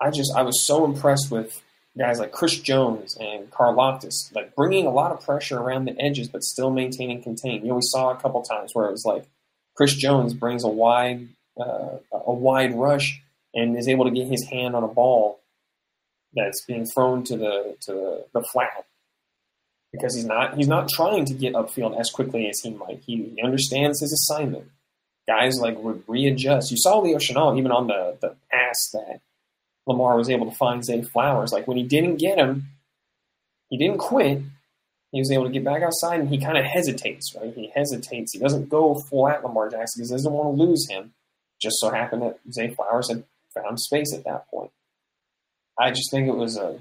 I 0.00 0.10
just, 0.10 0.32
I 0.34 0.42
was 0.42 0.66
so 0.66 0.84
impressed 0.84 1.30
with 1.30 1.62
guys 1.96 2.18
like 2.18 2.32
Chris 2.32 2.58
Jones 2.58 3.16
and 3.20 3.50
Karlaftis, 3.50 4.34
like 4.34 4.54
bringing 4.56 4.86
a 4.86 4.90
lot 4.90 5.12
of 5.12 5.20
pressure 5.20 5.58
around 5.58 5.84
the 5.84 6.00
edges, 6.00 6.28
but 6.28 6.42
still 6.42 6.70
maintaining 6.70 7.22
contain. 7.22 7.62
You 7.62 7.68
know, 7.68 7.74
we 7.74 7.82
saw 7.82 8.10
a 8.10 8.16
couple 8.16 8.42
times 8.42 8.70
where 8.72 8.86
it 8.86 8.92
was 8.92 9.04
like 9.04 9.24
Chris 9.76 9.94
Jones 9.94 10.34
brings 10.34 10.64
a 10.64 10.68
wide, 10.68 11.28
uh, 11.58 11.98
a 12.12 12.32
wide 12.32 12.74
rush 12.74 13.22
and 13.54 13.76
is 13.76 13.88
able 13.88 14.04
to 14.04 14.10
get 14.10 14.26
his 14.26 14.46
hand 14.50 14.74
on 14.74 14.82
a 14.82 14.88
ball 14.88 15.40
that's 16.34 16.64
being 16.64 16.86
thrown 16.86 17.24
to 17.24 17.36
the 17.36 17.76
to 17.82 18.24
the, 18.32 18.42
flat 18.52 18.86
because 19.92 20.14
he's 20.14 20.24
not 20.24 20.56
he's 20.56 20.68
not 20.68 20.88
trying 20.88 21.24
to 21.26 21.34
get 21.34 21.54
upfield 21.54 21.98
as 21.98 22.10
quickly 22.10 22.48
as 22.48 22.60
he 22.60 22.70
might. 22.70 23.02
He, 23.06 23.32
he 23.36 23.42
understands 23.42 24.00
his 24.00 24.12
assignment. 24.12 24.70
Guys 25.26 25.58
like 25.60 25.78
would 25.78 26.02
readjust. 26.06 26.70
You 26.70 26.78
saw 26.78 26.98
Leo 27.00 27.18
Chenal 27.18 27.58
even 27.58 27.70
on 27.70 27.86
the 27.86 28.16
the 28.20 28.34
pass 28.50 28.90
that 28.92 29.20
Lamar 29.86 30.16
was 30.16 30.30
able 30.30 30.50
to 30.50 30.56
find 30.56 30.84
Zay 30.84 31.02
Flowers. 31.02 31.52
Like 31.52 31.68
when 31.68 31.76
he 31.76 31.82
didn't 31.82 32.16
get 32.16 32.38
him, 32.38 32.68
he 33.68 33.76
didn't 33.76 33.98
quit. 33.98 34.42
He 35.12 35.20
was 35.20 35.30
able 35.30 35.44
to 35.44 35.50
get 35.50 35.64
back 35.64 35.82
outside 35.82 36.20
and 36.20 36.28
he 36.30 36.38
kind 36.38 36.56
of 36.56 36.64
hesitates, 36.64 37.34
right? 37.38 37.52
He 37.54 37.70
hesitates. 37.74 38.32
He 38.32 38.38
doesn't 38.38 38.70
go 38.70 38.94
full 38.94 39.28
at 39.28 39.44
Lamar 39.44 39.68
Jackson 39.68 40.00
because 40.00 40.10
he 40.10 40.14
doesn't 40.14 40.32
want 40.32 40.56
to 40.56 40.62
lose 40.62 40.88
him. 40.88 41.12
Just 41.62 41.76
so 41.78 41.90
happened 41.90 42.22
that 42.22 42.40
Zay 42.50 42.74
Flowers 42.74 43.08
had 43.08 43.24
found 43.54 43.78
space 43.78 44.12
at 44.14 44.24
that 44.24 44.48
point. 44.48 44.72
I 45.78 45.90
just 45.90 46.10
think 46.10 46.28
it 46.28 46.36
was 46.36 46.56
a 46.56 46.78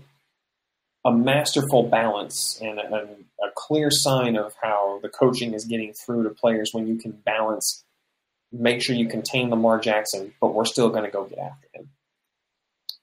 a 1.04 1.12
masterful 1.12 1.84
balance 1.84 2.60
and 2.62 2.80
a, 2.80 3.08
a, 3.44 3.50
clear 3.56 3.90
sign 3.90 4.36
of 4.36 4.54
how 4.62 5.00
the 5.02 5.10
coaching 5.10 5.54
is 5.54 5.66
getting 5.66 5.94
through 5.94 6.24
to 6.24 6.30
players 6.30 6.70
when 6.74 6.88
you 6.88 6.96
can 6.96 7.12
balance, 7.12 7.84
make 8.52 8.84
sure 8.84 8.96
you 8.96 9.08
contain 9.08 9.50
Lamar 9.50 9.80
Jackson, 9.80 10.34
but 10.40 10.54
we're 10.54 10.66
still 10.66 10.90
going 10.90 11.04
to 11.04 11.10
go 11.10 11.24
get 11.24 11.40
after 11.40 11.68
him. 11.74 11.90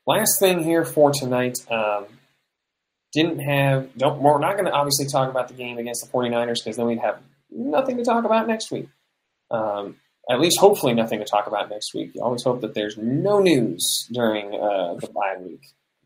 Last 0.06 0.38
thing 0.38 0.62
here 0.62 0.84
for 0.84 1.10
tonight. 1.12 1.58
Um, 1.70 2.06
didn't 3.12 3.40
have, 3.40 3.96
don't, 3.96 4.20
we're 4.20 4.38
not 4.38 4.52
going 4.52 4.66
to 4.66 4.72
obviously 4.72 5.06
talk 5.06 5.30
about 5.30 5.48
the 5.48 5.54
game 5.54 5.78
against 5.78 6.04
the 6.04 6.12
49ers 6.12 6.58
because 6.62 6.76
then 6.76 6.86
we'd 6.86 6.98
have 6.98 7.20
nothing 7.50 7.96
to 7.96 8.04
talk 8.04 8.24
about 8.24 8.46
next 8.46 8.70
week. 8.70 8.88
Um, 9.50 9.96
at 10.30 10.40
least 10.40 10.58
hopefully 10.58 10.94
nothing 10.94 11.18
to 11.20 11.24
talk 11.24 11.46
about 11.46 11.70
next 11.70 11.94
week. 11.94 12.12
You 12.14 12.22
always 12.22 12.42
hope 12.42 12.60
that 12.60 12.74
there's 12.74 12.96
no 12.98 13.40
news 13.40 14.08
during 14.12 14.54
uh, 14.54 14.94
the 14.94 15.08
bye 15.14 15.36
week. 15.40 15.60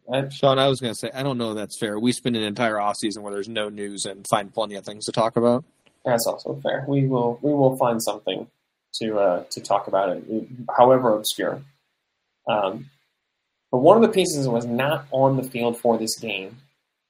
Right? 0.09 0.33
Shawn, 0.33 0.59
I 0.59 0.69
was 0.69 0.81
going 0.81 0.93
to 0.93 0.99
say, 0.99 1.11
I 1.15 1.23
don't 1.23 1.39
know 1.39 1.51
if 1.51 1.57
that's 1.57 1.79
fair. 1.79 1.99
We 1.99 2.13
spend 2.13 2.37
an 2.37 2.43
entire 2.43 2.81
off 2.81 2.97
season 2.97 3.23
where 3.23 3.33
there's 3.33 3.49
no 3.49 3.69
news 3.69 4.05
and 4.05 4.27
find 4.29 4.53
plenty 4.53 4.75
of 4.75 4.85
things 4.85 5.07
to 5.07 5.13
talk 5.13 5.37
about. 5.37 5.65
That's 6.05 6.27
also 6.27 6.59
fair. 6.63 6.85
We 6.89 7.07
will 7.07 7.39
we 7.43 7.53
will 7.53 7.77
find 7.77 8.03
something 8.03 8.49
to 8.95 9.19
uh, 9.19 9.45
to 9.51 9.61
talk 9.61 9.87
about 9.87 10.09
it, 10.17 10.49
however 10.77 11.15
obscure. 11.15 11.63
Um, 12.49 12.91
but 13.71 13.79
one 13.79 13.97
of 13.97 14.03
the 14.03 14.13
pieces 14.13 14.49
was 14.49 14.67
not 14.67 15.07
on 15.13 15.37
the 15.37 15.45
field 15.45 15.79
for 15.79 15.97
this 15.97 16.19
game, 16.19 16.59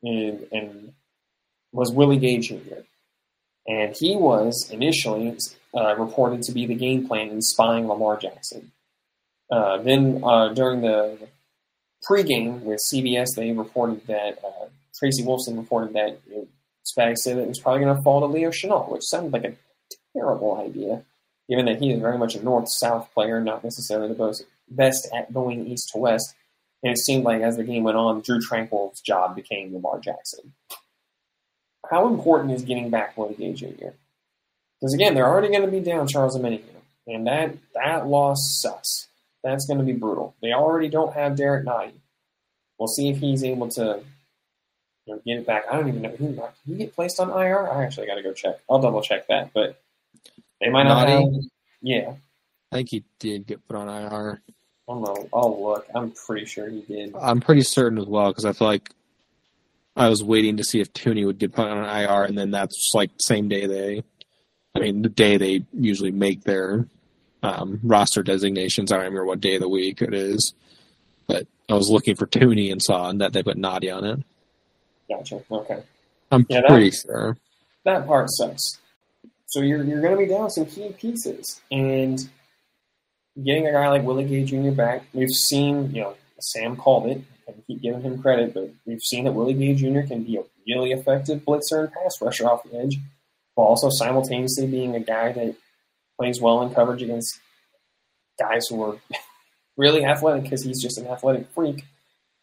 and, 0.03 0.47
and 0.53 0.93
was 1.73 1.91
Willie 1.91 2.19
Gay 2.19 2.39
Jr. 2.39 2.83
And 3.67 3.95
he 3.97 4.15
was 4.15 4.71
initially 4.71 5.39
uh, 5.77 5.97
reported 5.97 6.43
to 6.43 6.53
be 6.53 6.67
the 6.67 6.75
game 6.75 7.07
plan 7.07 7.31
in 7.31 7.43
spying 7.43 7.89
Lamar 7.89 8.17
Jackson. 8.17 8.73
Uh, 9.51 9.79
then 9.79 10.23
uh, 10.25 10.49
during 10.55 10.81
the 10.81 11.19
pregame 12.09 12.63
with 12.63 12.81
CBS, 12.93 13.29
they 13.37 13.53
reported 13.53 14.07
that 14.07 14.39
uh, 14.45 14.67
Tracy 14.99 15.23
Wolfson 15.23 15.57
reported 15.57 15.95
that 15.95 16.21
Spags 16.87 17.19
said 17.19 17.39
it 17.39 17.49
was 17.49 17.61
probably 17.61 17.85
going 17.85 17.97
to 17.97 18.03
fall 18.03 18.21
to 18.21 18.27
Leo 18.27 18.51
Chenal, 18.51 18.91
which 18.91 19.03
sounded 19.05 19.33
like 19.33 19.45
a 19.45 19.55
terrible 20.17 20.61
idea, 20.61 21.05
given 21.49 21.67
that 21.67 21.81
he 21.81 21.93
is 21.93 22.01
very 22.01 22.19
much 22.19 22.35
a 22.35 22.43
north-south 22.43 23.13
player, 23.15 23.41
not 23.41 23.65
necessarily 23.65 24.09
the 24.09 24.19
most 24.19 24.45
best 24.69 25.09
at 25.15 25.33
going 25.33 25.67
east 25.67 25.91
to 25.93 25.99
west. 25.99 26.35
And 26.83 26.93
it 26.93 26.99
seemed 26.99 27.25
like 27.25 27.43
as 27.43 27.57
the 27.57 27.65
game 27.65 27.85
went 27.85 27.97
on, 27.97 28.23
Drew 28.23 28.41
Tranquill's 28.41 29.01
job 29.01 29.37
became 29.37 29.73
Lamar 29.73 30.01
Jackson. 30.01 30.53
How 31.91 32.09
important 32.09 32.53
is 32.53 32.63
getting 32.63 32.91
back 32.91 33.17
Willie 33.17 33.35
Gay 33.35 33.53
Jr.? 33.53 33.91
Because 34.83 34.95
again, 34.95 35.15
they're 35.15 35.29
already 35.29 35.47
going 35.47 35.63
to 35.63 35.71
be 35.71 35.79
down 35.79 36.09
Charles 36.09 36.35
and 36.35 36.45
Omenihu, 36.45 36.65
and 37.07 37.25
that 37.29 37.55
that 37.73 38.09
loss 38.09 38.59
sucks. 38.61 39.07
That's 39.45 39.65
going 39.65 39.79
to 39.79 39.85
be 39.85 39.93
brutal. 39.93 40.35
They 40.43 40.53
already 40.53 40.89
don't 40.89 41.15
have 41.15 41.37
Derek 41.37 41.65
Nnadi. 41.65 41.93
We'll 42.79 42.89
see 42.89 43.09
if 43.09 43.19
he's 43.19 43.45
able 43.45 43.69
to 43.69 44.01
you 45.07 45.15
know, 45.15 45.21
get 45.25 45.39
it 45.39 45.47
back. 45.47 45.67
I 45.71 45.77
don't 45.77 45.87
even 45.87 46.03
know. 46.03 46.11
Did 46.11 46.51
he 46.67 46.75
get 46.75 46.97
placed 46.97 47.21
on 47.21 47.31
IR? 47.31 47.71
I 47.71 47.85
actually 47.85 48.09
got 48.09 48.17
to 48.17 48.25
go 48.25 48.33
check. 48.33 48.57
I'll 48.69 48.81
double 48.81 49.03
check 49.03 49.29
that, 49.29 49.53
but 49.55 49.81
they 50.61 50.69
might 50.69 50.89
not 50.89 51.09
have. 51.09 51.29
Yeah, 51.81 52.15
I 52.73 52.77
think 52.77 52.89
he 52.91 53.05
did 53.21 53.47
get 53.47 53.65
put 53.69 53.77
on 53.77 53.89
IR. 53.89 54.43
I 54.89 54.93
don't 54.93 55.03
know. 55.03 55.29
I'll 55.33 55.63
look. 55.63 55.87
I'm 55.95 56.11
pretty 56.11 56.47
sure 56.47 56.69
he 56.69 56.81
did. 56.81 57.15
I'm 57.15 57.41
pretty 57.41 57.63
certain 57.63 57.99
as 57.99 58.07
well 58.07 58.31
because 58.31 58.45
I 58.45 58.53
feel 58.53 58.67
like 58.67 58.91
I 59.95 60.09
was 60.09 60.25
waiting 60.25 60.57
to 60.57 60.65
see 60.65 60.81
if 60.81 60.93
Thuney 60.93 61.25
would 61.25 61.39
get 61.39 61.53
put 61.53 61.69
on 61.69 61.85
IR, 61.85 62.25
and 62.25 62.37
then 62.37 62.51
that's 62.51 62.91
like 62.95 63.11
same 63.19 63.49
day 63.49 63.67
they, 63.67 64.03
I 64.75 64.81
mean, 64.81 65.03
the 65.03 65.09
day 65.09 65.37
they 65.37 65.65
usually 65.73 66.11
make 66.11 66.43
their 66.45 66.87
um, 67.43 67.81
roster 67.83 68.23
designations. 68.23 68.91
I 68.91 68.97
don't 68.97 69.05
remember 69.05 69.27
what 69.27 69.41
day 69.41 69.57
of 69.57 69.61
the 69.61 69.69
week 69.69 70.01
it 70.01 70.15
is, 70.15 70.55
but 71.27 71.47
I 71.69 71.75
was 71.75 71.91
looking 71.91 72.17
for 72.17 72.27
Thuney 72.27 72.73
and 72.73 72.83
saw 72.83 73.13
that 73.13 73.33
they 73.33 73.43
put 73.43 73.59
Nnadi 73.59 73.95
on 73.95 74.05
it. 74.05 74.21
Gotcha. 75.09 75.43
Okay. 75.51 75.83
I'm 76.31 76.47
yeah, 76.49 76.63
pretty 76.67 76.91
that, 76.91 76.97
sure. 76.97 77.37
That 77.85 78.07
part 78.07 78.29
sucks. 78.31 78.79
So 79.47 79.61
you're 79.61 79.85
you're 79.85 80.01
going 80.01 80.17
to 80.17 80.19
be 80.19 80.27
down 80.27 80.49
some 80.49 80.65
key 80.65 80.95
pieces, 80.99 81.61
and 81.71 82.19
getting 83.43 83.67
a 83.67 83.73
guy 83.73 83.89
like 83.89 84.03
Willie 84.03 84.25
Gay 84.25 84.45
Jr. 84.45 84.71
back, 84.71 85.05
we've 85.13 85.29
seen, 85.29 85.95
you 85.95 86.03
know, 86.03 86.15
Sam 86.41 86.77
called 86.77 87.11
it, 87.11 87.23
and 87.47 87.67
keep 87.67 87.83
giving 87.83 88.03
him 88.03 88.21
credit, 88.23 88.55
but 88.55 88.71
we've 88.87 89.03
seen 89.03 89.25
that 89.25 89.33
Willie 89.33 89.55
Gay 89.55 89.75
Jr. 89.75 90.07
can 90.07 90.25
be 90.25 90.39
a 90.39 90.43
really 90.67 90.93
effective 90.93 91.41
blitzer 91.41 91.85
and 91.85 91.93
pass 91.93 92.21
rusher 92.21 92.49
off 92.49 92.63
the 92.65 92.79
edge, 92.79 92.99
while 93.55 93.69
also 93.69 93.89
simultaneously 93.91 94.67
being 94.67 94.95
a 94.95 95.01
guy 95.01 95.33
that 95.33 95.57
plays 96.19 96.41
well 96.41 96.63
in 96.63 96.75
coverage 96.75 97.03
against 97.03 97.41
guys 98.39 98.67
who 98.69 98.83
are 98.83 98.97
really 99.77 100.05
athletic 100.05 100.45
because 100.45 100.63
he's 100.63 100.83
just 100.83 100.99
an 100.99 101.07
athletic 101.07 101.47
freak. 101.55 101.85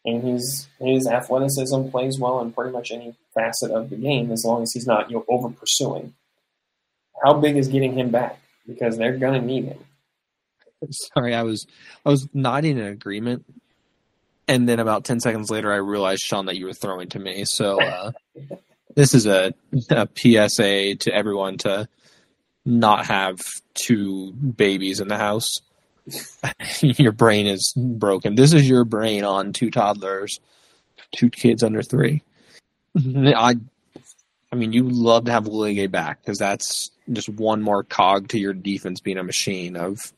And 0.04 0.24
he's, 0.24 0.66
his 0.80 1.06
athleticism 1.06 1.88
plays 1.88 2.18
well 2.18 2.40
in 2.40 2.52
pretty 2.52 2.72
much 2.72 2.90
any 2.90 3.14
facet 3.34 3.70
of 3.70 3.90
the 3.90 3.96
game 3.96 4.30
as 4.30 4.44
long 4.46 4.62
as 4.62 4.72
he's 4.72 4.86
not 4.86 5.10
you 5.10 5.16
know, 5.16 5.24
over 5.28 5.50
pursuing. 5.50 6.14
How 7.22 7.34
big 7.34 7.56
is 7.56 7.68
getting 7.68 7.98
him 7.98 8.10
back? 8.10 8.40
Because 8.66 8.96
they're 8.96 9.18
going 9.18 9.38
to 9.38 9.46
need 9.46 9.64
him. 9.64 9.78
Sorry, 10.90 11.34
I 11.34 11.42
was 11.42 11.66
I 12.04 12.10
was 12.10 12.28
nodding 12.32 12.78
in 12.78 12.84
agreement, 12.84 13.44
and 14.48 14.68
then 14.68 14.80
about 14.80 15.04
ten 15.04 15.20
seconds 15.20 15.50
later, 15.50 15.72
I 15.72 15.76
realized 15.76 16.22
Shawn 16.22 16.46
that 16.46 16.56
you 16.56 16.66
were 16.66 16.72
throwing 16.72 17.08
to 17.10 17.18
me. 17.18 17.44
So 17.44 17.80
uh, 17.80 18.12
this 18.94 19.14
is 19.14 19.26
a, 19.26 19.54
a 19.90 20.08
PSA 20.14 20.96
to 20.96 21.12
everyone 21.12 21.58
to 21.58 21.88
not 22.64 23.06
have 23.06 23.38
two 23.74 24.32
babies 24.32 25.00
in 25.00 25.08
the 25.08 25.18
house. 25.18 25.60
your 26.80 27.12
brain 27.12 27.46
is 27.46 27.72
broken. 27.76 28.34
This 28.34 28.52
is 28.52 28.68
your 28.68 28.84
brain 28.84 29.24
on 29.24 29.52
two 29.52 29.70
toddlers, 29.70 30.40
two 31.14 31.30
kids 31.30 31.62
under 31.62 31.82
three. 31.82 32.22
I, 32.96 33.56
I 34.52 34.56
mean, 34.56 34.72
you 34.72 34.88
love 34.88 35.26
to 35.26 35.32
have 35.32 35.46
Willie 35.46 35.74
Gay 35.74 35.86
back 35.86 36.20
because 36.22 36.38
that's 36.38 36.90
just 37.12 37.28
one 37.28 37.62
more 37.62 37.84
cog 37.84 38.28
to 38.28 38.38
your 38.38 38.52
defense 38.52 39.00
being 39.00 39.18
a 39.18 39.22
machine 39.22 39.76
of 39.76 40.12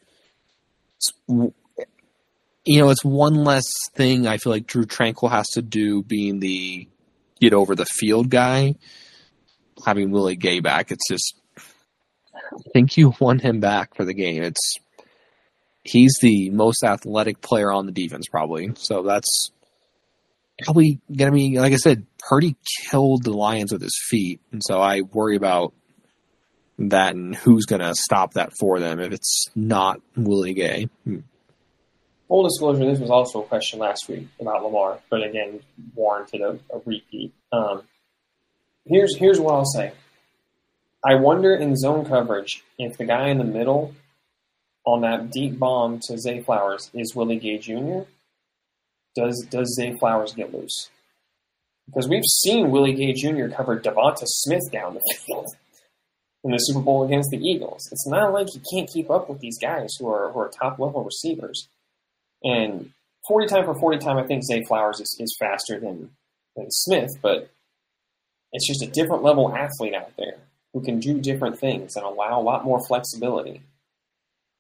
you 2.65 2.79
know, 2.79 2.91
it's 2.91 3.05
one 3.05 3.45
less 3.45 3.67
thing 3.95 4.27
I 4.27 4.39
feel 4.39 4.53
like 4.53 4.67
Drew 4.67 4.85
Tranquill 4.85 5.31
has 5.31 5.49
to 5.51 5.63
do 5.63 6.03
being 6.03 6.41
the 6.41 6.89
get 7.43 7.53
over 7.53 7.75
the 7.75 7.87
field 7.87 8.31
guy. 8.31 8.77
Having 9.85 10.13
Willie 10.13 10.37
Gay 10.37 10.61
back, 10.61 10.93
it's 10.93 11.09
just 11.09 11.35
I 11.57 12.71
think 12.73 12.97
you 12.97 13.15
want 13.21 13.43
him 13.43 13.61
back 13.61 13.95
for 13.97 14.05
the 14.05 14.15
game. 14.15 14.43
It's 14.43 14.79
he's 15.83 16.15
the 16.23 16.51
most 16.51 16.85
athletic 16.85 17.41
player 17.41 17.73
on 17.73 17.87
the 17.87 17.93
defense 17.93 18.27
probably. 18.31 18.73
So 18.77 19.03
that's 19.03 19.51
probably 20.63 21.01
gonna 21.15 21.33
be 21.33 21.59
like 21.59 21.73
I 21.73 21.77
said, 21.77 22.07
Purdy 22.19 22.57
killed 22.85 23.25
the 23.25 23.33
Lions 23.33 23.73
with 23.73 23.83
his 23.83 23.99
feet, 24.09 24.41
and 24.53 24.63
so 24.65 24.81
I 24.81 25.01
worry 25.01 25.37
about 25.37 25.75
that 26.79 27.15
and 27.15 27.35
who's 27.35 27.67
gonna 27.67 27.95
stop 27.95 28.35
that 28.35 28.53
for 28.59 28.79
them 28.79 29.01
if 29.01 29.13
it's 29.13 29.47
not 29.57 30.01
Willie 30.17 30.55
Gay. 30.55 30.89
Hmm. 31.05 31.21
Full 32.33 32.45
disclosure, 32.45 32.87
this 32.87 32.99
was 32.99 33.11
also 33.11 33.43
a 33.43 33.47
question 33.47 33.79
last 33.79 34.09
week 34.09 34.27
about 34.41 34.65
Lamar, 34.65 35.01
but 35.11 35.23
again, 35.23 35.61
warranted 35.95 36.41
a, 36.41 36.59
a 36.75 36.81
repeat. 36.87 37.31
Um, 37.53 37.83
here's 38.87 39.15
here's 39.19 39.39
what 39.39 39.53
I'll 39.53 39.67
say. 39.67 39.93
I 41.05 41.17
wonder 41.17 41.55
in 41.55 41.77
zone 41.77 42.07
coverage 42.07 42.65
if 42.79 42.97
the 42.97 43.05
guy 43.05 43.29
in 43.29 43.37
the 43.37 43.45
middle 43.45 43.95
on 44.87 45.03
that 45.03 45.31
deep 45.31 45.59
bomb 45.59 46.01
to 46.05 46.17
Zay 46.17 46.41
Flowers 46.41 46.91
is 46.95 47.15
Willie 47.15 47.37
Gay 47.37 47.59
Jr. 47.59 48.05
Does 49.15 49.47
does 49.51 49.75
Zay 49.75 49.95
Flowers 49.99 50.33
get 50.33 50.55
loose? 50.55 50.89
Because 51.85 52.09
we've 52.09 52.25
seen 52.25 52.71
Willie 52.71 52.95
Gay 52.95 53.13
Jr. 53.13 53.55
cover 53.55 53.79
DeVonta 53.79 54.25
Smith 54.25 54.73
down 54.73 54.95
the 54.95 55.17
field 55.19 55.55
in 56.45 56.53
the 56.53 56.57
Super 56.57 56.81
Bowl 56.81 57.05
against 57.05 57.29
the 57.31 57.47
Eagles. 57.47 57.87
It's 57.93 58.09
not 58.09 58.33
like 58.33 58.47
he 58.49 58.63
can't 58.75 58.89
keep 58.91 59.11
up 59.11 59.29
with 59.29 59.41
these 59.41 59.59
guys 59.59 59.91
who 60.01 60.09
are 60.09 60.33
who 60.33 60.41
are 60.41 60.49
top 60.49 60.79
level 60.79 61.05
receivers. 61.05 61.69
And 62.45 62.91
forty 63.27 63.47
time 63.47 63.65
for 63.65 63.75
forty 63.75 63.99
time, 63.99 64.19
I 64.19 64.27
think 64.27 64.45
Zay 64.45 64.65
Flowers 64.65 65.01
is, 65.01 65.17
is 65.21 65.37
faster 65.39 65.79
than 65.79 66.11
than 66.57 66.71
Smith, 66.71 67.11
but 67.23 67.51
it's 68.53 68.67
just 68.67 68.83
a 68.83 68.87
different 68.87 69.23
level 69.23 69.55
athlete 69.55 69.95
out 69.95 70.13
there 70.17 70.37
who 70.73 70.83
can 70.83 71.01
do 71.01 71.21
different 71.21 71.59
things 71.59 71.97
and 71.97 72.05
allow 72.05 72.41
a 72.41 72.43
lot 72.43 72.65
more 72.65 72.85
flexibility. 72.87 73.63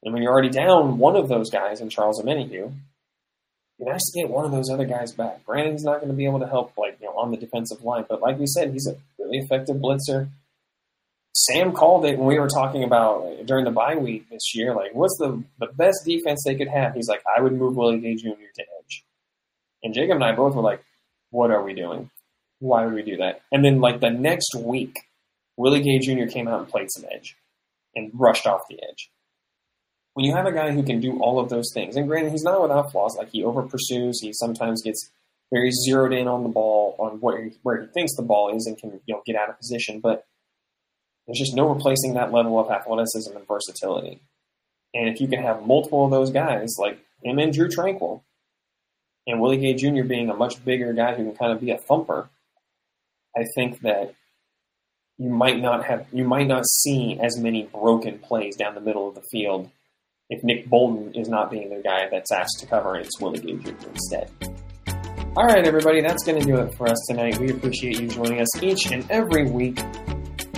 And 0.02 0.12
when 0.12 0.22
you're 0.22 0.32
already 0.32 0.50
down 0.50 0.98
one 0.98 1.16
of 1.16 1.28
those 1.28 1.50
guys 1.50 1.80
in 1.80 1.88
Charles 1.88 2.20
Omenihu, 2.20 2.72
you 3.78 3.86
nice 3.86 4.10
to 4.10 4.20
get 4.20 4.30
one 4.30 4.44
of 4.44 4.52
those 4.52 4.70
other 4.70 4.84
guys 4.84 5.12
back. 5.12 5.44
Brandon's 5.44 5.84
not 5.84 5.98
going 5.98 6.10
to 6.10 6.16
be 6.16 6.26
able 6.26 6.40
to 6.40 6.46
help 6.46 6.72
like 6.76 6.98
you 7.00 7.06
know 7.06 7.14
on 7.14 7.30
the 7.30 7.36
defensive 7.36 7.82
line, 7.82 8.04
but 8.08 8.20
like 8.20 8.38
we 8.38 8.46
said, 8.46 8.72
he's 8.72 8.86
a 8.86 8.96
really 9.18 9.38
effective 9.38 9.76
blitzer. 9.76 10.28
Sam 11.34 11.72
called 11.72 12.04
it 12.04 12.18
when 12.18 12.28
we 12.28 12.38
were 12.38 12.48
talking 12.48 12.84
about 12.84 13.46
during 13.46 13.64
the 13.64 13.70
bye 13.70 13.96
week 13.96 14.28
this 14.30 14.54
year. 14.54 14.74
Like, 14.74 14.94
what's 14.94 15.16
the 15.18 15.42
the 15.58 15.68
best 15.68 16.04
defense 16.04 16.42
they 16.44 16.54
could 16.54 16.68
have? 16.68 16.94
He's 16.94 17.08
like, 17.08 17.22
I 17.36 17.40
would 17.40 17.52
move 17.52 17.76
Willie 17.76 18.00
Gay 18.00 18.16
Jr. 18.16 18.28
to 18.54 18.62
edge. 18.62 19.04
And 19.82 19.94
Jacob 19.94 20.16
and 20.16 20.24
I 20.24 20.32
both 20.32 20.54
were 20.54 20.62
like, 20.62 20.84
What 21.30 21.50
are 21.50 21.62
we 21.62 21.74
doing? 21.74 22.10
Why 22.58 22.84
would 22.84 22.94
we 22.94 23.02
do 23.02 23.16
that? 23.16 23.40
And 23.50 23.64
then 23.64 23.80
like 23.80 24.00
the 24.00 24.10
next 24.10 24.54
week, 24.54 25.00
Willie 25.56 25.82
Gay 25.82 25.98
Jr. 25.98 26.30
came 26.30 26.48
out 26.48 26.60
and 26.60 26.68
played 26.68 26.88
some 26.90 27.04
edge 27.10 27.36
and 27.94 28.10
rushed 28.14 28.46
off 28.46 28.62
the 28.68 28.78
edge. 28.82 29.10
When 30.14 30.26
you 30.26 30.34
have 30.34 30.46
a 30.46 30.52
guy 30.52 30.70
who 30.72 30.82
can 30.82 31.00
do 31.00 31.18
all 31.20 31.40
of 31.40 31.48
those 31.48 31.70
things, 31.72 31.96
and 31.96 32.06
granted, 32.06 32.32
he's 32.32 32.44
not 32.44 32.60
without 32.60 32.92
flaws. 32.92 33.16
Like 33.16 33.30
he 33.30 33.42
over 33.42 33.62
pursues, 33.62 34.20
he 34.20 34.32
sometimes 34.34 34.82
gets 34.82 35.10
very 35.50 35.70
zeroed 35.70 36.12
in 36.12 36.28
on 36.28 36.42
the 36.42 36.50
ball, 36.50 36.94
on 36.98 37.20
where 37.20 37.44
he, 37.44 37.50
where 37.62 37.80
he 37.80 37.86
thinks 37.88 38.14
the 38.16 38.22
ball 38.22 38.54
is, 38.54 38.66
and 38.66 38.76
can 38.76 39.00
you 39.06 39.14
know 39.14 39.22
get 39.24 39.36
out 39.36 39.48
of 39.48 39.56
position. 39.56 40.00
But 40.00 40.26
there's 41.32 41.48
just 41.48 41.56
no 41.56 41.72
replacing 41.72 42.12
that 42.14 42.30
level 42.30 42.60
of 42.60 42.70
athleticism 42.70 43.34
and 43.34 43.48
versatility. 43.48 44.20
And 44.92 45.08
if 45.08 45.18
you 45.18 45.28
can 45.28 45.42
have 45.42 45.66
multiple 45.66 46.04
of 46.04 46.10
those 46.10 46.30
guys, 46.30 46.74
like 46.78 46.98
him 47.22 47.38
and 47.38 47.54
Drew 47.54 47.68
Tranquill, 47.68 48.22
and 49.26 49.40
Willie 49.40 49.56
Gay 49.56 49.72
Jr. 49.72 50.04
being 50.04 50.28
a 50.28 50.34
much 50.34 50.62
bigger 50.62 50.92
guy 50.92 51.14
who 51.14 51.24
can 51.24 51.34
kind 51.34 51.52
of 51.52 51.60
be 51.60 51.70
a 51.70 51.78
thumper, 51.78 52.28
I 53.34 53.44
think 53.54 53.80
that 53.80 54.14
you 55.16 55.30
might 55.30 55.58
not 55.58 55.86
have 55.86 56.06
you 56.12 56.24
might 56.24 56.48
not 56.48 56.66
see 56.66 57.18
as 57.18 57.38
many 57.38 57.62
broken 57.62 58.18
plays 58.18 58.56
down 58.56 58.74
the 58.74 58.82
middle 58.82 59.08
of 59.08 59.14
the 59.14 59.22
field 59.32 59.70
if 60.28 60.44
Nick 60.44 60.68
Bolton 60.68 61.14
is 61.14 61.28
not 61.28 61.50
being 61.50 61.70
the 61.70 61.80
guy 61.82 62.08
that's 62.10 62.30
asked 62.30 62.58
to 62.60 62.66
cover 62.66 62.94
and 62.94 63.06
it's 63.06 63.18
Willie 63.18 63.38
Gay 63.38 63.56
Jr. 63.56 63.88
instead. 63.88 64.30
All 65.34 65.46
right, 65.46 65.66
everybody, 65.66 66.02
that's 66.02 66.24
going 66.24 66.38
to 66.38 66.44
do 66.44 66.56
it 66.56 66.74
for 66.74 66.88
us 66.88 66.98
tonight. 67.08 67.38
We 67.38 67.52
appreciate 67.52 67.98
you 67.98 68.08
joining 68.08 68.42
us 68.42 68.62
each 68.62 68.92
and 68.92 69.10
every 69.10 69.50
week. 69.50 69.78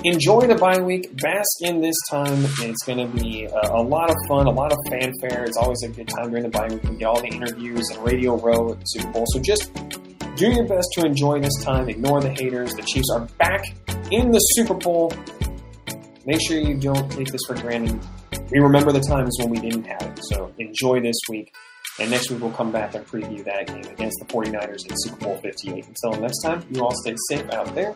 Enjoy 0.05 0.47
the 0.47 0.55
bye 0.55 0.83
week. 0.83 1.17
Bask 1.17 1.63
in 1.63 1.81
this 1.81 1.97
time. 2.11 2.45
It's 2.61 2.85
going 2.85 2.99
to 2.99 3.07
be 3.19 3.45
a, 3.45 3.71
a, 3.73 3.81
lot 3.81 4.11
of 4.11 4.17
fun, 4.29 4.47
a 4.47 4.51
lot 4.51 4.71
of 4.71 4.77
fanfare. 4.91 5.45
It's 5.45 5.57
always 5.57 5.83
a 5.83 5.89
good 5.89 6.09
time 6.09 6.29
during 6.29 6.43
the 6.43 6.51
bye 6.51 6.69
week. 6.69 6.83
We 6.83 6.97
get 6.97 7.07
all 7.07 7.23
the 7.23 7.29
interviews 7.29 7.89
and 7.89 8.05
Radio 8.05 8.37
Row 8.37 8.73
at 8.73 8.83
Super 8.85 9.11
Bowl. 9.13 9.25
So 9.29 9.41
just 9.41 9.73
do 10.37 10.51
your 10.51 10.67
best 10.67 10.89
to 10.97 11.07
enjoy 11.07 11.41
this 11.41 11.55
time. 11.63 11.89
Ignore 11.89 12.21
the 12.21 12.29
haters. 12.29 12.75
The 12.75 12.83
Chiefs 12.83 13.09
are 13.15 13.27
back 13.39 13.65
in 14.11 14.31
the 14.31 14.41
Super 14.41 14.75
Bowl. 14.75 15.11
Make 16.27 16.41
sure 16.47 16.59
you 16.59 16.75
don't 16.75 17.11
take 17.11 17.29
this 17.29 17.41
for 17.47 17.55
granted. 17.55 17.99
We 18.51 18.59
remember 18.59 18.93
the 18.93 19.01
times 19.01 19.35
when 19.41 19.49
we 19.49 19.59
didn't 19.59 19.85
have 19.85 20.03
it. 20.03 20.21
So 20.25 20.53
enjoy 20.59 21.01
this 21.01 21.17
week. 21.31 21.51
And 21.99 22.11
next 22.11 22.31
week 22.31 22.43
we'll 22.43 22.51
come 22.51 22.73
back 22.73 22.95
and 22.95 23.07
preview 23.07 23.43
that 23.45 23.69
game 23.69 23.87
against 23.91 24.19
the 24.21 24.27
49ers 24.27 24.87
in 24.87 24.97
Super 24.97 25.25
Bowl 25.25 25.39
58. 25.39 25.87
Until 25.87 26.21
next 26.21 26.43
time, 26.43 26.63
you 26.71 26.83
all 26.83 26.93
stay 26.95 27.15
safe 27.31 27.51
out 27.53 27.75
there. 27.75 27.95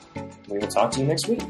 We 0.49 0.59
will 0.59 0.69
talk 0.69 0.93
to 0.93 1.01
you 1.01 1.07
next 1.07 1.29
week. 1.29 1.43